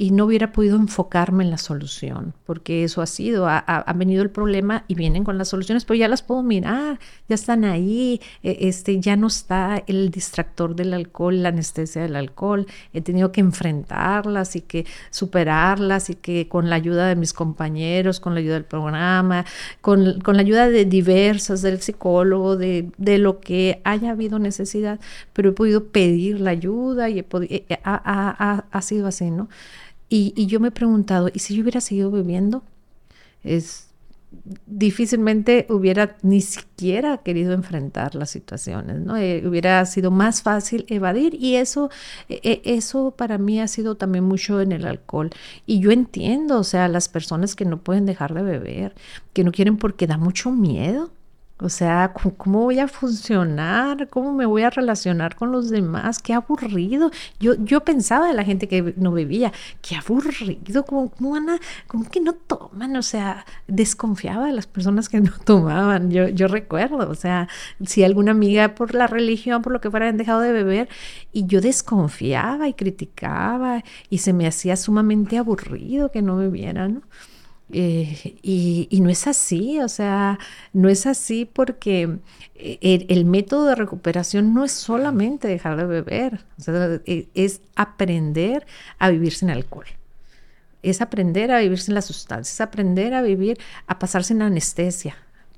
y 0.00 0.12
no 0.12 0.24
hubiera 0.24 0.50
podido 0.50 0.76
enfocarme 0.76 1.44
en 1.44 1.50
la 1.50 1.58
solución, 1.58 2.32
porque 2.46 2.84
eso 2.84 3.02
ha 3.02 3.06
sido, 3.06 3.46
ha, 3.46 3.84
venido 3.94 4.22
el 4.22 4.30
problema 4.30 4.82
y 4.88 4.94
vienen 4.94 5.24
con 5.24 5.36
las 5.36 5.48
soluciones, 5.48 5.84
pero 5.84 5.98
ya 5.98 6.08
las 6.08 6.22
puedo 6.22 6.42
mirar, 6.42 6.98
ya 7.28 7.34
están 7.34 7.66
ahí, 7.66 8.18
e, 8.42 8.56
este, 8.60 8.98
ya 8.98 9.16
no 9.16 9.26
está 9.26 9.84
el 9.86 10.10
distractor 10.10 10.74
del 10.74 10.94
alcohol, 10.94 11.42
la 11.42 11.50
anestesia 11.50 12.00
del 12.00 12.16
alcohol, 12.16 12.66
he 12.94 13.02
tenido 13.02 13.30
que 13.30 13.42
enfrentarlas 13.42 14.56
y 14.56 14.62
que 14.62 14.86
superarlas 15.10 16.08
y 16.08 16.14
que 16.14 16.48
con 16.48 16.70
la 16.70 16.76
ayuda 16.76 17.06
de 17.06 17.16
mis 17.16 17.34
compañeros, 17.34 18.20
con 18.20 18.32
la 18.32 18.40
ayuda 18.40 18.54
del 18.54 18.64
programa, 18.64 19.44
con, 19.82 20.18
la 20.24 20.40
ayuda 20.40 20.70
de 20.70 20.86
diversas, 20.86 21.60
del 21.60 21.82
psicólogo, 21.82 22.56
de, 22.56 22.90
lo 23.18 23.40
que 23.40 23.82
haya 23.84 24.12
habido 24.12 24.38
necesidad, 24.38 24.98
pero 25.34 25.50
he 25.50 25.52
podido 25.52 25.88
pedir 25.88 26.40
la 26.40 26.52
ayuda 26.52 27.10
y 27.10 27.18
he 27.18 27.22
podido, 27.22 27.52
eh, 27.52 27.66
ha, 27.84 28.64
ha 28.70 28.80
sido 28.80 29.06
así, 29.06 29.30
¿no? 29.30 29.50
Y, 30.10 30.46
yo 30.46 30.58
me 30.60 30.68
he 30.68 30.72
preguntado, 30.72 31.30
¿y 31.32 31.38
si 31.38 31.54
yo 31.54 31.62
hubiera 31.62 31.80
seguido 31.80 32.10
bebiendo? 32.10 32.64
Es 33.44 33.86
difícilmente 34.66 35.66
hubiera 35.70 36.16
ni 36.22 36.40
siquiera 36.40 37.18
querido 37.18 37.52
enfrentar 37.52 38.14
las 38.14 38.30
situaciones, 38.30 39.00
¿no? 39.00 39.16
Eh, 39.16 39.42
hubiera 39.46 39.84
sido 39.86 40.10
más 40.10 40.42
fácil 40.42 40.84
evadir 40.88 41.34
y 41.34 41.56
eso, 41.56 41.90
e, 42.28 42.40
e, 42.44 42.62
eso 42.76 43.12
para 43.12 43.38
mí 43.38 43.60
ha 43.60 43.68
sido 43.68 43.96
también 43.96 44.24
mucho 44.24 44.60
en 44.60 44.72
el 44.72 44.86
alcohol. 44.86 45.30
Y 45.66 45.80
yo 45.80 45.90
entiendo, 45.92 46.58
o 46.58 46.64
sea, 46.64 46.88
las 46.88 47.08
personas 47.08 47.54
que 47.56 47.64
no 47.64 47.78
pueden 47.82 48.06
dejar 48.06 48.34
de 48.34 48.42
beber, 48.42 48.94
que 49.32 49.44
no 49.44 49.52
quieren 49.52 49.76
porque 49.76 50.06
da 50.06 50.18
mucho 50.18 50.50
miedo. 50.50 51.10
O 51.62 51.68
sea, 51.68 52.14
¿cómo 52.38 52.60
voy 52.62 52.78
a 52.78 52.88
funcionar? 52.88 54.08
¿Cómo 54.08 54.32
me 54.32 54.46
voy 54.46 54.62
a 54.62 54.70
relacionar 54.70 55.36
con 55.36 55.52
los 55.52 55.68
demás? 55.68 56.18
Qué 56.18 56.32
aburrido. 56.32 57.10
Yo, 57.38 57.54
yo 57.56 57.80
pensaba 57.84 58.28
de 58.28 58.34
la 58.34 58.44
gente 58.44 58.66
que 58.66 58.94
no 58.96 59.12
bebía, 59.12 59.52
qué 59.82 59.96
aburrido, 59.96 60.84
¿cómo, 60.86 61.10
cómo, 61.86 62.10
que 62.10 62.20
no 62.20 62.32
toman? 62.32 62.96
O 62.96 63.02
sea, 63.02 63.44
desconfiaba 63.66 64.46
de 64.46 64.52
las 64.52 64.66
personas 64.66 65.10
que 65.10 65.20
no 65.20 65.32
tomaban. 65.44 66.10
Yo, 66.10 66.28
yo 66.28 66.48
recuerdo, 66.48 67.10
o 67.10 67.14
sea, 67.14 67.48
si 67.84 68.04
alguna 68.04 68.30
amiga 68.30 68.74
por 68.74 68.94
la 68.94 69.06
religión, 69.06 69.60
por 69.60 69.72
lo 69.72 69.80
que 69.82 69.90
fuera, 69.90 70.08
han 70.08 70.16
dejado 70.16 70.40
de 70.40 70.52
beber, 70.52 70.88
y 71.32 71.46
yo 71.46 71.60
desconfiaba 71.60 72.68
y 72.68 72.72
criticaba, 72.74 73.84
y 74.08 74.18
se 74.18 74.32
me 74.32 74.46
hacía 74.46 74.76
sumamente 74.76 75.36
aburrido 75.36 76.10
que 76.10 76.22
no 76.22 76.36
bebieran, 76.36 76.94
¿no? 76.94 77.02
Eh, 77.72 78.38
y, 78.42 79.00
no 79.00 79.10
es 79.10 79.26
así, 79.26 79.80
o 79.80 79.88
sea, 79.88 80.38
no 80.72 80.88
es 80.88 81.06
así 81.06 81.44
porque 81.44 82.18
eh, 82.56 83.06
el, 83.08 83.24
método 83.24 83.66
de 83.66 83.74
recuperación 83.76 84.54
no 84.54 84.64
es 84.64 84.72
solamente 84.72 85.48
dejar 85.48 85.76
de 85.76 85.84
beber, 85.84 86.44
e, 87.06 87.28
es 87.34 87.60
aprender 87.76 88.66
a 88.98 89.10
vivir 89.10 89.34
sin 89.34 89.50
alcohol. 89.50 89.86
Es 90.82 91.00
aprender 91.00 91.52
a 91.52 91.60
vivir 91.60 91.78
sin 91.78 91.94
la 91.94 92.02
sustancia, 92.02 92.52
es 92.52 92.60
aprender 92.60 93.14
a 93.14 93.22
vivir, 93.22 93.58
a 93.86 93.98
pasar 93.98 94.24
sin 94.24 94.42
anestesia, 94.42 95.16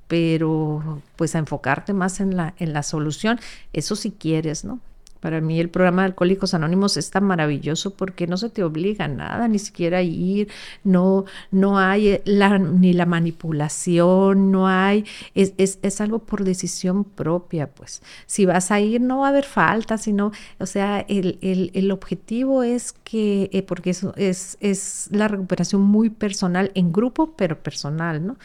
pero 0.09 1.03
pues 1.17 1.35
a 1.35 1.39
enfocarte 1.39 1.93
más 1.95 2.21
en 2.21 2.37
la, 2.37 2.55
en 2.59 2.73
la 2.73 2.83
solución, 2.83 3.41
eso 3.73 3.97
si 3.97 4.11
quieres, 4.11 4.65
¿no? 4.65 4.81
Para 5.23 5.41
mí 5.41 5.61
el 5.61 5.71
programa 5.71 6.03
de 6.03 6.07
Alcohólicos 6.07 6.53
Anónimos 6.53 6.97
es 6.97 7.13
tan 7.13 7.23
maravilloso 7.23 7.95
porque 7.95 8.27
no 8.27 8.37
se 8.37 8.51
te 8.51 8.65
obliga 8.65 9.05
a 9.05 9.09
nada, 9.09 9.47
ni 9.47 9.61
siquiera 9.61 9.99
a 9.99 10.03
ir, 10.03 10.49
no, 10.83 11.27
no 11.53 11.79
hay 11.79 12.09
eh, 12.09 12.23
la, 12.25 12.59
ni 12.59 12.93
la 12.93 13.07
manipulación, 13.07 14.51
no 14.51 14.67
hay, 14.67 15.05
es, 15.37 15.55
es, 15.59 15.79
es, 15.83 16.01
algo 16.01 16.19
por 16.19 16.43
decisión 16.43 17.05
propia, 17.05 17.69
pues. 17.69 18.03
Si 18.27 18.47
vas 18.47 18.73
a 18.73 18.81
ir 18.81 19.01
no 19.01 19.21
va 19.21 19.27
a 19.27 19.31
haber 19.31 19.45
falta, 19.45 19.97
sino, 19.97 20.33
o 20.59 20.67
sea, 20.67 20.99
el, 21.09 21.39
el, 21.41 21.71
el 21.75 21.93
objetivo 21.93 22.65
es 22.65 22.93
que, 22.93 23.49
eh, 23.53 23.63
porque 23.63 23.91
eso 23.91 24.15
es, 24.17 24.59
es 24.61 25.07
la 25.13 25.29
recuperación 25.29 25.83
muy 25.83 26.11
personal, 26.11 26.73
en 26.75 26.93
grupo, 26.93 27.35
pero 27.37 27.63
personal, 27.63 28.27
¿no? 28.27 28.39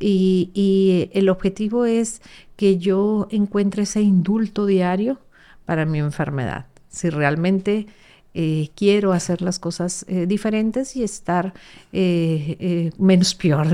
Y, 0.00 0.50
y 0.54 1.10
el 1.12 1.28
objetivo 1.28 1.84
es 1.84 2.22
que 2.56 2.78
yo 2.78 3.28
encuentre 3.30 3.82
ese 3.82 4.00
indulto 4.00 4.64
diario 4.64 5.18
para 5.64 5.84
mi 5.84 5.98
enfermedad. 5.98 6.66
Si 6.88 7.10
realmente 7.10 7.86
eh, 8.34 8.70
quiero 8.74 9.12
hacer 9.12 9.42
las 9.42 9.58
cosas 9.58 10.04
eh, 10.08 10.26
diferentes 10.26 10.96
y 10.96 11.04
estar 11.04 11.54
eh, 11.92 12.90
menos 12.98 13.34
peor. 13.36 13.68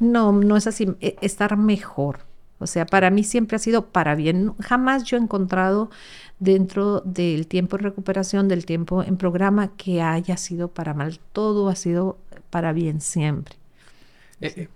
No, 0.00 0.32
no 0.32 0.56
es 0.56 0.66
así, 0.66 0.88
e, 1.00 1.16
estar 1.20 1.56
mejor. 1.56 2.20
O 2.58 2.66
sea, 2.66 2.86
para 2.86 3.10
mí 3.10 3.24
siempre 3.24 3.56
ha 3.56 3.58
sido 3.58 3.86
para 3.86 4.14
bien. 4.14 4.54
Jamás 4.60 5.04
yo 5.04 5.16
he 5.16 5.20
encontrado 5.20 5.90
dentro 6.38 7.00
del 7.00 7.46
tiempo 7.46 7.76
de 7.76 7.84
recuperación, 7.84 8.48
del 8.48 8.64
tiempo 8.64 9.02
en 9.02 9.16
programa, 9.16 9.72
que 9.76 10.02
haya 10.02 10.36
sido 10.36 10.68
para 10.68 10.94
mal. 10.94 11.20
Todo 11.32 11.68
ha 11.68 11.74
sido 11.74 12.18
para 12.50 12.72
bien 12.72 13.00
siempre. 13.00 13.56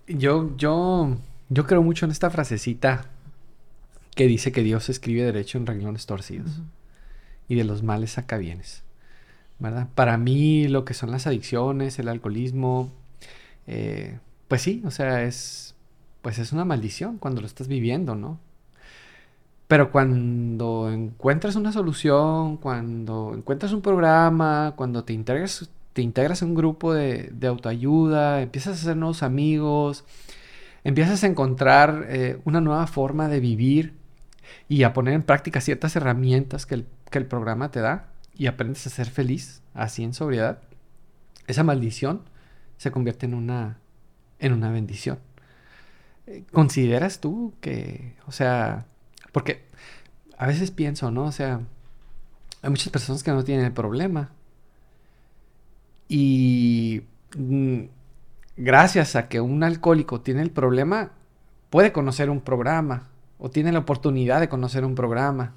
yo, 0.07 0.57
yo 0.57 1.17
yo 1.51 1.67
creo 1.67 1.83
mucho 1.83 2.05
en 2.05 2.11
esta 2.13 2.31
frasecita 2.31 3.07
que 4.19 4.27
dice 4.27 4.51
que 4.51 4.65
Dios 4.65 4.89
escribe 4.89 5.23
derecho 5.23 5.59
en 5.59 5.67
renglones 5.67 6.05
torcidos 6.07 6.61
y 7.49 7.55
de 7.55 7.63
los 7.63 7.85
males 7.85 8.11
saca 8.11 8.37
bienes. 8.37 8.83
¿verdad? 9.61 9.87
Para 9.95 10.19
mí 10.19 10.67
lo 10.67 10.85
que 10.85 10.93
son 10.93 11.13
las 11.13 11.29
adicciones, 11.29 12.01
el 12.01 12.09
alcoholismo, 12.09 12.91
eh, 13.69 14.19
pues 14.49 14.63
sí, 14.63 14.83
o 14.85 14.91
sea, 14.91 15.23
es, 15.23 15.77
pues 16.21 16.41
es 16.41 16.53
una 16.53 16.65
maldición 16.65 17.19
cuando 17.19 17.41
lo 17.41 17.47
estás 17.47 17.69
viviendo, 17.69 18.17
¿no? 18.17 18.41
Pero 19.69 19.93
cuando 19.93 20.91
encuentras 20.91 21.55
una 21.55 21.71
solución, 21.71 22.57
cuando 22.57 23.35
encuentras 23.37 23.73
un 23.73 23.83
programa, 23.83 24.73
cuando 24.75 25.05
te 25.05 25.13
integras, 25.13 25.71
te 25.93 26.03
integras 26.03 26.43
en 26.43 26.49
un 26.49 26.55
grupo 26.57 26.93
de, 26.93 27.33
autoayuda, 27.47 28.43
empiezas 28.43 28.79
a 28.79 28.81
hacer 28.81 28.97
nuevos 28.97 29.23
amigos, 29.23 30.05
empiezas 30.83 31.23
a 31.23 31.29
encontrar 31.29 32.07
eh, 32.09 32.41
una 32.45 32.61
nueva 32.61 32.89
forma 32.89 33.29
de 33.29 33.39
vivir 33.39 33.98
y 34.69 34.83
a 34.83 34.93
poner 34.93 35.15
en 35.15 35.23
práctica 35.23 35.61
ciertas 35.61 35.97
herramientas 35.97 36.67
que 36.67 36.77
el, 36.77 36.87
que 37.11 37.19
el 37.19 37.27
programa 37.27 37.71
te 37.71 37.81
da 37.81 38.09
y 38.35 38.47
aprendes 38.47 38.87
a 38.87 38.91
ser 38.91 39.09
feliz 39.09 39.63
así 39.75 40.05
en 40.05 40.15
sobriedad, 40.15 40.61
esa 41.47 41.65
maldición 41.65 42.23
se 42.77 42.91
convierte 42.91 43.27
en 43.27 43.35
una, 43.35 43.79
en 44.39 44.53
una 44.53 44.71
bendición. 44.71 45.19
¿Consideras 46.53 47.21
tú 47.21 47.55
que, 47.61 48.15
o 48.27 48.33
sea, 48.33 48.87
porque 49.33 49.65
a 50.37 50.47
veces 50.47 50.71
pienso, 50.71 51.11
¿no? 51.11 51.25
O 51.25 51.33
sea, 51.33 51.61
hay 52.63 52.71
muchas 52.71 52.91
personas 52.91 53.23
que 53.23 53.31
no 53.31 53.45
tienen 53.45 53.65
el 53.65 53.73
problema. 53.73 54.31
Y 56.07 57.03
mm, 57.37 57.85
gracias 58.57 59.17
a 59.17 59.29
que 59.29 59.41
un 59.41 59.63
alcohólico 59.63 60.21
tiene 60.21 60.43
el 60.43 60.51
problema, 60.51 61.13
puede 61.71 61.93
conocer 61.93 62.31
un 62.31 62.41
programa 62.41 63.09
o 63.39 63.51
tiene 63.51 63.73
la 63.73 63.81
oportunidad 63.81 64.41
de 64.41 64.49
conocer 64.49 64.85
un 64.85 64.95
programa. 64.95 65.55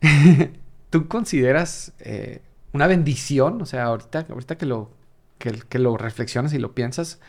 ¿Tú 0.90 1.08
consideras 1.08 1.92
eh, 1.98 2.40
una 2.72 2.86
bendición? 2.86 3.60
O 3.62 3.66
sea, 3.66 3.84
ahorita, 3.84 4.26
que, 4.56 4.66
lo, 4.66 4.90
que, 5.38 5.78
lo 5.78 5.96
reflexionas 5.96 6.52
y 6.54 6.58
lo 6.58 6.74
piensas, 6.74 7.20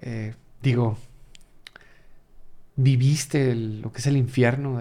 eh, 0.00 0.34
digo, 0.62 0.98
viviste 2.76 3.54
lo 3.54 3.92
que 3.92 3.98
es 3.98 4.06
el 4.06 4.16
infierno 4.16 4.80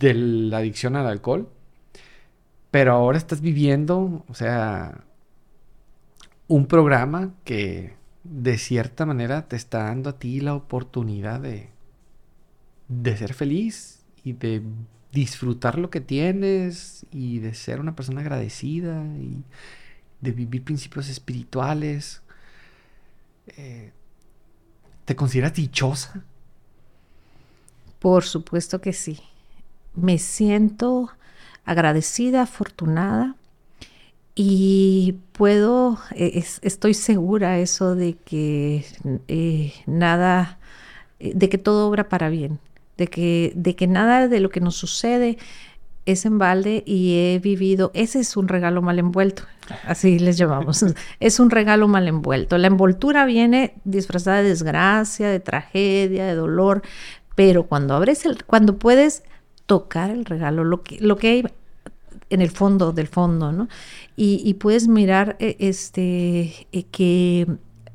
de 0.00 0.14
la 0.14 0.58
adicción 0.58 0.96
al 0.96 1.06
alcohol, 1.06 1.48
pero 2.70 2.92
ahora 2.92 3.18
estás 3.18 3.40
viviendo, 3.40 4.24
o 4.28 4.34
sea, 4.34 5.04
un 6.48 6.66
programa 6.66 7.34
que 7.44 7.94
de 8.24 8.56
cierta 8.56 9.04
manera 9.04 9.48
te 9.48 9.56
está 9.56 9.84
dando 9.84 10.10
a 10.10 10.18
ti 10.18 10.40
la 10.40 10.54
oportunidad 10.54 11.40
de, 11.40 11.71
de 13.00 13.16
ser 13.16 13.34
feliz 13.34 14.00
y 14.24 14.32
de 14.32 14.62
disfrutar 15.12 15.78
lo 15.78 15.90
que 15.90 16.00
tienes 16.00 17.06
y 17.10 17.38
de 17.38 17.54
ser 17.54 17.80
una 17.80 17.94
persona 17.94 18.20
agradecida 18.20 19.04
y 19.18 19.42
de 20.20 20.32
vivir 20.32 20.64
principios 20.64 21.08
espirituales. 21.08 22.22
Eh, 23.56 23.92
¿Te 25.04 25.16
consideras 25.16 25.54
dichosa? 25.54 26.24
Por 27.98 28.24
supuesto 28.24 28.80
que 28.80 28.92
sí. 28.92 29.20
Me 29.94 30.18
siento 30.18 31.10
agradecida, 31.64 32.42
afortunada 32.42 33.36
y 34.34 35.18
puedo, 35.32 35.98
e, 36.14 36.42
estoy 36.62 36.94
segura 36.94 37.58
eso 37.58 37.94
de 37.94 38.14
que 38.14 38.86
eh, 39.28 39.74
nada, 39.86 40.58
eh, 41.20 41.32
de 41.34 41.48
que 41.48 41.58
todo 41.58 41.88
obra 41.88 42.08
para 42.08 42.30
bien, 42.30 42.58
de 42.96 43.06
que, 43.08 43.52
de 43.54 43.74
que 43.74 43.86
nada 43.86 44.28
de 44.28 44.40
lo 44.40 44.50
que 44.50 44.60
nos 44.60 44.76
sucede 44.76 45.38
es 46.04 46.26
en 46.26 46.38
balde 46.38 46.82
y 46.86 47.14
he 47.14 47.38
vivido, 47.38 47.90
ese 47.94 48.20
es 48.20 48.36
un 48.36 48.48
regalo 48.48 48.82
mal 48.82 48.98
envuelto, 48.98 49.44
así 49.86 50.18
les 50.18 50.36
llamamos, 50.36 50.84
es 51.20 51.40
un 51.40 51.50
regalo 51.50 51.86
mal 51.88 52.08
envuelto. 52.08 52.58
La 52.58 52.66
envoltura 52.66 53.24
viene 53.24 53.74
disfrazada 53.84 54.42
de 54.42 54.48
desgracia, 54.48 55.28
de 55.28 55.40
tragedia, 55.40 56.26
de 56.26 56.34
dolor, 56.34 56.82
pero 57.34 57.64
cuando 57.64 57.94
abres 57.94 58.26
el, 58.26 58.44
cuando 58.44 58.78
puedes 58.78 59.22
tocar 59.66 60.10
el 60.10 60.24
regalo, 60.24 60.64
lo 60.64 60.82
que, 60.82 61.00
lo 61.00 61.16
que 61.16 61.28
hay 61.28 61.44
en 62.30 62.40
el 62.40 62.50
fondo 62.50 62.92
del 62.92 63.08
fondo, 63.08 63.52
¿no? 63.52 63.68
Y, 64.16 64.54
puedes 64.54 64.88
mirar 64.88 65.36
eh, 65.38 65.56
este, 65.58 66.66
eh, 66.72 66.84
que 66.90 67.46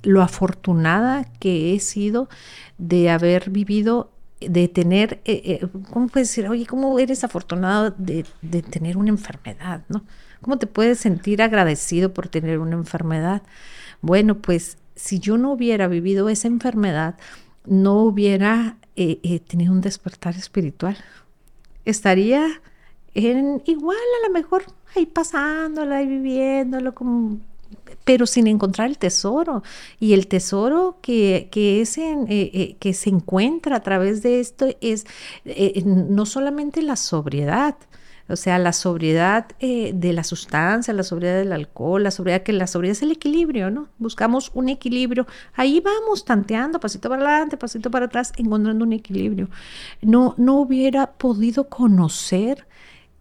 lo 0.04 0.22
afortunada 0.22 1.26
que 1.40 1.74
he 1.74 1.80
sido 1.80 2.30
de 2.78 3.10
haber 3.10 3.50
vivido 3.50 4.12
de 4.40 4.68
tener, 4.68 5.20
eh, 5.26 5.60
eh, 5.62 5.68
¿cómo 5.92 6.08
puedes 6.08 6.30
decir? 6.30 6.48
Oye, 6.48 6.66
¿cómo 6.66 7.00
eres 7.00 7.24
afortunado 7.24 7.92
de, 7.98 8.26
de, 8.42 8.62
tener 8.62 8.98
una 8.98 9.10
enfermedad? 9.10 9.84
¿no? 9.90 10.04
¿Cómo 10.42 10.58
te 10.58 10.68
puedes 10.68 11.00
sentir 11.00 11.42
agradecido 11.42 12.14
por 12.14 12.28
tener 12.28 12.60
una 12.60 12.76
enfermedad? 12.76 13.42
Bueno, 14.02 14.38
pues 14.40 14.78
si 14.96 15.20
yo 15.20 15.38
no 15.38 15.52
hubiera 15.52 15.88
vivido 15.88 16.30
esa 16.30 16.48
enfermedad, 16.48 17.16
no 17.66 17.96
hubiera 18.04 18.78
eh, 18.96 19.40
tenido 19.48 19.74
un 19.74 19.82
despertar 19.82 20.36
espiritual. 20.36 20.98
Estaría 21.86 22.62
en, 23.14 23.62
igual 23.66 23.98
a 24.24 24.28
lo 24.28 24.34
mejor 24.34 24.64
ahí 24.96 25.06
pasándola 25.06 26.02
y 26.02 26.08
viviéndolo 26.08 26.94
como 26.94 27.40
pero 28.08 28.26
sin 28.26 28.48
encontrar 28.48 28.88
el 28.88 28.98
tesoro. 28.98 29.64
Y 30.00 30.14
el 30.14 30.28
tesoro 30.28 30.98
que, 31.02 31.50
en, 31.98 32.24
eh, 32.30 32.52
eh, 32.54 32.78
que 32.80 32.94
se 32.94 33.10
encuentra 33.10 33.76
a 33.76 33.80
través 33.82 34.24
de 34.24 34.40
esto 34.40 34.66
es 34.80 35.06
eh, 35.44 35.84
no 35.86 36.26
solamente 36.26 36.82
la 36.82 36.96
sobriedad, 36.96 37.76
o 38.30 38.38
sea, 38.38 38.60
la 38.60 38.72
sobriedad 38.72 39.48
de 39.60 40.14
la 40.14 40.24
sustancia, 40.24 40.94
la 40.94 41.04
sobriedad 41.04 41.38
del 41.38 41.52
alcohol, 41.52 42.02
la 42.04 42.12
sobriedad, 42.12 42.44
que 42.44 42.54
la 42.54 42.68
sobriedad 42.68 42.94
es 42.94 43.02
el 43.02 43.12
equilibrio, 43.12 43.72
¿no? 43.72 43.90
Buscamos 44.00 44.52
un 44.54 44.70
equilibrio. 44.70 45.28
Ahí 45.54 45.82
vamos 45.82 46.24
tanteando, 46.24 46.80
pasito 46.80 47.10
para 47.10 47.22
adelante, 47.22 47.58
pasito 47.58 47.92
para 47.92 48.06
atrás, 48.06 48.32
encontrando 48.38 48.86
un 48.86 48.94
equilibrio. 48.94 49.50
No, 50.02 50.34
no 50.38 50.56
hubiera 50.56 51.12
podido 51.12 51.68
conocer 51.68 52.68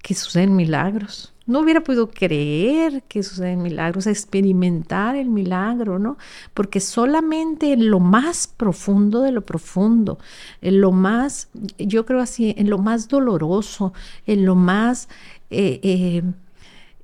que 0.00 0.14
suceden 0.14 0.54
milagros 0.54 1.35
no 1.46 1.60
hubiera 1.60 1.82
podido 1.82 2.08
creer 2.08 3.02
que 3.04 3.22
suceden 3.22 3.62
milagros, 3.62 4.06
experimentar 4.06 5.16
el 5.16 5.28
milagro, 5.28 5.98
¿no? 5.98 6.18
Porque 6.54 6.80
solamente 6.80 7.72
en 7.72 7.90
lo 7.90 8.00
más 8.00 8.46
profundo 8.48 9.22
de 9.22 9.32
lo 9.32 9.42
profundo, 9.46 10.18
en 10.60 10.80
lo 10.80 10.92
más, 10.92 11.48
yo 11.78 12.04
creo 12.04 12.20
así, 12.20 12.54
en 12.58 12.68
lo 12.68 12.78
más 12.78 13.08
doloroso, 13.08 13.92
en 14.26 14.44
lo 14.44 14.56
más 14.56 15.08
eh, 15.50 15.80
eh, 15.82 16.22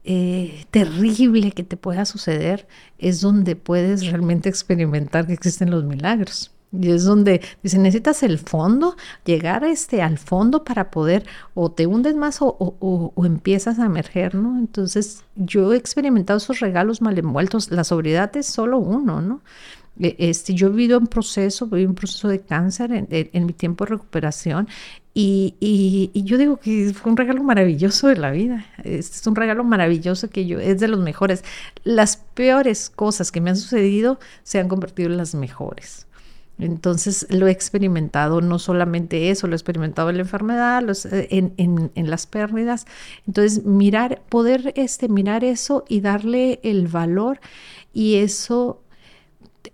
eh, 0.05 0.65
terrible 0.71 1.53
que 1.53 1.63
te 1.63 1.77
pueda 1.77 2.05
suceder, 2.05 2.67
es 2.99 3.21
donde 3.21 3.55
puedes 3.57 4.07
realmente 4.07 4.49
experimentar 4.49 5.27
que 5.27 5.33
existen 5.35 5.71
los 5.71 5.85
milagros. 5.85 6.51
Y 6.73 6.91
es 6.91 7.05
donde 7.05 7.43
dice, 7.63 7.79
necesitas 7.79 8.23
el 8.23 8.39
fondo, 8.39 8.97
llegar 9.27 9.63
este, 9.63 10.01
al 10.01 10.17
fondo 10.17 10.65
para 10.65 10.91
poder 10.91 11.27
o 11.55 11.71
te 11.71 11.87
hundes 11.87 12.17
más 12.17 12.39
o, 12.41 13.13
empiezas 13.25 13.79
a 13.79 13.87
emerger, 13.87 14.35
¿no? 14.35 14.59
Entonces 14.59 15.23
yo 15.37 15.75
he 15.75 15.77
experimentado 15.77 16.39
esos 16.39 16.61
regalos 16.61 17.03
mal 17.03 17.19
envueltos. 17.19 17.71
La 17.71 17.85
sobriedad 17.85 18.35
es 18.37 18.47
solo 18.47 18.79
uno, 18.79 19.21
¿no? 19.21 19.43
E, 20.01 20.17
este, 20.19 20.55
yo 20.55 20.69
he 20.69 20.71
vivido 20.71 20.99
un 20.99 21.07
proceso, 21.09 21.67
viví 21.67 21.85
un 21.85 21.95
proceso 21.95 22.29
de 22.29 22.41
cáncer 22.41 22.91
en, 23.11 23.47
mi 23.47 23.53
tiempo 23.53 23.85
de 23.85 23.91
recuperación 23.91 24.67
y, 25.13 25.57
y, 25.61 26.23
yo 26.25 26.39
digo 26.39 26.57
que 26.57 26.95
fue 26.95 27.11
un 27.13 27.19
regalo 27.19 27.43
maravilloso 27.43 28.09
de 28.09 28.17
la 28.17 28.31
vida. 28.31 28.65
Este 28.79 29.17
es 29.17 29.27
un 29.27 29.37
regalo 29.37 29.63
maravilloso 29.63 30.31
que 30.31 30.47
yo, 30.47 30.59
es 30.59 30.81
de 30.81 30.89
los 30.89 31.01
mejores. 31.01 31.45
Las 31.85 32.17
peores 32.17 32.89
cosas 32.89 33.31
que 33.31 33.43
me 33.43 33.51
han 33.51 33.57
sucedido 33.57 34.19
se 34.43 34.59
han 34.59 34.69
convertido 34.69 35.11
en 35.11 35.19
las 35.19 35.35
mejores. 35.35 36.07
Entonces 36.63 37.27
lo 37.29 37.49
he 37.49 37.51
experimentado, 37.51 38.41
no 38.41 38.61
solamente 38.61 39.31
eso, 39.31 39.49
lo 39.49 39.55
he 39.55 39.57
experimentado 39.57 40.11
en 40.11 40.17
la 40.17 40.23
enfermedad, 40.23 40.85
eh, 41.11 41.53
en, 41.57 42.11
las 42.11 42.27
pérdidas. 42.27 42.87
Entonces 43.27 43.65
mirar, 43.65 44.23
poder 44.29 44.73
este, 44.77 45.09
mirar 45.09 45.43
eso 45.43 45.85
y 45.89 46.01
darle 46.01 46.61
el 46.63 46.87
valor 46.87 47.41
y 47.93 48.17
eso, 48.17 48.81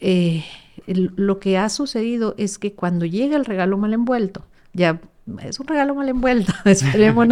eh, 0.01 0.45
lo 0.87 1.39
que 1.39 1.59
ha 1.59 1.69
sucedido 1.69 2.35
es 2.39 2.59
que 2.59 2.73
cuando 2.73 3.05
llega 3.05 3.37
el 3.37 3.45
regalo 3.45 3.77
mal 3.77 3.93
envuelto, 3.93 4.47
ya 4.73 5.01
es 5.43 5.61
un 5.61 5.67
regalo 5.67 5.95
mal 5.95 6.09
envuelto, 6.09 6.53
esperemos. 6.65 7.29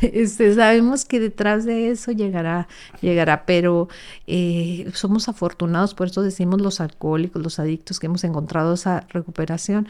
este, 0.00 0.54
sabemos 0.54 1.04
que 1.04 1.20
detrás 1.20 1.64
de 1.64 1.90
eso 1.90 2.12
llegará, 2.12 2.68
llegará, 3.00 3.44
pero 3.46 3.88
eh, 4.26 4.90
somos 4.94 5.28
afortunados, 5.28 5.94
por 5.94 6.08
eso 6.08 6.22
decimos 6.22 6.60
los 6.60 6.80
alcohólicos, 6.80 7.42
los 7.42 7.58
adictos 7.58 8.00
que 8.00 8.06
hemos 8.06 8.24
encontrado 8.24 8.74
esa 8.74 9.06
recuperación, 9.10 9.88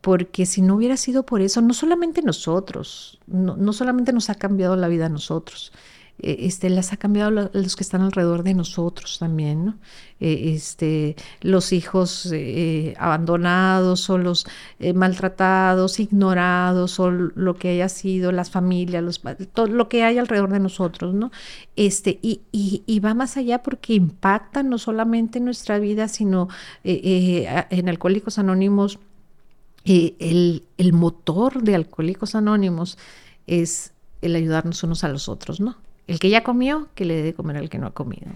porque 0.00 0.46
si 0.46 0.62
no 0.62 0.76
hubiera 0.76 0.96
sido 0.96 1.24
por 1.24 1.40
eso, 1.40 1.60
no 1.60 1.74
solamente 1.74 2.22
nosotros, 2.22 3.20
no, 3.26 3.56
no 3.56 3.72
solamente 3.72 4.12
nos 4.12 4.30
ha 4.30 4.34
cambiado 4.34 4.76
la 4.76 4.88
vida 4.88 5.06
a 5.06 5.10
nosotros, 5.10 5.72
eh, 6.18 6.36
este, 6.40 6.70
las 6.70 6.94
ha 6.94 6.96
cambiado 6.96 7.50
los 7.52 7.76
que 7.76 7.82
están 7.82 8.00
alrededor 8.00 8.42
de 8.42 8.54
nosotros 8.54 9.18
también, 9.18 9.66
¿no? 9.66 9.78
Eh, 10.18 10.54
este, 10.54 11.14
los 11.42 11.74
hijos 11.74 12.30
eh, 12.32 12.94
abandonados 12.98 14.08
o 14.08 14.16
los 14.16 14.46
maltratados, 14.94 16.00
ignorados 16.00 16.98
o 17.00 17.10
lo 17.10 17.56
que 17.56 17.70
haya 17.70 17.90
sido, 17.90 18.32
las 18.32 18.50
familias, 18.50 19.02
los, 19.02 19.20
todo 19.52 19.66
lo 19.66 19.90
que 19.90 20.04
hay 20.04 20.16
alrededor 20.16 20.50
de 20.52 20.60
nosotros, 20.60 21.12
¿no? 21.14 21.32
Este, 21.76 22.18
y, 22.22 22.40
y, 22.50 23.00
va 23.00 23.12
más 23.12 23.36
allá 23.36 23.62
porque 23.62 23.92
impacta 23.92 24.62
no 24.62 24.78
solamente 24.78 25.38
en 25.38 25.44
nuestra 25.44 25.78
vida, 25.78 26.08
sino 26.08 26.48
en 26.82 27.88
Alcohólicos 27.90 28.38
Anónimos, 28.38 28.98
el, 29.84 30.64
el 30.78 30.92
motor 30.94 31.62
de 31.62 31.74
Alcohólicos 31.74 32.34
Anónimos 32.34 32.96
es 33.46 33.92
el 34.22 34.34
ayudarnos 34.34 34.82
unos 34.82 35.04
a 35.04 35.08
los 35.08 35.28
otros, 35.28 35.60
¿no? 35.60 35.76
El 36.06 36.18
que 36.18 36.30
ya 36.30 36.44
comió, 36.44 36.88
que 36.94 37.04
le 37.04 37.16
dé 37.16 37.22
de 37.22 37.34
comer 37.34 37.56
al 37.56 37.68
que 37.68 37.78
no 37.78 37.86
ha 37.86 37.92
comido. 37.92 38.26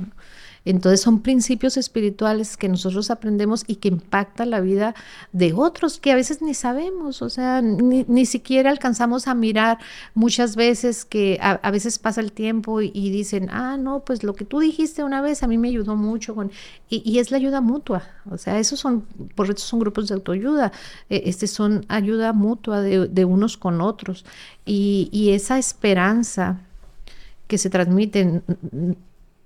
Entonces 0.64 1.00
son 1.00 1.20
principios 1.22 1.76
espirituales 1.76 2.56
que 2.56 2.68
nosotros 2.68 3.10
aprendemos 3.10 3.64
y 3.66 3.76
que 3.76 3.88
impactan 3.88 4.50
la 4.50 4.60
vida 4.60 4.94
de 5.32 5.52
otros 5.54 5.98
que 5.98 6.12
a 6.12 6.14
veces 6.14 6.42
ni 6.42 6.52
sabemos, 6.54 7.22
o 7.22 7.30
sea, 7.30 7.62
ni, 7.62 8.26
siquiera 8.26 8.70
alcanzamos 8.70 9.26
a 9.26 9.34
mirar 9.34 9.78
muchas 10.14 10.56
veces 10.56 11.04
que 11.04 11.38
a, 11.40 11.70
veces 11.70 11.98
pasa 11.98 12.20
el 12.20 12.32
tiempo 12.32 12.82
y, 12.82 12.90
dicen, 13.10 13.48
ah, 13.50 13.76
no, 13.78 14.00
pues 14.00 14.22
lo 14.22 14.34
que 14.34 14.44
tú 14.44 14.60
dijiste 14.60 15.02
una 15.02 15.22
vez 15.22 15.42
a 15.42 15.46
mí 15.46 15.56
me 15.56 15.68
ayudó 15.68 15.96
mucho 15.96 16.34
con... 16.34 16.50
Y, 16.90 17.18
es 17.18 17.30
la 17.30 17.38
ayuda 17.38 17.60
mutua, 17.60 18.02
o 18.30 18.36
sea, 18.36 18.58
esos 18.58 18.80
son, 18.80 19.06
por 19.34 19.46
eso 19.46 19.64
son 19.66 19.80
grupos 19.80 20.08
de 20.08 20.14
autoayuda, 20.14 20.72
e, 21.08 21.22
este 21.26 21.46
son 21.46 21.86
ayuda 21.88 22.32
mutua 22.32 22.82
de, 22.82 23.08
de 23.08 23.24
unos 23.24 23.56
con 23.56 23.80
otros 23.80 24.24
y, 24.66 25.08
y 25.12 25.30
esa 25.30 25.58
esperanza 25.58 26.60
que 27.51 27.59
se 27.59 27.68
transmiten. 27.68 28.44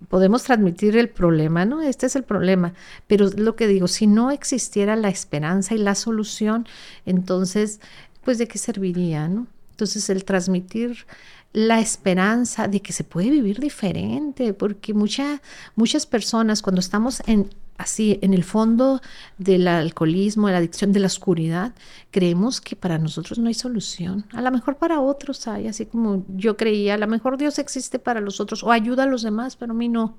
Podemos 0.08 0.42
transmitir 0.42 0.96
el 0.98 1.08
problema, 1.08 1.64
¿no? 1.64 1.80
Este 1.80 2.04
es 2.04 2.14
el 2.14 2.22
problema. 2.22 2.74
Pero 3.06 3.30
lo 3.30 3.56
que 3.56 3.66
digo, 3.66 3.88
si 3.88 4.06
no 4.06 4.30
existiera 4.30 4.94
la 4.94 5.08
esperanza 5.08 5.74
y 5.74 5.78
la 5.78 5.94
solución, 5.94 6.68
entonces, 7.06 7.80
pues 8.22 8.36
de 8.36 8.46
qué 8.46 8.58
serviría, 8.58 9.26
¿no? 9.28 9.46
Entonces, 9.70 10.10
el 10.10 10.24
transmitir 10.24 11.06
la 11.54 11.80
esperanza 11.80 12.68
de 12.68 12.82
que 12.82 12.92
se 12.92 13.04
puede 13.04 13.30
vivir 13.30 13.58
diferente, 13.58 14.52
porque 14.52 14.92
muchas 14.92 15.40
muchas 15.74 16.04
personas 16.04 16.60
cuando 16.60 16.80
estamos 16.80 17.22
en 17.26 17.48
así 17.76 18.18
en 18.22 18.34
el 18.34 18.44
fondo 18.44 19.00
del 19.38 19.66
alcoholismo, 19.68 20.46
de 20.46 20.52
la 20.52 20.58
adicción, 20.58 20.92
de 20.92 21.00
la 21.00 21.06
oscuridad, 21.06 21.74
creemos 22.10 22.60
que 22.60 22.76
para 22.76 22.98
nosotros 22.98 23.38
no 23.38 23.48
hay 23.48 23.54
solución. 23.54 24.26
A 24.32 24.42
lo 24.42 24.50
mejor 24.50 24.76
para 24.76 25.00
otros 25.00 25.46
hay, 25.48 25.66
así 25.66 25.86
como 25.86 26.24
yo 26.28 26.56
creía, 26.56 26.94
a 26.94 26.98
lo 26.98 27.06
mejor 27.06 27.36
Dios 27.36 27.58
existe 27.58 27.98
para 27.98 28.20
los 28.20 28.40
otros 28.40 28.62
o 28.62 28.70
ayuda 28.70 29.04
a 29.04 29.06
los 29.06 29.22
demás, 29.22 29.56
pero 29.56 29.72
a 29.72 29.76
mí 29.76 29.88
no. 29.88 30.16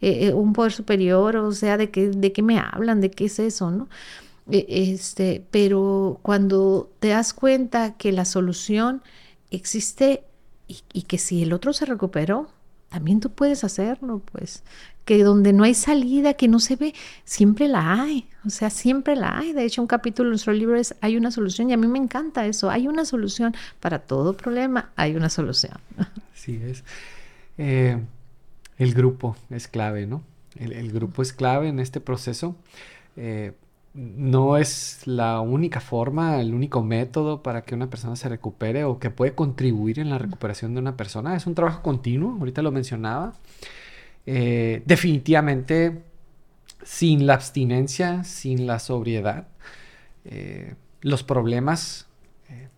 Eh, 0.00 0.26
eh, 0.26 0.32
un 0.32 0.52
poder 0.52 0.72
superior, 0.72 1.36
o 1.36 1.52
sea, 1.52 1.76
de 1.76 1.90
qué, 1.90 2.08
de 2.08 2.32
qué 2.32 2.42
me 2.42 2.58
hablan, 2.58 3.00
de 3.00 3.10
qué 3.10 3.26
es 3.26 3.38
eso, 3.38 3.70
¿no? 3.70 3.88
E, 4.50 4.66
este, 4.68 5.44
pero 5.52 6.18
cuando 6.22 6.90
te 6.98 7.08
das 7.08 7.32
cuenta 7.32 7.96
que 7.96 8.10
la 8.10 8.24
solución 8.24 9.02
existe 9.50 10.24
y, 10.66 10.80
y 10.92 11.02
que 11.02 11.18
si 11.18 11.42
el 11.44 11.52
otro 11.52 11.72
se 11.72 11.86
recuperó, 11.86 12.48
también 12.92 13.20
tú 13.20 13.30
puedes 13.30 13.64
hacerlo, 13.64 14.20
pues 14.30 14.62
que 15.06 15.24
donde 15.24 15.52
no 15.52 15.64
hay 15.64 15.74
salida, 15.74 16.34
que 16.34 16.46
no 16.46 16.60
se 16.60 16.76
ve, 16.76 16.94
siempre 17.24 17.66
la 17.66 18.02
hay, 18.02 18.28
o 18.46 18.50
sea, 18.50 18.70
siempre 18.70 19.16
la 19.16 19.38
hay. 19.38 19.52
De 19.52 19.64
hecho, 19.64 19.80
un 19.80 19.88
capítulo 19.88 20.28
de 20.28 20.32
nuestro 20.32 20.52
libro 20.52 20.76
es 20.76 20.94
Hay 21.00 21.16
una 21.16 21.30
solución 21.30 21.70
y 21.70 21.72
a 21.72 21.76
mí 21.76 21.86
me 21.88 21.98
encanta 21.98 22.46
eso, 22.46 22.70
hay 22.70 22.86
una 22.86 23.04
solución 23.04 23.54
para 23.80 24.00
todo 24.00 24.36
problema, 24.36 24.90
hay 24.96 25.16
una 25.16 25.28
solución. 25.28 25.78
Sí, 26.34 26.60
es. 26.60 26.82
Eh, 27.56 27.96
el 28.76 28.94
grupo 28.94 29.36
es 29.48 29.68
clave, 29.68 30.08
¿no? 30.08 30.24
El, 30.56 30.90
grupo 30.90 31.22
es 31.22 31.32
clave 31.32 31.68
en 31.68 31.78
este 31.78 32.00
proceso. 32.00 32.56
Eh, 33.14 33.52
no 33.94 34.56
es 34.56 35.06
la 35.06 35.40
única 35.40 35.80
forma, 35.80 36.40
el 36.40 36.54
único 36.54 36.82
método 36.82 37.42
para 37.42 37.62
que 37.62 37.74
una 37.74 37.90
persona 37.90 38.16
se 38.16 38.28
recupere 38.28 38.84
o 38.84 38.98
que 38.98 39.10
puede 39.10 39.34
contribuir 39.34 39.98
en 39.98 40.08
la 40.08 40.18
recuperación 40.18 40.74
de 40.74 40.80
una 40.80 40.96
persona. 40.96 41.36
Es 41.36 41.46
un 41.46 41.54
trabajo 41.54 41.82
continuo, 41.82 42.36
ahorita 42.38 42.62
lo 42.62 42.72
mencionaba. 42.72 43.34
Eh, 44.24 44.82
definitivamente, 44.86 46.02
sin 46.82 47.26
la 47.26 47.34
abstinencia, 47.34 48.24
sin 48.24 48.66
la 48.66 48.78
sobriedad, 48.78 49.48
eh, 50.24 50.74
los 51.02 51.22
problemas 51.22 52.06
eh, 52.48 52.68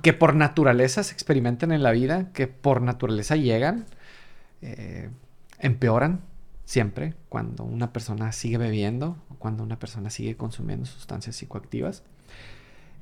que 0.00 0.12
por 0.12 0.36
naturaleza 0.36 1.02
se 1.02 1.12
experimentan 1.12 1.72
en 1.72 1.82
la 1.82 1.90
vida, 1.90 2.30
que 2.32 2.46
por 2.46 2.82
naturaleza 2.82 3.36
llegan, 3.36 3.86
empeoran 5.58 6.20
siempre 6.64 7.14
cuando 7.28 7.64
una 7.64 7.92
persona 7.92 8.30
sigue 8.30 8.58
bebiendo 8.58 9.16
cuando 9.42 9.64
una 9.64 9.78
persona 9.78 10.08
sigue 10.08 10.36
consumiendo 10.36 10.86
sustancias 10.86 11.34
psicoactivas. 11.34 12.04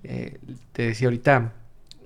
te 0.03 0.82
decía 0.82 1.09
ahorita, 1.09 1.53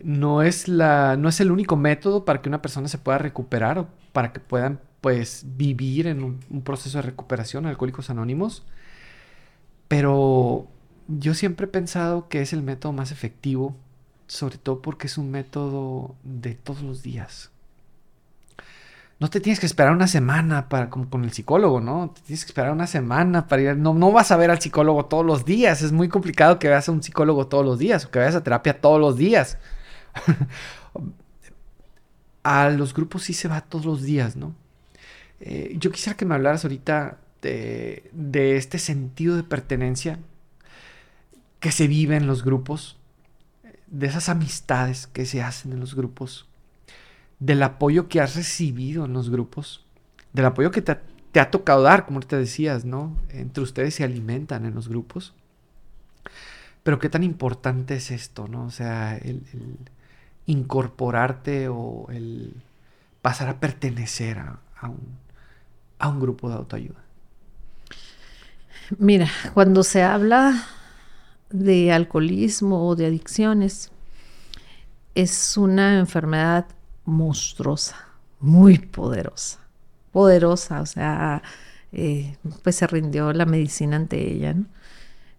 no 0.03 0.43
es, 0.43 0.67
la, 0.67 1.17
no 1.17 1.29
es 1.29 1.41
el 1.41 1.53
único 1.53 1.77
método 1.77 2.25
para 2.25 2.43
que 2.43 2.49
una 2.49 2.61
persona 2.61 2.89
se 2.89 2.99
pueda 2.99 3.19
recuperar 3.19 3.79
o 3.79 3.89
para 4.13 4.33
que 4.33 4.41
puedan 4.41 4.81
pues 5.01 5.45
vivir 5.57 6.09
en 6.09 6.25
un, 6.25 6.63
proceso 6.63 6.99
de 6.99 7.03
recuperación, 7.03 7.67
Alcohólicos 7.67 8.11
Anónimos. 8.11 8.65
Pero 9.87 10.67
yo 11.07 11.35
siempre 11.35 11.67
he 11.67 11.69
pensado 11.69 12.29
que 12.29 12.43
es 12.43 12.53
el 12.53 12.63
método 12.63 12.93
más 12.93 13.13
efectivo, 13.13 13.77
sobre 14.27 14.59
todo 14.59 14.83
porque 14.83 15.07
es 15.07 15.17
un 15.17 15.31
método 15.31 16.17
de 16.25 16.55
todos 16.55 16.83
los 16.83 17.03
días. 17.03 17.51
No 19.21 19.31
te 19.31 19.41
tienes 19.41 19.61
que 19.61 19.67
esperar 19.67 19.93
una 19.93 20.07
semana 20.09 20.69
para, 20.69 20.91
como 20.91 21.09
con 21.09 21.25
el 21.25 21.33
psicólogo, 21.33 21.81
¿no? 21.81 22.11
Te 22.11 22.21
tienes 22.23 22.45
que 22.45 22.51
esperar 22.51 22.73
una 22.73 22.87
semana 22.87 23.47
para 23.47 23.63
ir. 23.63 23.77
No, 23.77 23.95
no 23.95 24.13
vas 24.13 24.31
a 24.33 24.37
ver 24.37 24.51
al 24.51 24.61
psicólogo 24.61 25.07
todos 25.07 25.25
los 25.25 25.45
días. 25.45 25.83
Es 25.83 25.93
muy 25.93 26.09
complicado 26.09 26.59
que 26.59 26.69
veas 26.69 26.89
a 26.89 26.93
un 26.93 27.03
psicólogo 27.03 27.47
todos 27.47 27.65
los 27.65 27.79
días 27.79 28.05
o 28.05 28.11
que 28.11 28.19
vayas 28.19 28.35
a 28.35 28.43
terapia 28.43 28.81
todos 28.81 29.01
los 29.01 29.17
días. 29.17 29.59
a 32.43 32.69
los 32.71 32.95
grupos 32.95 33.23
sí 33.25 33.33
se 33.33 33.49
va 33.49 33.63
todos 33.63 33.85
los 33.87 34.03
días, 34.03 34.37
¿no? 34.37 34.55
Eh, 35.41 35.75
yo 35.79 35.91
quisiera 35.91 36.17
que 36.17 36.25
me 36.25 36.35
hablaras 36.35 36.65
ahorita 36.65 37.19
de, 37.43 38.57
este 38.57 38.79
sentido 38.79 39.37
de 39.37 39.43
pertenencia 39.43 40.19
que 41.61 41.73
se 41.73 41.87
vive 41.87 42.17
en 42.17 42.27
los 42.27 42.45
grupos, 42.45 42.97
de 43.87 44.07
esas 44.07 44.29
amistades 44.29 45.07
que 45.07 45.27
se 45.27 45.43
hacen 45.43 45.73
en 45.73 45.81
los 45.81 45.95
grupos, 45.95 46.49
del 47.45 47.63
apoyo 47.63 48.09
que 48.09 48.21
has 48.21 48.37
recibido 48.37 49.05
en 49.05 49.13
los 49.13 49.31
grupos, 49.31 49.85
del 50.33 50.47
apoyo 50.47 50.71
que 50.71 50.83
te, 50.83 51.41
ha 51.41 51.51
tocado 51.51 51.83
dar, 51.83 52.07
como 52.07 52.21
te 52.21 52.37
decías, 52.37 52.85
¿no? 52.85 53.17
Entre 53.31 53.63
ustedes 53.63 53.95
se 53.95 54.05
alimentan 54.05 54.65
en 54.65 54.75
los 54.75 54.89
grupos. 54.89 55.35
Pero 56.83 56.99
qué 56.99 57.09
tan 57.09 57.23
importante 57.23 57.97
es 57.97 58.11
esto, 58.11 58.47
¿no? 58.47 58.67
O 58.67 58.71
sea, 58.71 59.17
el 59.17 59.43
incorporarte 60.47 61.69
o 61.69 62.07
el 62.11 62.55
pasar 63.23 63.49
a 63.49 63.61
pertenecer 63.61 64.39
a, 64.39 64.61
un, 66.09 66.21
grupo 66.21 66.51
de 66.51 66.57
autoayuda? 66.57 67.01
Mira, 68.99 69.31
cuando 69.55 69.83
se 69.83 70.03
habla 70.03 70.63
de 71.49 71.91
alcoholismo 71.93 72.87
o 72.87 72.97
de 72.97 73.07
adicciones, 73.07 73.91
es 75.15 75.57
una 75.57 75.99
enfermedad 75.99 76.67
monstruosa, 77.05 77.97
muy 78.41 78.79
poderosa, 78.79 79.59
poderosa, 80.13 80.81
o 80.81 80.87
sea, 80.87 81.43
eh, 81.93 82.37
pues 82.63 82.77
se 82.77 82.87
rindió 82.87 83.33
la 83.33 83.47
medicina 83.47 83.97
ante 83.97 84.33
ella, 84.33 84.55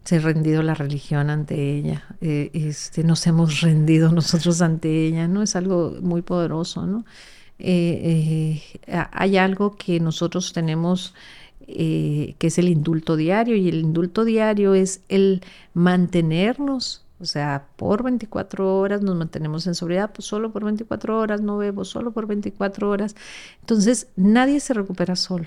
se 0.04 0.18
ha 0.18 0.20
rendido 0.20 0.62
la 0.64 0.76
religión 0.76 1.30
ante 1.30 1.78
ella, 1.78 2.04
eh, 2.22 2.52
este, 2.54 3.04
nos 3.04 3.26
hemos 3.28 3.62
rendido 3.62 4.12
nosotros 4.12 4.62
ante 4.62 5.08
ella, 5.08 5.28
¿no? 5.28 5.42
Es 5.42 5.56
algo 5.56 5.96
muy 6.02 6.22
poderoso, 6.22 6.86
¿no? 6.86 7.06
Eh, 7.58 8.62
hay 9.12 9.38
algo 9.38 9.78
que 9.78 10.00
nosotros 10.00 10.52
tenemos 10.52 11.14
que 11.68 12.36
es 12.40 12.58
el 12.60 12.70
indulto 12.70 13.16
diario 13.16 13.56
y 13.56 13.70
el 13.70 13.80
indulto 13.80 14.24
diario 14.24 14.76
es 14.76 15.02
el 15.10 15.42
mantenernos, 15.74 17.05
o 17.20 17.26
sea, 17.26 17.68
por 17.78 18.04
24 18.04 18.78
horas 18.78 19.02
nos 19.02 19.16
mantenemos 19.16 19.66
en 19.68 19.76
sobriedad, 19.76 20.12
pues 20.14 20.26
solo 20.28 20.52
por 20.52 20.66
24 20.66 21.18
horas, 21.18 21.42
no 21.42 21.58
bebo 21.58 21.86
solo 21.86 22.12
por 22.12 22.28
24 22.28 22.90
horas. 22.90 23.16
Entonces, 23.62 24.08
nadie 24.18 24.60
se 24.60 24.74
recupera 24.74 25.16
solo. 25.16 25.46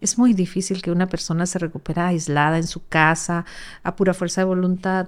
Es 0.00 0.18
muy 0.18 0.32
difícil 0.32 0.82
que 0.82 0.90
una 0.90 1.08
persona 1.08 1.46
se 1.46 1.60
recupere 1.60 2.00
aislada 2.00 2.56
en 2.56 2.66
su 2.66 2.84
casa, 2.88 3.44
a 3.84 3.94
pura 3.94 4.12
fuerza 4.14 4.40
de 4.40 4.46
voluntad. 4.46 5.06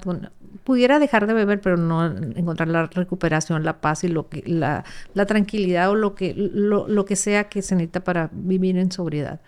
pudiera 0.62 1.00
dejar 1.00 1.26
de 1.26 1.34
beber, 1.34 1.60
pero 1.60 1.76
no 1.76 2.06
encontrar 2.06 2.68
la 2.68 2.86
recuperación, 2.86 3.64
la 3.64 3.80
paz 3.80 4.04
y 4.04 4.08
lo 4.08 4.28
que, 4.28 4.44
la, 4.46 4.84
tranquilidad 5.26 5.90
o 5.90 5.96
lo 5.96 6.14
que, 6.14 6.32
lo, 6.36 7.04
que 7.04 7.16
sea 7.16 7.48
que 7.48 7.62
se 7.62 7.74
necesita 7.74 8.04
para 8.04 8.30
vivir 8.32 8.78
en 8.78 8.92
sobriedad 8.92 9.40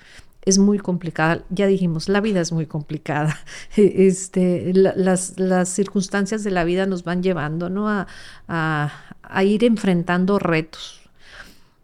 es 0.47 0.59
muy 0.59 0.79
complicada. 0.79 1.45
Ya 1.51 1.67
dijimos, 1.67 2.09
la 2.09 2.21
vida 2.21 2.41
es 2.41 2.53
muy 2.53 2.67
complicada. 2.67 3.39
Este, 3.77 4.73
las, 4.73 5.39
las, 5.39 5.69
circunstancias 5.69 6.43
de 6.45 6.51
la 6.51 6.65
vida 6.65 6.87
nos 6.87 7.05
van 7.05 7.23
llevando 7.23 7.69
¿no? 7.69 7.89
a, 7.91 8.07
a, 8.49 9.45
ir 9.45 9.65
enfrentando 9.65 10.39
retos. 10.39 11.01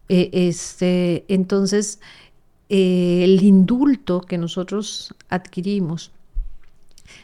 Eh, 0.09 0.31
este, 0.33 1.25
entonces, 1.29 2.01
eh, 2.69 3.25
el 3.25 3.43
indulto 3.43 4.21
que 4.23 4.39
nosotros 4.39 5.15
adquirimos, 5.29 6.13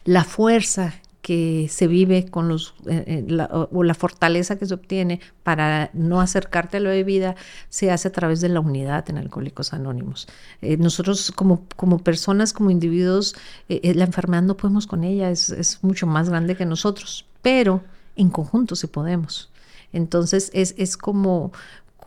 la 0.04 0.24
fuerza 0.24 0.94
que 1.28 1.68
se 1.70 1.88
vive 1.88 2.24
con 2.30 2.48
los, 2.48 2.72
eh, 2.86 3.26
o 3.70 3.84
la 3.84 3.92
fortaleza 3.92 4.58
que 4.58 4.64
se 4.64 4.72
obtiene 4.72 5.20
para 5.42 5.90
no 5.92 6.22
acercarte 6.22 6.78
a 6.78 6.80
la 6.80 6.88
bebida, 6.88 7.36
se 7.68 7.90
hace 7.90 8.08
a 8.08 8.12
través 8.12 8.40
de 8.40 8.48
la 8.48 8.60
unidad 8.60 9.10
en 9.10 9.18
Alcohólicos 9.18 9.74
Anónimos. 9.74 10.26
nosotros 10.62 11.30
como, 11.32 11.66
como 11.76 11.98
personas, 11.98 12.54
como 12.54 12.70
individuos, 12.70 13.36
la 13.68 14.04
enfermedad 14.04 14.40
no 14.40 14.56
podemos 14.56 14.86
con 14.86 15.04
ella, 15.04 15.30
es, 15.30 15.50
es 15.50 15.84
mucho 15.84 16.06
más 16.06 16.30
grande 16.30 16.56
que 16.56 16.64
nosotros, 16.64 17.26
pero 17.42 17.82
en 18.16 18.30
conjunto 18.30 18.74
sí 18.74 18.86
podemos. 18.86 19.50
Entonces 19.92 20.50
es, 20.54 20.74
es 20.78 20.96
como, 20.96 21.52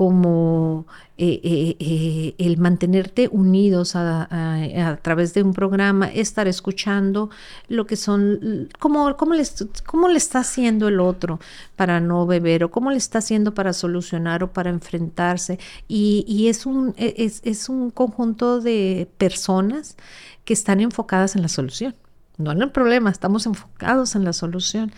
como 0.01 0.87
eh, 1.15 1.39
eh, 1.43 1.77
eh, 1.79 2.33
el 2.39 2.57
mantenerte 2.57 3.29
unidos 3.31 3.95
a, 3.95 4.97
través 5.03 5.35
de 5.35 5.43
un 5.43 5.53
programa, 5.53 6.07
estar 6.07 6.47
escuchando 6.47 7.29
lo 7.67 7.85
que 7.85 7.95
son, 7.95 8.67
cómo, 8.79 9.15
cómo, 9.15 9.35
le, 9.35 9.43
cómo 9.85 10.07
le 10.07 10.17
está 10.17 10.39
haciendo 10.39 10.87
el 10.87 10.99
otro 10.99 11.39
para 11.75 11.99
no 11.99 12.25
beber 12.25 12.63
o 12.63 12.71
cómo 12.71 12.89
le 12.89 12.97
está 12.97 13.19
haciendo 13.19 13.53
para 13.53 13.73
solucionar 13.73 14.41
o 14.43 14.51
para 14.51 14.71
enfrentarse. 14.71 15.59
Y, 15.87 16.47
es, 16.47 16.65
un, 16.65 16.95
e, 16.97 17.13
es, 17.19 17.41
es 17.43 17.69
un 17.69 17.91
conjunto 17.91 18.59
de 18.59 19.07
personas 19.19 19.97
que 20.45 20.53
están 20.53 20.79
enfocadas 20.79 21.35
en 21.35 21.43
la 21.43 21.47
solución. 21.47 21.93
No 22.39 22.51
en 22.53 22.63
el 22.63 22.71
problema, 22.71 23.11
estamos 23.11 23.45
enfocados 23.45 24.15
en 24.15 24.25
la 24.25 24.33
solución. 24.33 24.91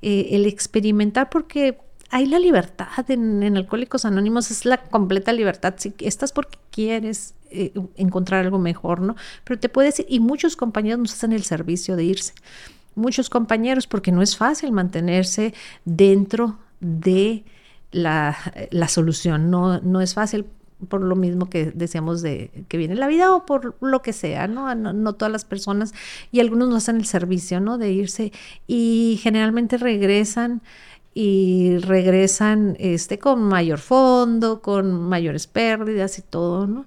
el 0.00 0.46
experimentar, 0.46 1.28
porque 1.28 1.78
hay 2.10 2.26
la 2.26 2.38
libertad 2.38 3.10
en, 3.10 3.56
Alcohólicos 3.56 4.04
Anónimos, 4.04 4.50
es 4.50 4.64
la 4.64 4.78
completa 4.78 5.32
libertad. 5.32 5.74
Si 5.76 5.94
estás 6.00 6.32
porque 6.32 6.58
quieres 6.70 7.34
eh, 7.50 7.72
encontrar 7.96 8.44
algo 8.44 8.58
mejor, 8.58 9.00
¿no? 9.00 9.16
Pero 9.44 9.58
te 9.58 9.68
puedes 9.68 10.00
ir, 10.00 10.06
y 10.08 10.20
muchos 10.20 10.56
compañeros 10.56 11.00
nos 11.00 11.12
hacen 11.12 11.32
el 11.32 11.44
servicio 11.44 11.96
de 11.96 12.04
irse. 12.04 12.34
Muchos 12.94 13.28
compañeros, 13.28 13.86
porque 13.86 14.12
no 14.12 14.22
es 14.22 14.36
fácil 14.36 14.72
mantenerse 14.72 15.52
dentro 15.84 16.58
de 16.80 17.44
la, 17.90 18.36
solución, 18.88 19.50
no, 19.50 19.80
no 19.80 20.00
es 20.00 20.14
fácil 20.14 20.46
por 20.88 21.00
lo 21.00 21.16
mismo 21.16 21.48
que 21.48 21.72
decíamos 21.74 22.20
de 22.20 22.50
que 22.68 22.76
viene 22.76 22.96
la 22.96 23.06
vida 23.06 23.34
o 23.34 23.46
por 23.46 23.76
lo 23.80 24.02
que 24.02 24.12
sea, 24.12 24.46
¿no? 24.46 24.74
¿no? 24.74 24.92
No, 24.92 25.14
todas 25.14 25.32
las 25.32 25.44
personas 25.44 25.94
y 26.30 26.40
algunos 26.40 26.68
nos 26.68 26.84
hacen 26.84 26.96
el 26.96 27.06
servicio, 27.06 27.60
¿no? 27.60 27.78
De 27.78 27.90
irse 27.92 28.32
y 28.66 29.18
generalmente 29.22 29.78
regresan 29.78 30.60
y 31.18 31.78
regresan 31.78 32.76
este, 32.78 33.18
con 33.18 33.42
mayor 33.42 33.78
fondo, 33.78 34.60
con 34.60 35.00
mayores 35.08 35.46
pérdidas 35.46 36.18
y 36.18 36.22
todo, 36.22 36.66
¿no? 36.66 36.84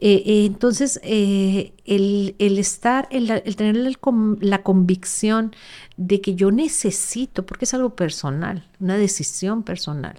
Eh, 0.00 0.20
eh, 0.26 0.46
entonces, 0.46 0.98
eh, 1.04 1.72
el, 1.84 2.34
estar, 2.58 3.06
el, 3.12 3.28
tener 3.54 3.96
la, 4.40 4.62
convicción 4.64 5.54
de 5.96 6.20
que 6.20 6.34
yo 6.34 6.50
necesito, 6.50 7.46
porque 7.46 7.66
es 7.66 7.72
algo 7.72 7.94
personal, 7.94 8.68
una 8.80 8.96
decisión 8.96 9.62
personal, 9.62 10.18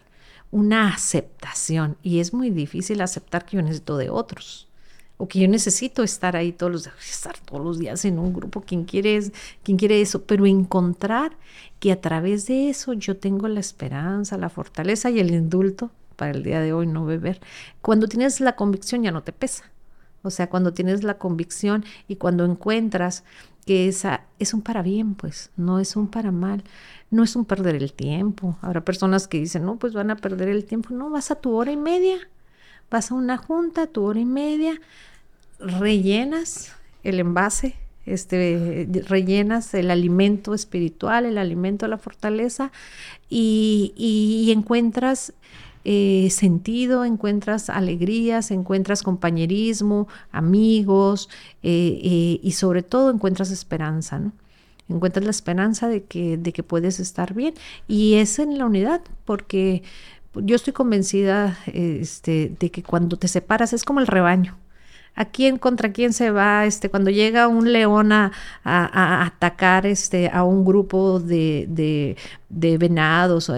una 0.50 0.94
aceptación, 0.94 1.98
y 2.02 2.20
es 2.20 2.34
muy 2.34 2.50
difícil 2.50 3.02
aceptar 3.02 3.44
que 3.46 3.58
yo 3.58 3.62
necesito 3.62 3.98
de 3.98 4.10
otros 4.10 4.70
o 5.24 5.28
que 5.30 5.40
yo 5.40 5.48
necesito 5.48 6.04
estar 6.04 6.36
ahí 6.36 6.52
todos 6.52 6.70
los 6.70 6.84
días, 6.84 6.96
estar 7.10 7.40
todos 7.40 7.64
los 7.64 7.80
días 7.80 8.04
en 8.04 8.20
un 8.20 8.34
grupo, 8.34 8.60
quien 8.60 8.84
quiere, 8.84 9.32
quiere 9.64 10.02
eso, 10.02 10.24
pero 10.24 10.46
encontrar 10.46 11.38
que 11.80 11.94
a 11.94 12.02
través 12.02 12.46
de 12.46 12.70
eso 12.70 12.92
yo 12.92 13.16
tengo 13.16 13.48
la 13.48 13.62
esperanza, 13.62 14.38
la 14.38 14.50
fortaleza 14.50 15.10
y 15.12 15.22
el 15.22 15.32
indulto 15.32 15.92
para 16.18 16.32
el 16.32 16.44
día 16.44 16.60
de 16.60 16.74
hoy 16.74 16.88
no 16.88 17.06
beber. 17.06 17.40
Cuando 17.82 18.10
tienes 18.10 18.42
la 18.42 18.58
convicción 18.58 19.02
ya 19.02 19.12
no 19.12 19.24
te 19.24 19.32
pesa. 19.32 19.72
O 20.24 20.30
sea, 20.30 20.50
cuando 20.50 20.74
tienes 20.74 21.06
la 21.06 21.18
convicción 21.18 21.86
y 22.10 22.18
cuando 22.18 22.44
encuentras 22.44 23.24
que 23.66 23.88
esa 23.88 24.26
es 24.40 24.54
un 24.54 24.62
para 24.62 24.82
bien, 24.82 25.16
pues, 25.16 25.52
no 25.56 25.80
es 25.80 25.96
un 25.96 26.10
para 26.10 26.34
mal, 26.34 26.66
no 27.12 27.24
es 27.24 27.38
un 27.38 27.46
perder 27.46 27.76
el 27.76 27.94
tiempo. 27.94 28.58
Habrá 28.62 28.84
personas 28.84 29.30
que 29.30 29.40
dicen, 29.40 29.64
no, 29.64 29.78
pues 29.78 29.94
van 29.94 30.12
a 30.12 30.18
perder 30.18 30.50
el 30.50 30.66
tiempo. 30.66 30.94
No, 30.94 31.10
vas 31.10 31.32
a 31.32 31.36
tu 31.36 31.56
hora 31.56 31.72
y 31.72 31.78
media 31.78 32.28
vas 32.94 33.12
a 33.12 33.16
una 33.16 33.38
junta, 33.38 33.88
tu 33.88 34.04
hora 34.04 34.20
y 34.20 34.26
media, 34.26 34.80
rellenas 35.64 36.72
el 37.04 37.20
envase, 37.20 37.76
este, 38.06 38.88
rellenas 39.08 39.74
el 39.74 39.90
alimento 39.90 40.54
espiritual, 40.54 41.26
el 41.26 41.38
alimento 41.38 41.86
de 41.86 41.90
la 41.90 41.98
fortaleza 41.98 42.72
y, 43.30 44.52
encuentras 44.56 45.34
eh, 45.86 46.30
sentido, 46.30 47.06
encuentras 47.06 47.70
alegrías, 47.70 48.52
encuentras 48.52 49.04
compañerismo, 49.04 50.08
amigos 50.32 51.30
eh, 51.62 52.00
eh, 52.04 52.40
y 52.42 52.52
sobre 52.52 52.84
todo 52.84 53.10
encuentras 53.10 53.52
esperanza, 53.52 54.20
¿no? 54.20 54.34
Encuentras 54.90 55.24
la 55.24 55.32
esperanza 55.32 55.88
de 55.88 56.04
que, 56.04 56.38
de 56.38 56.52
que 56.52 56.62
puedes 56.62 57.00
estar 57.00 57.34
bien 57.34 57.54
y 57.88 58.16
es 58.16 58.38
en 58.38 58.58
la 58.58 58.66
unidad 58.66 59.02
porque 59.24 59.82
yo 60.36 60.58
estoy 60.58 60.74
convencida 60.74 61.58
este, 61.68 62.54
de 62.60 62.70
que 62.70 62.84
cuando 62.84 63.18
te 63.18 63.30
separas 63.30 63.72
es 63.72 63.86
como 63.86 64.02
el 64.02 64.08
rebaño 64.08 64.58
a 65.16 65.26
quién 65.26 65.58
contra 65.58 65.92
quién 65.92 66.14
se 66.14 66.32
va 66.32 66.66
este 66.66 66.90
cuando 66.90 67.12
llega 67.12 67.48
un 67.48 67.72
león 67.72 68.12
a, 68.12 68.32
atacar 68.64 69.86
este 69.86 70.30
a 70.30 70.44
un 70.44 70.66
grupo 70.66 71.20
de, 71.20 71.66
de, 71.70 72.78
venados 72.78 73.52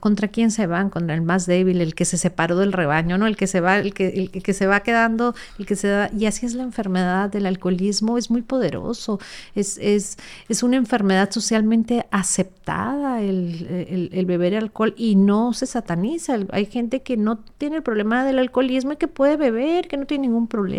contra 0.00 0.28
quién 0.28 0.50
se 0.50 0.66
van 0.66 0.90
contra 0.90 1.14
el 1.14 1.22
más 1.22 1.46
débil 1.46 1.80
el 1.80 1.94
que 1.94 2.04
se 2.04 2.16
separó 2.16 2.56
del 2.56 2.72
rebaño 2.72 3.18
no 3.18 3.26
el 3.26 3.36
que 3.36 3.46
se 3.46 3.60
va 3.60 3.78
el 3.78 3.94
que 3.94 4.08
el, 4.08 4.30
que 4.30 4.52
se 4.52 4.66
va 4.66 4.80
quedando 4.80 5.34
el 5.58 5.66
que 5.66 5.76
se 5.76 5.88
da 5.88 6.10
y 6.12 6.26
así 6.26 6.46
es 6.46 6.54
la 6.54 6.62
enfermedad 6.62 7.30
del 7.30 7.46
alcoholismo 7.46 8.18
es 8.18 8.30
muy 8.30 8.42
poderoso 8.42 9.20
es 9.54 9.78
es, 9.78 10.16
es 10.48 10.62
una 10.62 10.76
enfermedad 10.76 11.30
socialmente 11.30 12.06
aceptada 12.10 13.22
el, 13.22 14.08
el 14.12 14.26
beber 14.26 14.56
alcohol 14.56 14.94
y 14.96 15.16
no 15.16 15.52
se 15.52 15.66
sataniza 15.66 16.38
hay 16.50 16.66
gente 16.66 17.02
que 17.02 17.16
no 17.16 17.38
tiene 17.58 17.76
el 17.76 17.82
problema 17.82 18.24
del 18.24 18.38
alcoholismo 18.38 18.92
y 18.92 18.96
que 18.96 19.08
puede 19.08 19.36
beber 19.36 19.86
que 19.86 19.96
no 19.96 20.06
tiene 20.06 20.28
ningún 20.28 20.48
problema 20.48 20.73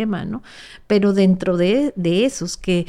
Pero 0.87 1.13
dentro 1.13 1.57
de, 1.57 1.93
esos 1.97 2.57
que, 2.57 2.85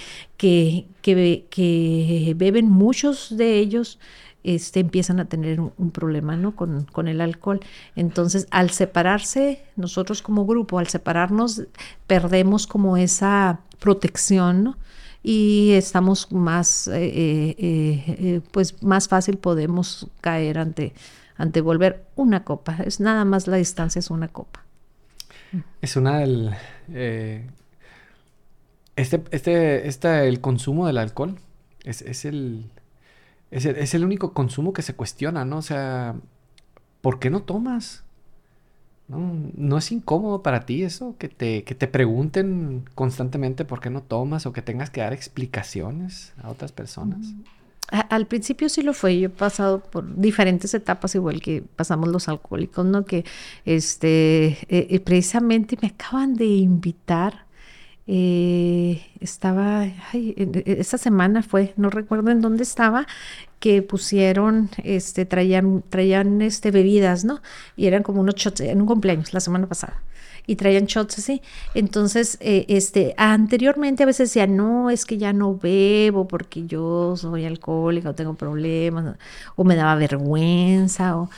beben 2.37 2.69
muchos 2.71 3.37
de 3.37 3.59
ellos, 3.59 3.99
este, 4.47 4.79
empiezan 4.79 5.19
a 5.19 5.25
tener 5.25 5.61
un, 5.61 5.91
problema. 5.91 6.39
Con, 6.55 7.09
el 7.09 7.21
alcohol. 7.21 7.61
Entonces, 7.97 8.47
al 8.51 8.71
separarse, 8.71 9.63
nosotros 9.75 10.23
como 10.23 10.47
grupo, 10.47 10.79
al 10.79 10.87
separarnos, 10.87 11.63
perdemos 12.07 12.67
como 12.67 12.97
esa 12.97 13.61
protección. 13.81 14.77
Y 15.23 15.73
estamos 15.73 16.31
más, 16.31 16.87
eh, 16.87 16.95
eh, 16.95 18.05
eh, 18.07 18.41
pues 18.53 18.81
más 18.85 19.09
fácil 19.09 19.39
podemos 19.39 20.07
caer 20.21 20.59
ante, 20.59 20.95
ante 21.37 21.61
volver 21.61 22.07
una 22.15 22.45
copa. 22.45 22.77
Es 22.85 23.01
nada 23.01 23.25
más 23.25 23.49
la 23.49 23.57
distancia, 23.57 23.99
es 23.99 24.11
una 24.11 24.29
copa. 24.29 24.66
Es 25.81 25.97
una 25.97 26.19
del... 26.19 26.55
Eh, 26.93 27.47
este, 28.97 29.23
este, 29.31 29.89
este, 29.89 30.29
el 30.29 30.41
consumo 30.41 30.87
del 30.87 30.99
alcohol 30.99 31.37
es, 31.85 32.03
es, 32.03 32.25
el, 32.25 32.71
es, 33.51 33.95
el, 33.95 34.05
único 34.05 34.33
consumo 34.33 34.73
que 34.73 34.83
se 34.83 34.95
cuestiona, 34.95 35.45
¿no? 35.45 35.59
O 35.59 35.63
sea, 35.63 36.17
¿por 37.03 37.19
qué 37.19 37.31
no 37.31 37.43
tomas? 37.43 38.05
¿No, 39.09 39.79
es 39.79 39.93
incómodo 39.93 40.43
para 40.43 40.67
ti 40.67 40.83
eso? 40.83 41.15
Que 41.19 41.29
te, 41.29 41.63
que 41.63 41.77
te 41.77 41.87
pregunten 41.87 42.89
constantemente 42.95 43.65
por 43.65 43.81
qué 43.81 43.91
no 43.91 44.03
tomas 44.03 44.47
o 44.47 44.53
que 44.53 44.63
tengas 44.63 44.91
que 44.91 45.01
dar 45.01 45.13
explicaciones 45.13 46.33
a 46.43 46.51
otras 46.51 46.73
personas. 46.73 47.19
Mm, 47.19 47.43
al 47.89 48.27
principio 48.27 48.69
sí 48.69 48.83
lo 48.83 48.93
fue, 48.93 49.19
yo 49.19 49.27
he 49.27 49.31
pasado 49.31 49.81
por 49.81 50.17
diferentes 50.17 50.75
etapas, 50.75 51.15
igual 51.15 51.41
que 51.41 51.63
pasamos 51.63 52.09
los 52.09 52.29
alcohólicos, 52.29 52.85
¿no? 52.85 53.05
Que 53.05 53.25
este, 53.65 54.47
eh, 54.69 54.89
eh, 54.91 55.01
precisamente 55.01 55.77
me 55.81 55.89
acaban 55.89 56.35
de 56.35 56.47
invitar, 56.47 57.47
eh, 58.09 59.05
estaba, 59.21 59.83
ay, 60.13 60.35
esta 60.67 60.99
semana 60.99 61.43
fue, 61.43 61.75
no 61.77 61.91
recuerdo 61.91 62.31
en 62.31 62.41
dónde 62.41 62.63
estaba, 62.65 63.07
que 63.61 63.83
pusieron, 63.83 64.71
este, 64.85 65.25
traían, 65.27 65.85
traían, 65.89 66.43
este, 66.43 66.71
bebidas, 66.71 67.25
¿no? 67.25 67.41
Y 67.77 67.87
eran 67.87 68.03
como 68.03 68.21
unos 68.21 68.35
shots, 68.37 68.61
en 68.61 68.81
un 68.81 68.87
cumpleaños, 68.87 69.33
la 69.33 69.41
semana 69.41 69.67
pasada 69.69 70.03
y 70.47 70.57
traían 70.57 70.87
shots 70.87 71.19
así. 71.19 71.43
Entonces, 71.75 72.39
eh, 72.41 72.67
este, 72.69 73.15
anteriormente 73.17 74.03
a 74.03 74.07
veces 74.07 74.31
decía, 74.31 74.47
no, 74.47 74.91
es 74.91 75.05
que 75.05 75.19
ya 75.19 75.33
no 75.33 75.57
bebo 75.57 76.29
porque 76.29 76.67
yo 76.67 77.17
soy 77.17 77.45
alcohólica 77.45 78.11
o 78.11 78.15
tengo 78.15 78.35
problemas, 78.35 79.17
o 79.57 79.65
me 79.65 79.77
daba 79.77 79.95
vergüenza, 79.97 81.17
o 81.17 81.31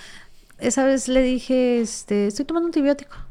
esa 0.58 0.84
vez 0.84 1.08
le 1.08 1.22
dije, 1.22 1.80
este, 1.80 2.26
estoy 2.26 2.44
tomando 2.44 2.66
antibiótico. 2.66 3.27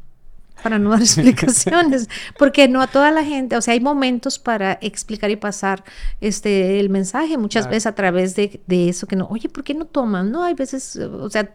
Para 0.62 0.78
no 0.78 0.90
dar 0.90 1.00
explicaciones, 1.02 2.08
porque 2.38 2.68
no 2.68 2.80
a 2.82 2.86
toda 2.86 3.10
la 3.10 3.24
gente, 3.24 3.56
o 3.56 3.62
sea, 3.62 3.74
hay 3.74 3.80
momentos 3.80 4.38
para 4.38 4.78
explicar 4.80 5.30
y 5.30 5.36
pasar 5.36 5.84
este 6.20 6.80
el 6.80 6.90
mensaje, 6.90 7.38
muchas 7.38 7.68
veces 7.68 7.86
a 7.86 7.94
través 7.94 8.34
de, 8.34 8.60
de, 8.66 8.88
eso 8.88 9.06
que 9.06 9.16
no, 9.16 9.26
oye, 9.28 9.48
¿por 9.48 9.64
qué 9.64 9.74
no 9.74 9.84
toman? 9.84 10.30
No, 10.30 10.42
hay 10.42 10.54
veces, 10.54 10.96
o 10.96 11.30
sea, 11.30 11.50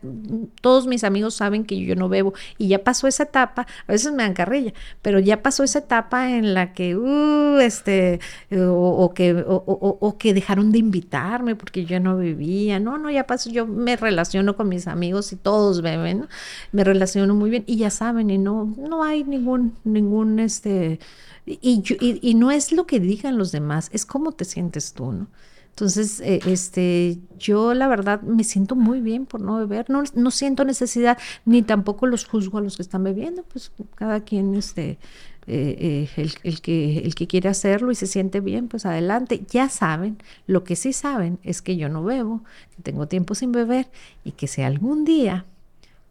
todos 0.61 0.87
mis 0.87 1.03
amigos 1.03 1.35
saben 1.35 1.65
que 1.65 1.79
yo 1.79 1.95
no 1.95 2.09
bebo 2.09 2.33
y 2.57 2.67
ya 2.67 2.83
pasó 2.83 3.07
esa 3.07 3.23
etapa, 3.23 3.67
a 3.87 3.91
veces 3.91 4.11
me 4.13 4.23
dan 4.23 4.33
carrilla, 4.33 4.73
pero 5.01 5.19
ya 5.19 5.41
pasó 5.41 5.63
esa 5.63 5.79
etapa 5.79 6.31
en 6.31 6.53
la 6.53 6.73
que, 6.73 6.95
uh, 6.95 7.59
este, 7.59 8.19
o, 8.51 9.13
que, 9.13 9.33
o, 9.33 9.63
o 9.99 10.17
que 10.17 10.33
dejaron 10.33 10.71
de 10.71 10.79
invitarme 10.79 11.55
porque 11.55 11.85
yo 11.85 11.99
no 11.99 12.17
bebía, 12.17 12.79
no, 12.79 12.97
no, 12.97 13.09
ya 13.09 13.25
pasó, 13.25 13.49
yo 13.49 13.65
me 13.65 13.95
relaciono 13.95 14.55
con 14.55 14.69
mis 14.69 14.87
amigos 14.87 15.31
y 15.33 15.35
todos 15.35 15.81
beben, 15.81 16.21
¿no? 16.21 16.27
me 16.71 16.83
relaciono 16.83 17.35
muy 17.35 17.49
bien 17.49 17.63
y 17.67 17.77
ya 17.77 17.89
saben 17.89 18.29
y 18.29 18.37
no, 18.37 18.73
no 18.77 18.92
hay 19.01 19.23
ningún, 19.23 19.75
ningún, 19.83 20.39
este, 20.39 20.99
y, 21.45 21.83
y, 22.21 22.33
no 22.35 22.51
es 22.51 22.71
lo 22.71 22.85
que 22.85 22.99
digan 22.99 23.37
los 23.37 23.51
demás, 23.51 23.89
es 23.93 24.05
cómo 24.05 24.33
te 24.33 24.45
sientes 24.45 24.93
tú, 24.93 25.11
¿no? 25.11 25.27
Entonces, 25.69 26.19
eh, 26.19 26.39
este, 26.45 27.17
yo 27.39 27.73
la 27.73 27.87
verdad 27.87 28.21
me 28.21 28.43
siento 28.43 28.75
muy 28.75 29.01
bien 29.01 29.25
por 29.25 29.41
no 29.41 29.57
beber, 29.57 29.89
no, 29.89 30.03
no 30.13 30.29
siento 30.29 30.65
necesidad, 30.65 31.17
ni 31.45 31.63
tampoco 31.63 32.05
los 32.05 32.25
juzgo 32.25 32.59
a 32.59 32.61
los 32.61 32.75
que 32.75 32.83
están 32.83 33.03
bebiendo, 33.03 33.41
pues 33.41 33.71
cada 33.95 34.19
quien, 34.19 34.53
este, 34.53 34.99
eh, 35.47 36.07
eh, 36.15 36.31
el, 36.43 36.61
que, 36.61 36.99
el 36.99 37.15
que 37.15 37.25
quiere 37.27 37.49
hacerlo 37.49 37.91
y 37.91 37.95
se 37.95 38.05
siente 38.05 38.39
bien, 38.39 38.67
pues 38.67 38.85
adelante. 38.85 39.41
Ya 39.49 39.67
saben, 39.67 40.17
lo 40.45 40.63
que 40.63 40.75
sí 40.75 40.93
saben 40.93 41.39
es 41.43 41.61
que 41.61 41.75
yo 41.75 41.89
no 41.89 42.03
bebo, 42.03 42.43
tengo 42.83 43.07
tiempo 43.07 43.33
sin 43.33 43.51
beber 43.51 43.87
y 44.23 44.33
que 44.33 44.47
si 44.47 44.61
algún 44.61 45.03
día 45.05 45.45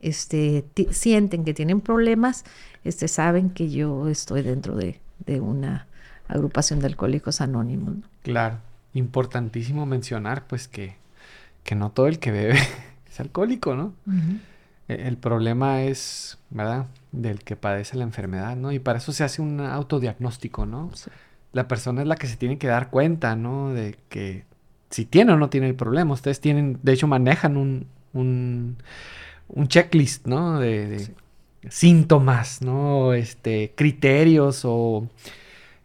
este, 0.00 0.64
sienten 0.90 1.44
que 1.44 1.54
tienen 1.54 1.80
problemas, 1.80 2.44
este, 2.84 3.08
saben 3.08 3.50
que 3.50 3.70
yo 3.70 4.08
estoy 4.08 4.42
dentro 4.42 4.76
de, 4.76 5.00
una 5.40 5.86
agrupación 6.28 6.80
de 6.80 6.86
alcohólicos 6.86 7.40
anónimos. 7.40 7.94
Claro, 8.22 8.58
importantísimo 8.94 9.86
mencionar 9.86 10.46
pues 10.46 10.68
que, 10.68 10.96
que 11.64 11.74
no 11.74 11.90
todo 11.90 12.06
el 12.08 12.18
que 12.18 12.32
bebe 12.32 12.58
es 13.10 13.20
alcohólico, 13.20 13.74
¿no? 13.74 13.94
E, 14.88 15.06
el 15.06 15.16
problema 15.16 15.82
es, 15.82 16.38
¿verdad? 16.50 16.86
Del 17.12 17.44
que 17.44 17.56
padece 17.56 17.96
la 17.96 18.04
enfermedad, 18.04 18.56
¿no? 18.56 18.72
Y 18.72 18.78
para 18.78 18.98
eso 18.98 19.12
se 19.12 19.24
hace 19.24 19.42
un 19.42 19.60
autodiagnóstico, 19.60 20.66
¿no? 20.66 20.90
La 21.52 21.68
persona 21.68 22.02
es 22.02 22.08
la 22.08 22.16
que 22.16 22.26
se 22.26 22.36
tiene 22.36 22.58
que 22.58 22.66
dar 22.66 22.90
cuenta, 22.90 23.36
¿no? 23.36 23.72
De 23.72 23.96
que 24.08 24.44
si 24.90 25.06
tiene 25.06 25.32
o 25.32 25.36
no 25.36 25.48
tiene 25.50 25.68
el 25.68 25.74
problema. 25.74 26.12
Ustedes 26.14 26.40
tienen, 26.40 26.78
de 26.82 26.92
hecho, 26.92 27.06
manejan 27.06 27.56
un, 27.56 27.86
un, 28.12 28.76
un 29.48 29.68
checklist, 29.68 30.26
¿no? 30.26 30.60
De, 30.60 31.14
síntomas, 31.68 32.62
¿no? 32.62 33.14
Este, 33.14 33.72
criterios 33.74 34.62
o 34.64 35.08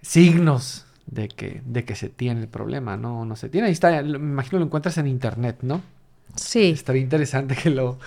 signos 0.02 0.86
de 1.06 1.30
que, 1.30 1.62
de 1.66 1.86
que 1.86 1.96
se 1.96 2.10
tiene 2.10 2.42
el 2.42 2.48
problema, 2.48 2.98
¿no? 2.98 3.26
No 3.26 3.36
se 3.36 3.50
tiene. 3.50 3.68
Ahí 3.68 3.74
está, 3.74 4.02
me 4.02 4.18
imagino 4.18 4.60
lo 4.60 4.66
encuentras 4.66 4.98
en 4.98 5.08
internet, 5.08 5.60
¿no? 5.62 5.82
Sí. 6.36 6.72
Estaría 6.72 7.02
interesante 7.02 7.56
que 7.56 7.70
lo 7.70 8.00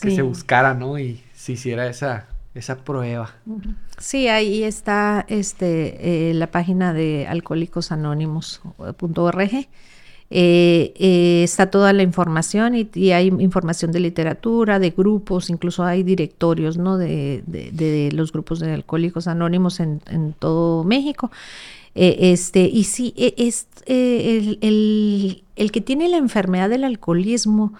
que 0.00 0.10
se 0.10 0.22
buscara, 0.22 0.74
¿no? 0.74 0.98
Y 0.98 1.22
se 1.34 1.52
hiciera 1.52 1.86
esa, 1.86 2.26
esa 2.54 2.84
prueba. 2.84 3.34
Sí, 3.98 4.28
ahí 4.28 4.64
está 4.64 5.24
este, 5.28 6.30
eh, 6.30 6.34
la 6.34 6.50
página 6.50 6.92
de 6.92 7.28
alcohólicosanónimos.org. 7.28 9.68
Eh, 10.30 10.94
eh, 10.96 11.42
está 11.44 11.70
toda 11.70 11.92
la 11.92 12.02
información 12.02 12.74
y, 12.74 13.12
hay 13.12 13.28
información 13.28 13.92
de 13.92 14.00
literatura, 14.00 14.78
de 14.78 14.90
grupos, 14.90 15.50
incluso 15.50 15.84
hay 15.84 16.02
directorios 16.02 16.76
¿no? 16.76 16.98
de, 16.98 17.42
de, 17.46 18.10
los 18.12 18.32
grupos 18.32 18.58
de 18.60 18.72
alcohólicos 18.72 19.28
anónimos 19.28 19.80
en, 19.80 20.00
en 20.10 20.32
todo 20.32 20.82
México. 20.82 21.30
este, 21.94 22.62
y 22.62 22.84
sí, 22.84 23.14
e, 23.16 23.34
es, 23.36 23.68
el, 23.86 24.58
el, 24.60 25.44
el 25.56 25.72
que 25.72 25.80
tiene 25.80 26.08
la 26.08 26.16
enfermedad 26.16 26.68
del 26.70 26.84
alcoholismo 26.84 27.74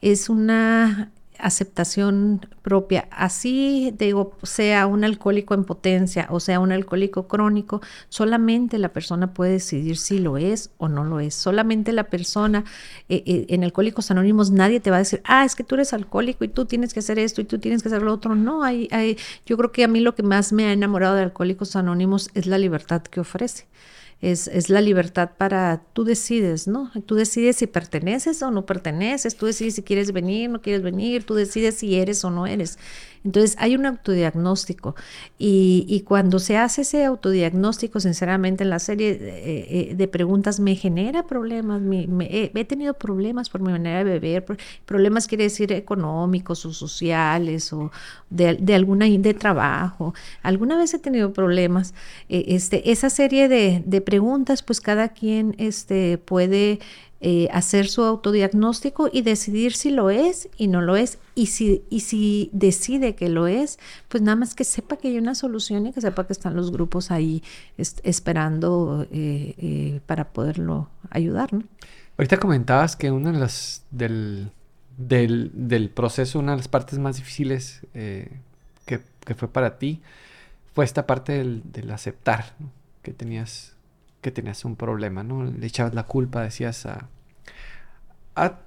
es 0.00 0.28
una 0.28 1.10
aceptación 1.38 2.46
propia, 2.62 3.08
así 3.10 3.94
digo, 3.96 4.36
sea 4.42 4.86
un 4.86 5.04
alcohólico 5.04 5.54
en 5.54 5.64
potencia 5.64 6.26
o 6.30 6.40
sea 6.40 6.60
un 6.60 6.72
alcohólico 6.72 7.28
crónico, 7.28 7.80
solamente 8.08 8.78
la 8.78 8.92
persona 8.92 9.34
puede 9.34 9.52
decidir 9.52 9.96
si 9.96 10.18
lo 10.18 10.36
es 10.36 10.70
o 10.78 10.88
no 10.88 11.04
lo 11.04 11.20
es. 11.20 11.34
Solamente 11.34 11.92
la 11.92 12.04
persona, 12.04 12.64
eh, 13.08 13.22
eh, 13.26 13.46
en 13.48 13.64
Alcohólicos 13.64 14.10
Anónimos 14.10 14.50
nadie 14.50 14.80
te 14.80 14.90
va 14.90 14.96
a 14.96 15.00
decir, 15.00 15.20
ah, 15.24 15.44
es 15.44 15.54
que 15.54 15.64
tú 15.64 15.74
eres 15.74 15.92
alcohólico 15.92 16.44
y 16.44 16.48
tú 16.48 16.66
tienes 16.66 16.94
que 16.94 17.00
hacer 17.00 17.18
esto 17.18 17.40
y 17.40 17.44
tú 17.44 17.58
tienes 17.58 17.82
que 17.82 17.88
hacer 17.88 18.02
lo 18.02 18.12
otro. 18.12 18.34
No, 18.34 18.62
hay, 18.62 18.88
hay, 18.90 19.16
yo 19.46 19.56
creo 19.56 19.72
que 19.72 19.84
a 19.84 19.88
mí 19.88 20.00
lo 20.00 20.14
que 20.14 20.22
más 20.22 20.52
me 20.52 20.66
ha 20.66 20.72
enamorado 20.72 21.14
de 21.14 21.22
Alcohólicos 21.22 21.76
Anónimos 21.76 22.30
es 22.34 22.46
la 22.46 22.58
libertad 22.58 23.02
que 23.02 23.20
ofrece 23.20 23.66
es, 24.20 24.68
la 24.68 24.80
libertad 24.80 25.30
para, 25.36 25.82
tú 25.92 26.04
decides, 26.04 26.66
¿no? 26.66 26.90
Tú 27.06 27.14
decides 27.14 27.56
si 27.56 27.66
perteneces 27.66 28.42
o 28.42 28.50
no 28.50 28.66
perteneces, 28.66 29.36
tú 29.36 29.46
decides 29.46 29.76
si 29.76 29.82
quieres 29.82 30.12
venir, 30.12 30.50
no 30.50 30.60
quieres 30.60 30.82
venir, 30.82 31.24
tú 31.24 31.34
decides 31.34 31.76
si 31.76 31.96
eres 31.96 32.24
o 32.24 32.30
no 32.30 32.46
eres. 32.46 32.78
Entonces 33.24 33.56
hay 33.58 33.74
un 33.74 33.86
autodiagnóstico 33.86 34.94
y, 35.38 36.04
cuando 36.06 36.38
se 36.38 36.56
hace 36.56 36.82
ese 36.82 37.04
autodiagnóstico, 37.04 38.00
sinceramente 38.00 38.64
en 38.64 38.70
la 38.70 38.78
serie 38.78 39.10
eh, 39.10 39.90
eh, 39.90 39.94
de 39.94 40.08
preguntas 40.08 40.60
me 40.60 40.74
genera 40.76 41.26
problemas, 41.26 41.82
he, 42.20 42.64
tenido 42.64 42.94
problemas 42.94 43.50
por 43.50 43.60
mi 43.60 43.72
manera 43.72 44.04
de 44.04 44.18
beber, 44.18 44.44
problemas 44.86 45.26
quiere 45.26 45.44
decir 45.44 45.72
económicos 45.72 46.64
o 46.64 46.72
sociales 46.72 47.72
o 47.72 47.90
de, 48.30 48.54
de 48.54 48.74
alguna 48.74 49.06
de 49.06 49.34
trabajo. 49.34 50.14
Alguna 50.42 50.76
vez 50.76 50.92
he 50.94 50.98
tenido 50.98 51.32
problemas. 51.32 51.94
Eh, 52.28 52.44
este, 52.48 52.90
esa 52.90 53.10
serie 53.10 53.48
de, 53.48 53.82
de 53.84 54.00
preguntas, 54.00 54.62
pues 54.62 54.80
cada 54.80 55.08
quien 55.08 55.54
este, 55.58 56.18
puede 56.18 56.80
eh, 57.20 57.48
hacer 57.52 57.88
su 57.88 58.04
autodiagnóstico 58.04 59.10
y 59.12 59.22
decidir 59.22 59.72
si 59.74 59.90
lo 59.90 60.08
es 60.08 60.48
y 60.56 60.68
no 60.68 60.80
lo 60.80 60.94
es. 60.94 61.18
Y 61.34 61.46
si, 61.46 61.82
y 61.90 62.00
si 62.00 62.48
decide 62.52 63.16
que 63.16 63.28
lo 63.28 63.48
es, 63.48 63.80
pues 64.08 64.22
nada 64.22 64.36
más 64.36 64.54
que 64.54 64.62
sepa 64.62 64.96
que 64.98 65.08
hay 65.08 65.18
una 65.18 65.34
solución 65.34 65.88
y 65.88 65.92
que 65.92 66.00
sepa 66.00 66.28
que 66.28 66.32
están 66.32 66.54
los 66.54 66.70
grupos 66.70 67.10
ahí 67.10 67.42
esperando 67.76 69.04
eh, 69.10 69.54
eh, 69.58 70.00
para 70.06 70.28
poderlo 70.28 70.90
ayudar. 71.10 71.52
¿no? 71.52 71.64
Ahorita 72.18 72.36
comentabas 72.38 72.94
que 72.94 73.10
una 73.10 73.32
de 73.32 73.38
las 73.40 73.84
del, 73.90 74.52
del, 74.96 75.90
proceso, 75.90 76.38
una 76.38 76.52
de 76.52 76.58
las 76.58 76.68
partes 76.68 77.00
más 77.00 77.16
difíciles 77.16 77.80
que, 77.92 78.30
que, 79.24 79.34
fue 79.34 79.48
para 79.48 79.78
ti, 79.78 80.02
fue 80.72 80.84
esta 80.84 81.04
parte 81.04 81.32
del, 81.32 81.62
del 81.72 81.90
aceptar 81.90 82.54
que 83.02 83.12
tenías 83.12 83.74
que 84.20 84.30
tenías 84.30 84.64
un 84.64 84.76
problema, 84.76 85.22
¿no? 85.22 85.44
Le 85.44 85.66
echabas 85.66 85.94
la 85.94 86.04
culpa, 86.04 86.42
decías 86.42 86.86
a... 86.86 87.08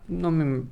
no 0.08 0.32
me... 0.32 0.64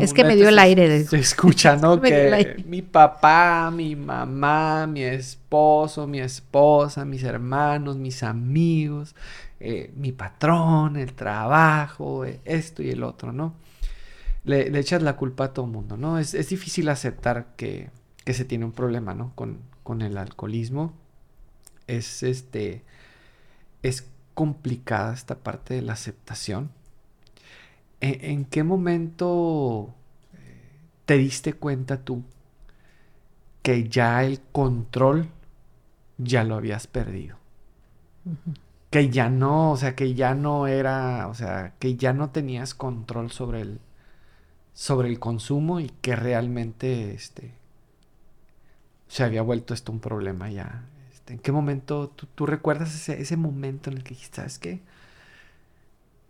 es 0.00 0.12
que 0.12 0.24
me 0.24 0.36
dio 0.36 0.48
el 0.48 0.58
aire. 0.58 1.04
Se 1.04 1.18
escucha, 1.18 1.76
¿no? 1.76 2.00
que 2.00 2.64
mi 2.66 2.82
papá, 2.82 3.70
mi 3.74 3.96
mamá, 3.96 4.86
mi 4.86 5.02
esposo, 5.02 6.06
mi 6.06 6.20
esposa, 6.20 7.04
mis 7.04 7.24
hermanos, 7.24 7.96
mis 7.96 8.22
amigos, 8.22 9.14
eh, 9.58 9.92
mi 9.96 10.12
patrón, 10.12 10.96
el 10.96 11.14
trabajo, 11.14 12.24
eh, 12.24 12.40
esto 12.44 12.82
y 12.82 12.90
el 12.90 13.02
otro, 13.02 13.32
¿no? 13.32 13.54
Le, 14.44 14.76
echas 14.78 15.02
la 15.02 15.16
culpa 15.16 15.44
a 15.44 15.52
todo 15.52 15.66
el 15.66 15.72
mundo, 15.72 15.96
¿no? 15.96 16.18
Es, 16.18 16.32
difícil 16.48 16.88
aceptar 16.88 17.54
que, 17.56 17.90
que, 18.24 18.34
se 18.34 18.44
tiene 18.44 18.64
un 18.64 18.72
problema, 18.72 19.14
¿no? 19.14 19.32
Con, 19.36 19.58
con 19.82 20.02
el 20.02 20.18
alcoholismo. 20.18 20.92
Es 21.86 22.22
este 22.22 22.82
es 23.82 24.08
complicada 24.34 25.12
esta 25.12 25.36
parte 25.36 25.74
de 25.74 25.82
la 25.82 25.94
aceptación. 25.94 26.70
¿En, 28.00 28.44
qué 28.46 28.64
momento 28.64 29.94
eh, 30.34 30.78
te 31.04 31.18
diste 31.18 31.52
cuenta 31.54 31.98
tú 31.98 32.24
que 33.62 33.88
ya 33.88 34.24
el 34.24 34.40
control 34.40 35.28
ya 36.18 36.42
lo 36.42 36.56
habías 36.56 36.88
perdido? 36.88 37.36
Que 38.90 39.08
ya 39.08 39.28
no, 39.30 39.72
o 39.72 39.76
sea, 39.76 39.94
que 39.94 40.14
ya 40.14 40.34
no 40.34 40.66
era, 40.66 41.28
o 41.28 41.34
sea, 41.34 41.74
que 41.78 41.96
ya 41.96 42.12
no 42.12 42.30
tenías 42.30 42.74
control 42.74 43.30
sobre 43.30 43.60
el, 43.60 43.80
sobre 44.74 45.08
el 45.08 45.20
consumo 45.20 45.78
y 45.78 45.88
que 46.00 46.16
realmente 46.16 47.14
este, 47.14 47.54
se 49.06 49.22
había 49.22 49.42
vuelto 49.42 49.74
esto 49.74 49.92
un 49.92 50.00
problema 50.00 50.50
ya 50.50 50.86
¿En 51.28 51.38
qué 51.38 51.52
momento 51.52 52.12
tú, 52.34 52.46
recuerdas 52.46 53.08
ese, 53.08 53.36
momento 53.36 53.90
en 53.90 53.98
el 53.98 54.02
que 54.02 54.10
dijiste, 54.10 54.36
¿sabes 54.36 54.58
qué? 54.58 54.80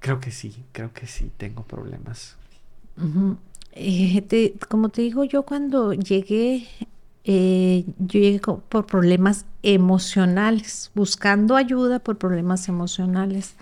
Creo 0.01 0.21
que 0.21 0.31
sí, 0.31 0.65
creo 0.73 0.93
que 0.93 1.07
sí, 1.07 1.31
tengo 1.37 1.63
problemas. 1.65 2.37
Eh, 3.73 4.55
como 4.69 4.91
te 4.91 5.03
digo, 5.03 5.25
yo 5.25 5.45
cuando 5.45 5.93
llegué, 5.95 6.67
eh, 7.25 7.85
yo 7.99 8.21
llegué 8.21 8.41
por 8.41 8.87
problemas 8.87 9.47
emocionales, 9.63 10.91
buscando 10.95 11.57
ayuda 11.57 11.99
por 11.99 12.19
problemas 12.19 12.69
emocionales. 12.69 13.55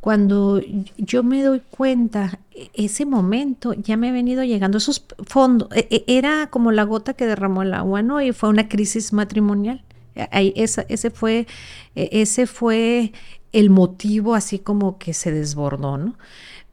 cuando 0.00 0.62
yo 0.96 1.22
me 1.22 1.42
doy 1.42 1.60
cuenta, 1.70 2.38
e, 2.52 2.70
ese 2.72 3.04
momento 3.04 3.74
ya 3.74 3.98
me 3.98 4.08
ha 4.08 4.12
venido 4.12 4.42
llegando, 4.44 4.78
esos 4.78 5.04
fondos, 5.26 5.68
e, 5.74 5.88
e, 5.90 6.04
era 6.06 6.48
como 6.48 6.72
la 6.72 6.84
gota 6.84 7.12
que 7.14 7.26
derramó 7.26 7.62
el 7.62 7.74
agua, 7.74 8.02
¿no? 8.02 8.22
Y 8.22 8.32
fue 8.32 8.48
una 8.48 8.66
crisis 8.68 9.12
matrimonial. 9.12 9.84
Ahí, 10.30 10.52
ese, 10.56 11.10
fue, 11.10 11.46
ese 11.94 12.46
fue 12.46 13.12
el 13.52 13.70
motivo 13.70 14.34
así 14.34 14.58
como 14.58 14.98
que 14.98 15.14
se 15.14 15.32
desbordó, 15.32 15.98
¿no? 15.98 16.16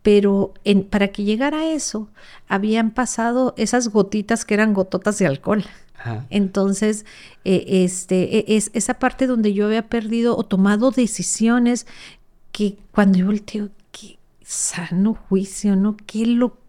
Pero 0.02 0.54
en, 0.64 0.84
para 0.84 1.10
que 1.10 1.24
llegara 1.24 1.60
a 1.60 1.72
eso, 1.74 2.10
habían 2.48 2.92
pasado 2.92 3.54
esas 3.58 3.90
gotitas 3.90 4.46
que 4.46 4.54
eran 4.54 4.74
gototas 4.74 5.18
de 5.18 5.28
alcohol. 5.28 5.66
Entonces, 6.30 7.06
este, 7.44 8.56
es 8.56 8.72
esa 8.74 8.94
parte 8.94 9.28
donde 9.28 9.54
yo 9.54 9.66
había 9.66 9.90
perdido 9.90 10.38
o 10.38 10.44
tomado 10.44 10.92
decisiones 10.92 11.86
que 12.54 12.78
cuando 12.92 13.18
yo 13.18 13.26
volteo, 13.26 13.70
qué 13.92 14.18
sano 14.42 15.16
juicio, 15.16 15.76
¿no? 15.76 15.98
Qué 16.06 16.26
locura, 16.26 16.67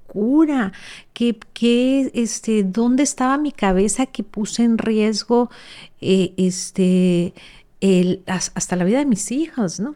qué, 1.12 1.38
qué, 1.52 2.10
este, 2.14 2.64
dónde 2.64 3.02
estaba 3.02 3.38
mi 3.38 3.52
cabeza 3.52 4.06
que 4.06 4.22
puse 4.22 4.62
en 4.64 4.78
riesgo, 4.78 5.50
eh, 6.00 6.34
este, 6.36 7.34
el, 7.80 8.22
hasta 8.26 8.76
la 8.76 8.84
vida 8.84 8.98
de 8.98 9.06
mis 9.06 9.30
hijos, 9.30 9.80
¿no? 9.80 9.94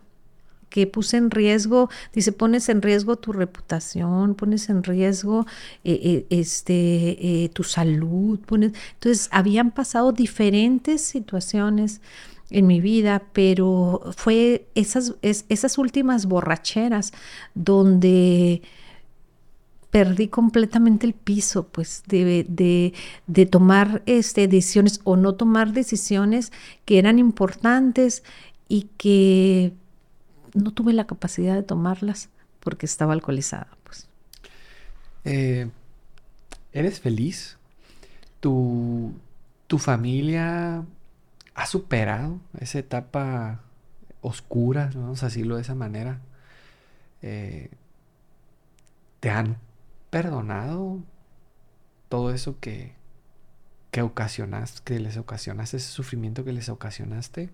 que 0.69 0.87
puse 0.87 1.19
en 1.19 1.31
riesgo, 1.31 1.91
dice, 2.15 2.33
pones 2.33 2.71
en 2.71 2.81
riesgo 2.81 3.17
tu 3.17 3.35
reputación, 3.35 4.35
pones 4.35 4.71
en 4.71 4.83
riesgo 4.83 5.45
eh, 5.85 6.01
eh, 6.03 6.27
este, 6.31 7.51
tu 7.53 7.63
salud, 7.63 8.39
pones... 8.41 8.73
Entonces, 8.95 9.29
habían 9.33 9.71
pasado 9.71 10.13
diferentes 10.13 11.03
situaciones 11.03 12.01
en 12.49 12.67
mi 12.67 12.81
vida, 12.81 13.23
pero 13.35 14.01
fue 14.17 14.67
esas, 14.75 15.15
esas 15.21 15.77
últimas 15.77 16.25
borracheras 16.25 17.13
donde 17.55 18.63
perdí 19.93 20.27
completamente 20.27 21.07
el 21.07 21.13
piso, 21.13 21.69
pues, 21.69 22.03
de, 22.09 22.45
de, 23.27 23.47
tomar 23.47 24.03
este, 24.07 24.49
decisiones 24.49 25.01
o 25.05 25.17
no 25.17 25.35
tomar 25.35 25.73
decisiones 25.73 26.51
que 26.85 26.99
eran 26.99 27.21
importantes 27.21 28.25
y 28.69 28.89
que 28.97 29.73
no 30.55 30.73
tuve 30.73 30.95
la 30.95 31.07
capacidad 31.07 31.55
de 31.55 31.63
tomarlas 31.63 32.31
porque 32.59 32.87
estaba 32.87 33.13
alcoholizada, 33.13 33.69
pues. 33.85 34.09
Eh, 35.25 35.69
¿Eres 36.73 36.99
feliz? 36.99 37.59
¿Tu, 38.41 39.13
tu 39.67 39.79
familia 39.79 40.85
¿Has 41.55 41.69
superado 41.69 42.41
esa 42.59 42.79
etapa 42.79 43.61
oscura, 44.23 44.91
vamos 44.95 45.23
a 45.23 45.27
decirlo 45.27 45.57
de 45.57 45.63
esa 45.63 45.75
manera? 45.75 46.21
Eh, 47.21 47.71
¿Te 49.21 49.31
han 49.31 49.59
perdonado 50.13 51.03
todo 52.11 52.33
eso 52.33 52.61
que, 52.61 52.93
que 53.91 54.03
ocasionaste, 54.03 54.83
que 54.85 55.01
les 55.01 55.17
ocasionaste, 55.17 55.79
ese 55.79 55.89
sufrimiento 55.89 56.45
que 56.45 56.53
les 56.53 56.69
ocasionaste? 56.69 57.51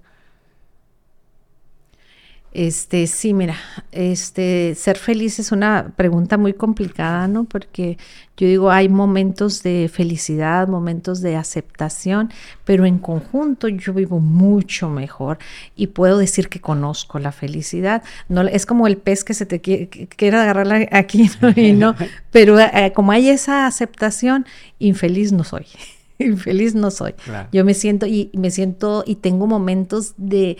Este, 2.52 3.06
sí, 3.06 3.34
mira, 3.34 3.56
este, 3.92 4.74
ser 4.74 4.96
feliz 4.96 5.38
es 5.38 5.52
una 5.52 5.92
pregunta 5.96 6.38
muy 6.38 6.54
complicada, 6.54 7.28
¿no? 7.28 7.44
Porque 7.44 7.98
yo 8.38 8.46
digo, 8.46 8.70
hay 8.70 8.88
momentos 8.88 9.62
de 9.62 9.90
felicidad, 9.92 10.66
momentos 10.66 11.20
de 11.20 11.36
aceptación, 11.36 12.32
pero 12.64 12.86
en 12.86 12.98
conjunto 12.98 13.68
yo 13.68 13.92
vivo 13.92 14.18
mucho 14.18 14.88
mejor 14.88 15.38
y 15.76 15.88
puedo 15.88 16.16
decir 16.18 16.48
que 16.48 16.60
conozco 16.60 17.18
la 17.18 17.32
felicidad. 17.32 18.02
No, 18.28 18.42
es 18.42 18.64
como 18.64 18.86
el 18.86 18.96
pez 18.96 19.24
que 19.24 19.34
se 19.34 19.44
te 19.44 19.60
quiere, 19.60 20.36
agarrar 20.36 20.88
aquí, 20.92 21.30
¿no? 21.42 21.50
Y 21.54 21.72
no, 21.72 21.94
pero 22.30 22.58
eh, 22.58 22.92
como 22.94 23.12
hay 23.12 23.28
esa 23.28 23.66
aceptación, 23.66 24.46
infeliz 24.78 25.32
no 25.32 25.44
soy. 25.44 25.66
infeliz 26.18 26.74
no 26.74 26.90
soy. 26.90 27.14
Yo 27.52 27.64
me 27.64 27.74
siento 27.74 28.06
y 28.06 28.30
me 28.34 28.50
siento 28.50 29.04
y 29.06 29.16
tengo 29.16 29.46
momentos 29.46 30.14
de 30.16 30.56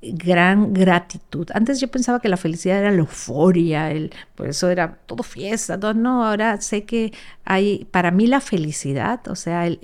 gran 0.00 0.72
gratitud. 0.72 1.48
Antes 1.54 1.80
yo 1.80 1.88
pensaba 1.88 2.20
que 2.20 2.28
la 2.28 2.36
felicidad 2.36 2.78
era 2.78 2.92
la 2.92 2.98
euforia, 2.98 3.90
el, 3.90 4.12
por 4.36 4.46
eso 4.46 4.68
era 4.68 4.94
todo 5.06 5.22
fiesta, 5.24 5.76
no, 5.94 6.24
ahora 6.24 6.60
sé 6.60 6.84
que 6.84 7.12
hay, 7.44 7.86
para 7.90 8.10
mí 8.12 8.26
la 8.28 8.40
felicidad, 8.40 9.26
o 9.28 9.34
sea, 9.34 9.66
el, 9.66 9.78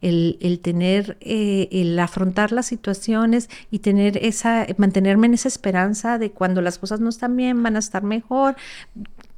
el, 0.00 0.60
tener, 0.62 1.16
eh, 1.20 1.68
el 1.72 1.98
afrontar 1.98 2.52
las 2.52 2.66
situaciones 2.66 3.50
y 3.70 3.80
tener 3.80 4.18
esa, 4.24 4.66
mantenerme 4.76 5.26
en 5.26 5.34
esa 5.34 5.48
esperanza 5.48 6.18
de 6.18 6.30
cuando 6.30 6.62
las 6.62 6.78
cosas 6.78 7.00
no 7.00 7.08
están 7.08 7.36
bien, 7.36 7.62
van 7.62 7.76
a 7.76 7.80
estar 7.80 8.04
mejor, 8.04 8.56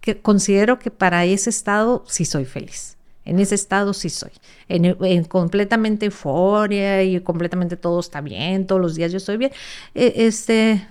que 0.00 0.20
considero 0.20 0.78
que 0.78 0.90
para 0.90 1.24
ese 1.24 1.48
estado 1.48 2.04
sí 2.06 2.24
soy 2.26 2.44
feliz. 2.44 2.98
En 3.24 3.38
ese 3.38 3.54
estado 3.54 3.94
sí 3.94 4.10
soy. 4.10 4.30
En, 4.68 5.24
completamente 5.24 6.06
euforia 6.06 7.02
y 7.02 7.20
completamente 7.20 7.76
todo 7.76 8.00
está 8.00 8.20
bien, 8.20 8.66
todos 8.66 8.80
los 8.80 8.94
días 8.94 9.12
yo 9.12 9.18
estoy 9.18 9.36
bien. 9.36 9.52
E, 9.94 10.12
este, 10.26 10.86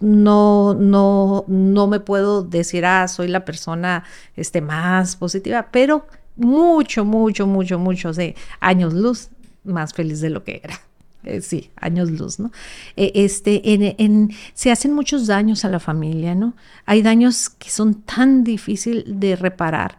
no, 0.00 0.74
no, 0.74 1.44
no 1.48 1.86
me 1.86 2.00
puedo 2.00 2.42
decir, 2.42 2.86
ah, 2.86 3.06
soy 3.08 3.28
la 3.28 3.44
persona 3.44 4.04
este, 4.36 4.60
más 4.60 5.16
positiva, 5.16 5.68
pero 5.70 6.06
mucho, 6.36 7.04
mucho, 7.04 7.46
mucho, 7.46 7.78
mucho, 7.78 8.12
de 8.12 8.34
años 8.60 8.94
luz 8.94 9.28
más 9.64 9.92
feliz 9.92 10.20
de 10.20 10.30
lo 10.30 10.44
que 10.44 10.60
era. 10.64 10.80
Eh, 11.22 11.42
sí, 11.42 11.70
años 11.76 12.10
luz, 12.10 12.40
¿no? 12.40 12.50
E, 12.96 13.12
este, 13.14 13.74
en, 13.74 13.94
en, 13.98 14.30
se 14.54 14.70
hacen 14.70 14.94
muchos 14.94 15.26
daños 15.26 15.66
a 15.66 15.68
la 15.68 15.78
familia, 15.78 16.34
¿no? 16.34 16.54
Hay 16.86 17.02
daños 17.02 17.50
que 17.50 17.68
son 17.68 18.02
tan 18.02 18.42
difíciles 18.42 19.04
de 19.06 19.36
reparar 19.36 19.98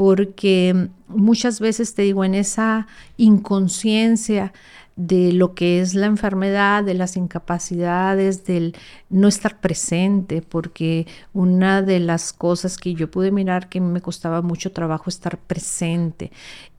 porque 0.00 0.88
muchas 1.08 1.60
veces 1.60 1.92
te 1.92 2.00
digo, 2.00 2.24
en 2.24 2.34
esa 2.34 2.86
inconsciencia 3.18 4.54
de 4.96 5.30
lo 5.34 5.54
que 5.54 5.82
es 5.82 5.92
la 5.92 6.06
enfermedad, 6.06 6.82
de 6.82 6.94
las 6.94 7.18
incapacidades, 7.18 8.46
del 8.46 8.74
no 9.10 9.28
estar 9.28 9.60
presente, 9.60 10.40
porque 10.40 11.06
una 11.34 11.82
de 11.82 12.00
las 12.00 12.32
cosas 12.32 12.78
que 12.78 12.94
yo 12.94 13.10
pude 13.10 13.30
mirar 13.30 13.68
que 13.68 13.82
me 13.82 14.00
costaba 14.00 14.40
mucho 14.40 14.72
trabajo 14.72 15.10
estar 15.10 15.36
presente, 15.36 16.32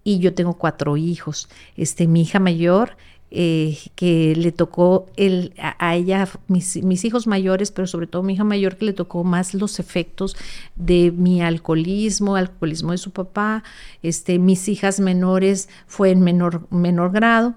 y 0.03 0.17
yo 0.17 0.33
tengo 0.33 0.55
cuatro 0.55 0.97
hijos, 0.97 1.47
este, 1.77 2.07
mi 2.07 2.23
hija 2.23 2.39
mayor 2.39 2.97
eh, 3.33 3.77
que 3.95 4.35
le 4.35 4.51
tocó 4.51 5.07
el, 5.15 5.53
a, 5.57 5.95
ella, 5.95 6.27
mis, 6.47 6.75
hijos 7.05 7.27
mayores, 7.27 7.71
pero 7.71 7.87
sobre 7.87 8.05
todo 8.05 8.23
mi 8.23 8.33
hija 8.33 8.43
mayor, 8.43 8.75
que 8.75 8.83
le 8.83 8.93
tocó 8.93 9.23
más 9.23 9.53
los 9.53 9.79
efectos 9.79 10.35
de 10.75 11.13
mi 11.15 11.41
alcoholismo, 11.41 12.35
alcoholismo 12.35 12.91
de 12.91 12.97
su 12.97 13.11
papá, 13.11 13.63
este, 14.03 14.37
mis 14.37 14.67
hijas 14.67 14.99
menores 14.99 15.69
fue 15.87 16.11
en 16.11 16.19
menor, 16.21 16.67
menor 16.71 17.13
grado. 17.13 17.55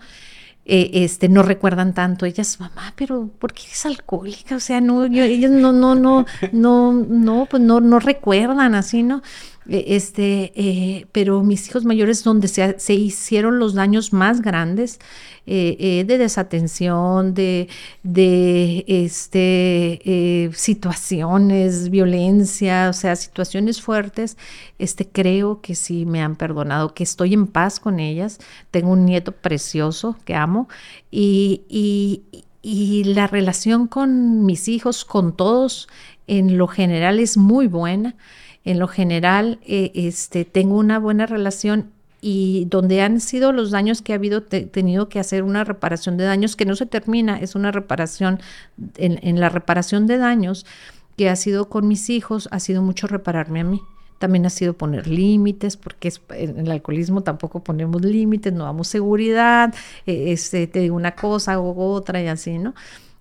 Eh, 0.67 1.05
este, 1.05 1.29
no 1.29 1.43
recuerdan 1.43 1.93
tanto 1.93 2.25
ellas, 2.25 2.59
mamá, 2.59 2.95
pero 2.97 3.29
¿por 3.39 3.53
qué 3.53 3.65
eres 3.65 3.85
alcohólica? 3.85 4.57
O 4.57 4.61
sea, 4.61 4.81
no, 4.81 5.07
yo, 5.07 5.23
ellos 5.25 5.51
no, 5.51 5.73
no, 5.73 5.95
no, 5.95 6.25
no, 6.53 6.93
no, 6.93 7.47
pues 7.51 7.63
no, 7.63 7.81
no 7.81 7.99
recuerdan 7.99 8.75
así, 8.75 9.03
¿no? 9.03 9.23
Eh, 9.67 9.85
este, 9.97 10.53
eh, 10.57 11.07
pero 11.13 11.43
mis 11.43 11.69
hijos 11.69 11.87
mayores 11.87 12.23
donde 12.23 12.49
se, 12.49 12.79
se, 12.79 12.95
hicieron 12.95 13.59
los 13.59 13.73
daños 13.73 14.13
más 14.13 14.43
grandes 14.43 15.01
eh, 15.47 16.05
de 16.07 16.19
desatención, 16.19 17.33
de, 17.33 17.69
de 18.03 18.85
este, 18.87 20.51
situaciones, 20.55 21.89
violencia, 21.91 22.89
o 22.91 22.93
sea, 22.93 23.17
situaciones 23.17 23.81
fuertes, 23.81 24.37
este, 24.79 25.09
creo 25.09 25.61
que 25.63 25.75
sí 25.75 26.05
me 26.05 26.23
han 26.23 26.37
perdonado, 26.37 26.93
que 26.95 27.05
estoy 27.05 27.33
en 27.35 27.47
paz 27.47 27.81
con 27.81 28.01
ellas. 28.01 28.39
Tengo 28.71 28.91
un 28.93 29.07
nieto 29.07 29.33
precioso 29.33 30.17
que 30.27 30.35
amo 30.35 30.69
y, 31.11 31.63
y, 31.69 32.23
y 32.63 33.05
la 33.05 33.27
relación 33.27 33.87
con 33.87 34.45
mis 34.45 34.69
hijos, 34.69 35.05
con 35.05 35.35
todos, 35.37 35.89
en 36.27 36.59
lo 36.59 36.69
general 36.69 37.19
es 37.19 37.37
muy 37.37 37.67
buena 37.67 38.15
en 38.65 38.79
lo 38.79 38.89
general 38.89 39.59
eh, 39.67 39.93
este, 39.95 40.45
tengo 40.45 40.79
una 40.79 40.99
buena 40.99 41.27
relación 41.27 41.93
y 42.27 42.65
donde 42.71 43.03
han 43.03 43.21
sido 43.21 43.53
los 43.53 43.71
daños 43.71 44.01
que 44.01 44.15
ha 44.15 44.17
habido, 44.17 44.43
tenido 44.43 45.11
que 45.11 45.21
hacer 45.21 45.43
una 45.43 45.63
reparación 45.63 46.17
de 46.17 46.25
daños 46.25 46.57
que 46.57 46.65
no 46.65 46.75
se 46.75 46.87
termina, 46.87 47.39
es 47.39 47.55
una 47.55 47.71
reparación, 47.71 48.41
en, 48.97 49.41
la 49.41 49.51
reparación 49.51 50.07
de 50.07 50.17
daños 50.17 50.65
que 51.19 51.29
ha 51.29 51.37
sido 51.37 51.69
con 51.69 51.87
mis 51.87 52.09
hijos, 52.09 52.49
ha 52.51 52.61
sido 52.61 52.81
mucho 52.81 53.09
repararme 53.09 53.61
a 53.61 53.65
mí. 53.65 53.83
También 54.19 54.47
ha 54.47 54.51
sido 54.51 54.73
poner 54.73 55.07
límites, 55.07 55.77
porque 55.77 56.11
en 56.31 56.61
el 56.61 56.71
alcoholismo 56.71 57.23
tampoco 57.23 57.63
ponemos 57.63 58.01
límites, 58.01 58.55
no 58.55 58.65
damos 58.65 58.89
seguridad, 58.89 59.75
eh, 60.07 60.33
este, 60.33 60.67
te 60.67 60.79
digo 60.79 60.97
una 60.97 61.15
cosa 61.15 61.61
o 61.61 61.93
otra 61.93 62.23
y 62.23 62.29
así, 62.29 62.57
¿no? 62.57 62.73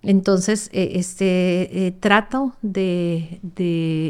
Entonces, 0.04 0.70
eh, 0.74 0.92
este, 0.96 1.88
eh, 1.88 1.92
trato 1.92 2.54
de, 2.62 3.42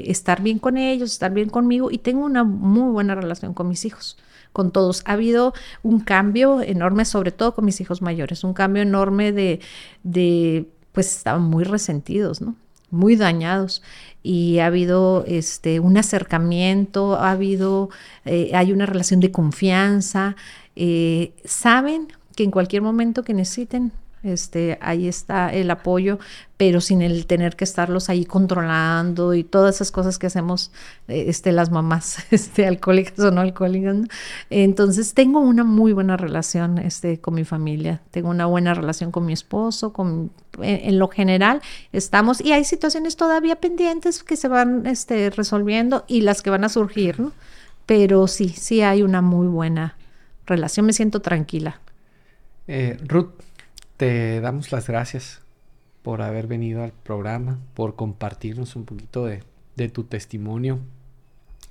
estar 0.07 0.41
bien 0.41 0.59
con 0.59 0.77
ellos, 0.77 1.11
estar 1.11 1.33
bien 1.33 1.49
conmigo 1.49 1.91
y 1.91 1.99
tengo 1.99 2.25
una 2.25 2.43
muy 2.43 2.91
buena 2.91 3.15
relación 3.15 3.53
con 3.53 3.69
mis 3.69 3.85
hijos, 3.85 4.17
con 4.51 4.71
todos. 4.71 5.03
Ha 5.05 5.13
habido 5.13 5.53
un 5.83 5.99
cambio 5.99 6.61
enorme, 6.61 7.05
sobre 7.05 7.31
todo 7.31 7.53
con 7.55 7.65
mis 7.65 7.79
hijos 7.79 8.01
mayores, 8.01 8.43
un 8.43 8.53
cambio 8.53 8.81
enorme 8.81 9.31
de, 9.31 9.59
de 10.03 10.67
pues 10.91 11.15
estaban 11.15 11.43
muy 11.43 11.63
resentidos, 11.63 12.41
¿no? 12.41 12.55
muy 12.93 13.15
dañados 13.15 13.81
y 14.21 14.59
ha 14.59 14.67
habido 14.67 15.25
este, 15.27 15.79
un 15.79 15.97
acercamiento, 15.97 17.15
ha 17.15 17.31
habido, 17.31 17.89
eh, 18.23 18.51
hay 18.53 18.71
una 18.71 18.85
relación 18.85 19.19
de 19.19 19.31
confianza, 19.31 20.35
eh, 20.75 21.33
saben 21.43 22.07
que 22.35 22.43
en 22.43 22.51
cualquier 22.51 22.83
momento 22.83 23.23
que 23.23 23.33
necesiten 23.33 23.91
este, 24.23 24.77
ahí 24.81 25.07
está 25.07 25.53
el 25.53 25.69
apoyo, 25.69 26.17
pero 26.55 26.79
sin 26.79 27.01
el 27.01 27.25
tener 27.25 27.57
que 27.57 27.65
estarlos 27.65 28.09
ahí 28.09 28.23
controlando 28.25 29.33
y 29.33 29.43
todas 29.43 29.75
esas 29.75 29.91
cosas 29.91 30.17
que 30.17 30.27
hacemos 30.27 30.71
eh, 31.09 31.25
este, 31.27 31.51
las 31.51 31.71
mamás 31.71 32.19
este, 32.31 32.65
alcohólicas 32.65 33.19
o 33.19 33.31
no 33.31 33.41
alcohólicas. 33.41 33.97
Entonces 34.49 35.13
tengo 35.13 35.39
una 35.39 35.65
muy 35.65 35.91
buena 35.91 36.15
relación 36.15 36.77
este, 36.77 37.19
con 37.19 37.33
mi 37.33 37.43
familia, 37.43 38.01
tengo 38.11 38.29
una 38.29 38.45
buena 38.45 38.73
relación 38.73 39.11
con 39.11 39.25
mi 39.25 39.33
esposo, 39.33 39.91
con, 39.91 40.31
en, 40.61 40.97
lo 40.99 41.09
general 41.09 41.61
estamos, 41.91 42.39
y 42.39 42.53
hay 42.53 42.63
situaciones 42.63 43.17
todavía 43.17 43.57
pendientes 43.57 44.23
que 44.23 44.37
se 44.37 44.47
van 44.47 44.85
este, 44.85 45.29
resolviendo 45.31 46.05
y 46.07 46.21
las 46.21 46.41
que 46.41 46.49
van 46.49 46.63
a 46.63 46.69
surgir, 46.69 47.19
¿no? 47.19 47.33
Pero 47.85 48.27
sí, 48.27 48.47
sí 48.47 48.81
hay 48.81 49.03
una 49.03 49.21
muy 49.21 49.47
buena 49.47 49.97
relación, 50.45 50.85
me 50.85 50.93
siento 50.93 51.21
tranquila. 51.21 51.81
Eh, 52.67 52.97
Ruth, 53.05 53.42
te 54.03 54.41
damos 54.41 54.73
las 54.73 54.87
gracias 54.87 55.39
por 56.01 56.21
haber 56.21 56.45
venido 56.45 56.83
al 56.83 56.91
programa, 56.91 57.61
por 57.73 57.95
compartirnos 57.95 58.75
un 58.75 58.83
poquito 58.83 59.25
de, 59.25 59.87
tu 59.87 60.03
testimonio, 60.03 60.81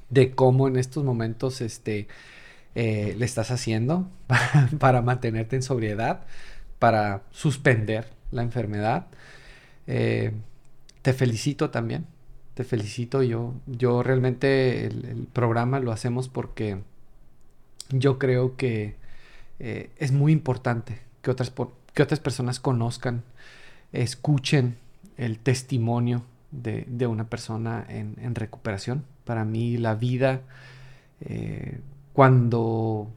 de 0.09 0.31
cómo 0.31 0.67
en 0.67 0.77
estos 0.77 1.05
momentos 1.05 1.61
este, 1.61 2.09
eh, 2.75 3.15
le 3.19 3.27
estás 3.27 3.51
haciendo 3.51 4.09
para, 4.79 5.03
mantenerte 5.03 5.57
en 5.57 5.63
sobriedad, 5.63 6.25
para 6.79 7.21
suspender 7.33 8.09
la 8.31 8.41
enfermedad. 8.41 9.09
Eh, 9.87 10.33
te 11.03 11.13
felicito 11.13 11.69
también, 11.69 12.07
te 12.55 12.65
felicito. 12.65 13.23
Yo, 13.23 13.53
yo 13.67 14.03
realmente 14.03 14.87
el, 14.87 15.29
programa 15.35 15.81
lo 15.81 15.93
hacemos 15.93 16.31
porque 16.31 16.79
yo 17.91 18.19
creo 18.19 18.57
que 18.57 18.97
eh, 19.59 19.91
es 19.99 20.13
muy 20.13 20.33
importante 20.33 20.99
que 21.21 21.31
otras, 21.31 21.53
que 21.95 22.03
otras 22.03 22.21
personas 22.21 22.61
conozcan, 22.61 23.23
escuchen 23.93 24.77
el 25.17 25.39
testimonio 25.39 26.23
de, 26.51 27.07
una 27.07 27.25
persona 27.25 27.85
en, 27.89 28.35
recuperación. 28.35 29.05
Para 29.25 29.45
mí 29.45 29.77
la 29.77 29.95
vida, 29.95 30.41
eh, 31.21 31.81
cuando, 32.13 33.09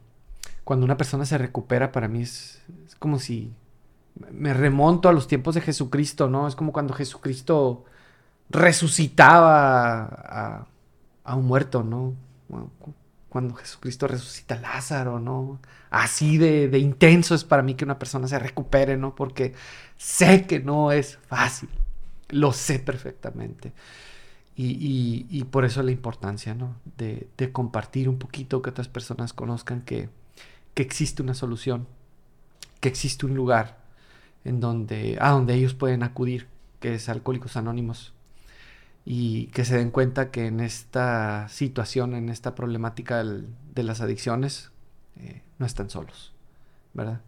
cuando 0.63 0.85
una 0.85 0.97
persona 0.97 1.25
se 1.25 1.37
recupera, 1.37 1.91
para 1.91 2.07
mí 2.07 2.21
es, 2.21 2.61
como 2.99 3.19
si 3.19 3.51
me 4.31 4.53
remonto 4.53 5.09
a 5.09 5.13
los 5.13 5.27
tiempos 5.27 5.55
de 5.55 5.61
Jesucristo, 5.61 6.29
¿no? 6.29 6.47
Es 6.47 6.55
como 6.55 6.71
cuando 6.71 6.93
Jesucristo 6.93 7.85
resucitaba 8.49 10.03
a, 10.05 10.67
a 11.23 11.35
un 11.35 11.45
muerto, 11.45 11.83
¿no? 11.83 12.13
Cuando 13.35 13.53
Jesucristo 13.55 14.07
resucita 14.07 14.55
a 14.55 14.59
Lázaro, 14.61 15.19
¿no? 15.19 15.59
Así 15.89 16.37
de, 16.37 16.79
intenso 16.79 17.35
es 17.35 17.43
para 17.43 17.63
mí 17.63 17.75
que 17.75 17.83
una 17.83 17.99
persona 17.99 18.29
se 18.29 18.39
recupere, 18.39 18.95
¿no? 18.95 19.13
Porque 19.13 19.53
sé 19.97 20.47
que 20.47 20.61
no 20.61 20.93
es 20.93 21.19
fácil, 21.27 21.67
lo 22.29 22.53
sé 22.53 22.79
perfectamente. 22.79 23.73
Y, 24.55 25.43
por 25.51 25.65
eso 25.65 25.83
la 25.83 25.91
importancia, 25.91 26.55
¿no? 26.55 26.77
De, 26.95 27.27
compartir 27.51 28.07
un 28.07 28.19
poquito, 28.19 28.61
que 28.61 28.69
otras 28.69 28.87
personas 28.87 29.33
conozcan 29.33 29.81
que, 29.81 30.07
que 30.73 30.83
existe 30.83 31.21
una 31.21 31.33
solución, 31.33 31.89
que 32.79 32.87
existe 32.87 33.25
un 33.25 33.35
lugar 33.35 33.79
en 34.45 34.61
donde, 34.61 35.17
a 35.19 35.31
donde 35.31 35.55
ellos 35.55 35.73
pueden 35.73 36.03
acudir, 36.03 36.47
que 36.79 36.95
es 36.95 37.09
Alcohólicos 37.09 37.57
Anónimos 37.57 38.14
y 39.05 39.47
que 39.47 39.63
se 39.65 39.77
den 39.77 39.91
cuenta 39.91 40.31
que 40.31 40.47
en 40.47 40.59
esta 40.59 41.47
situación, 41.49 42.15
en 42.15 42.29
esta 42.29 42.55
problemática 42.55 43.23
de 43.23 43.83
las 43.83 44.01
adicciones, 44.01 44.71
eh, 45.17 45.43
no 45.59 45.65
están 45.65 45.91
solos, 45.91 46.33
¿verdad? 46.93 47.21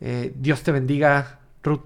Eh, 0.00 0.34
Dios 0.36 0.62
te 0.62 0.72
bendiga, 0.72 1.40
Ruth, 1.62 1.82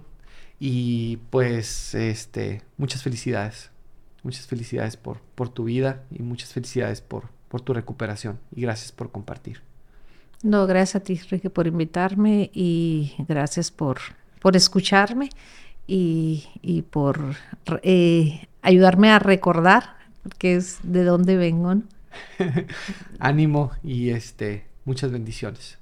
y 0.61 1.16
pues 1.30 1.94
este, 1.94 2.62
muchas 2.76 3.02
felicidades, 3.02 3.70
muchas 4.22 4.46
felicidades 4.46 4.96
por, 4.96 5.20
por 5.34 5.48
tu 5.48 5.64
vida 5.64 6.04
y 6.11 6.22
muchas 6.22 6.52
felicidades 6.52 7.00
por, 7.00 7.30
por 7.48 7.62
tu 7.62 7.74
recuperación 7.74 8.38
y 8.54 8.62
gracias 8.62 8.92
por 8.92 9.11
compartir. 9.11 9.62
No, 10.42 10.66
gracias 10.66 10.96
a 10.96 11.04
ti, 11.04 11.16
Ricky, 11.16 11.48
por 11.48 11.66
invitarme 11.66 12.50
y 12.54 13.14
gracias 13.26 13.70
por, 13.70 13.98
por 14.40 14.56
escucharme 14.56 15.30
y, 15.86 16.46
y 16.62 16.82
por 16.82 17.36
eh, 17.82 18.46
ayudarme 18.62 19.11
a 19.11 19.18
recordar, 19.18 19.96
porque 20.22 20.56
es 20.56 20.78
de 20.82 21.04
dónde 21.04 21.36
vengo. 21.36 21.74
Ánimo 23.18 23.70
y 23.82 24.11
este 24.11 24.66
muchas 24.84 25.11
bendiciones. 25.11 25.78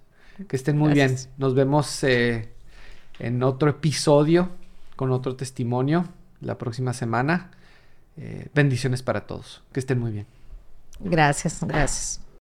Que 0.47 0.57
estén 0.57 0.79
muy 0.79 0.93
bien. 0.93 1.17
Nos 1.37 1.55
vemos 1.55 2.05
eh, 2.05 2.53
en 3.19 3.43
otro 3.43 3.71
episodio 3.71 4.51
con 4.95 5.11
otro 5.11 5.35
testimonio 5.35 6.05
la 6.41 6.59
próxima 6.59 6.93
semana. 6.93 7.51
Eh, 8.17 8.49
bendiciones 8.55 9.03
para 9.03 9.27
todos. 9.27 9.63
Que 9.73 9.81
estén 9.81 9.99
muy 9.99 10.13
bien. 10.13 10.27
Gracias, 11.01 11.61
gracias. 11.63 12.21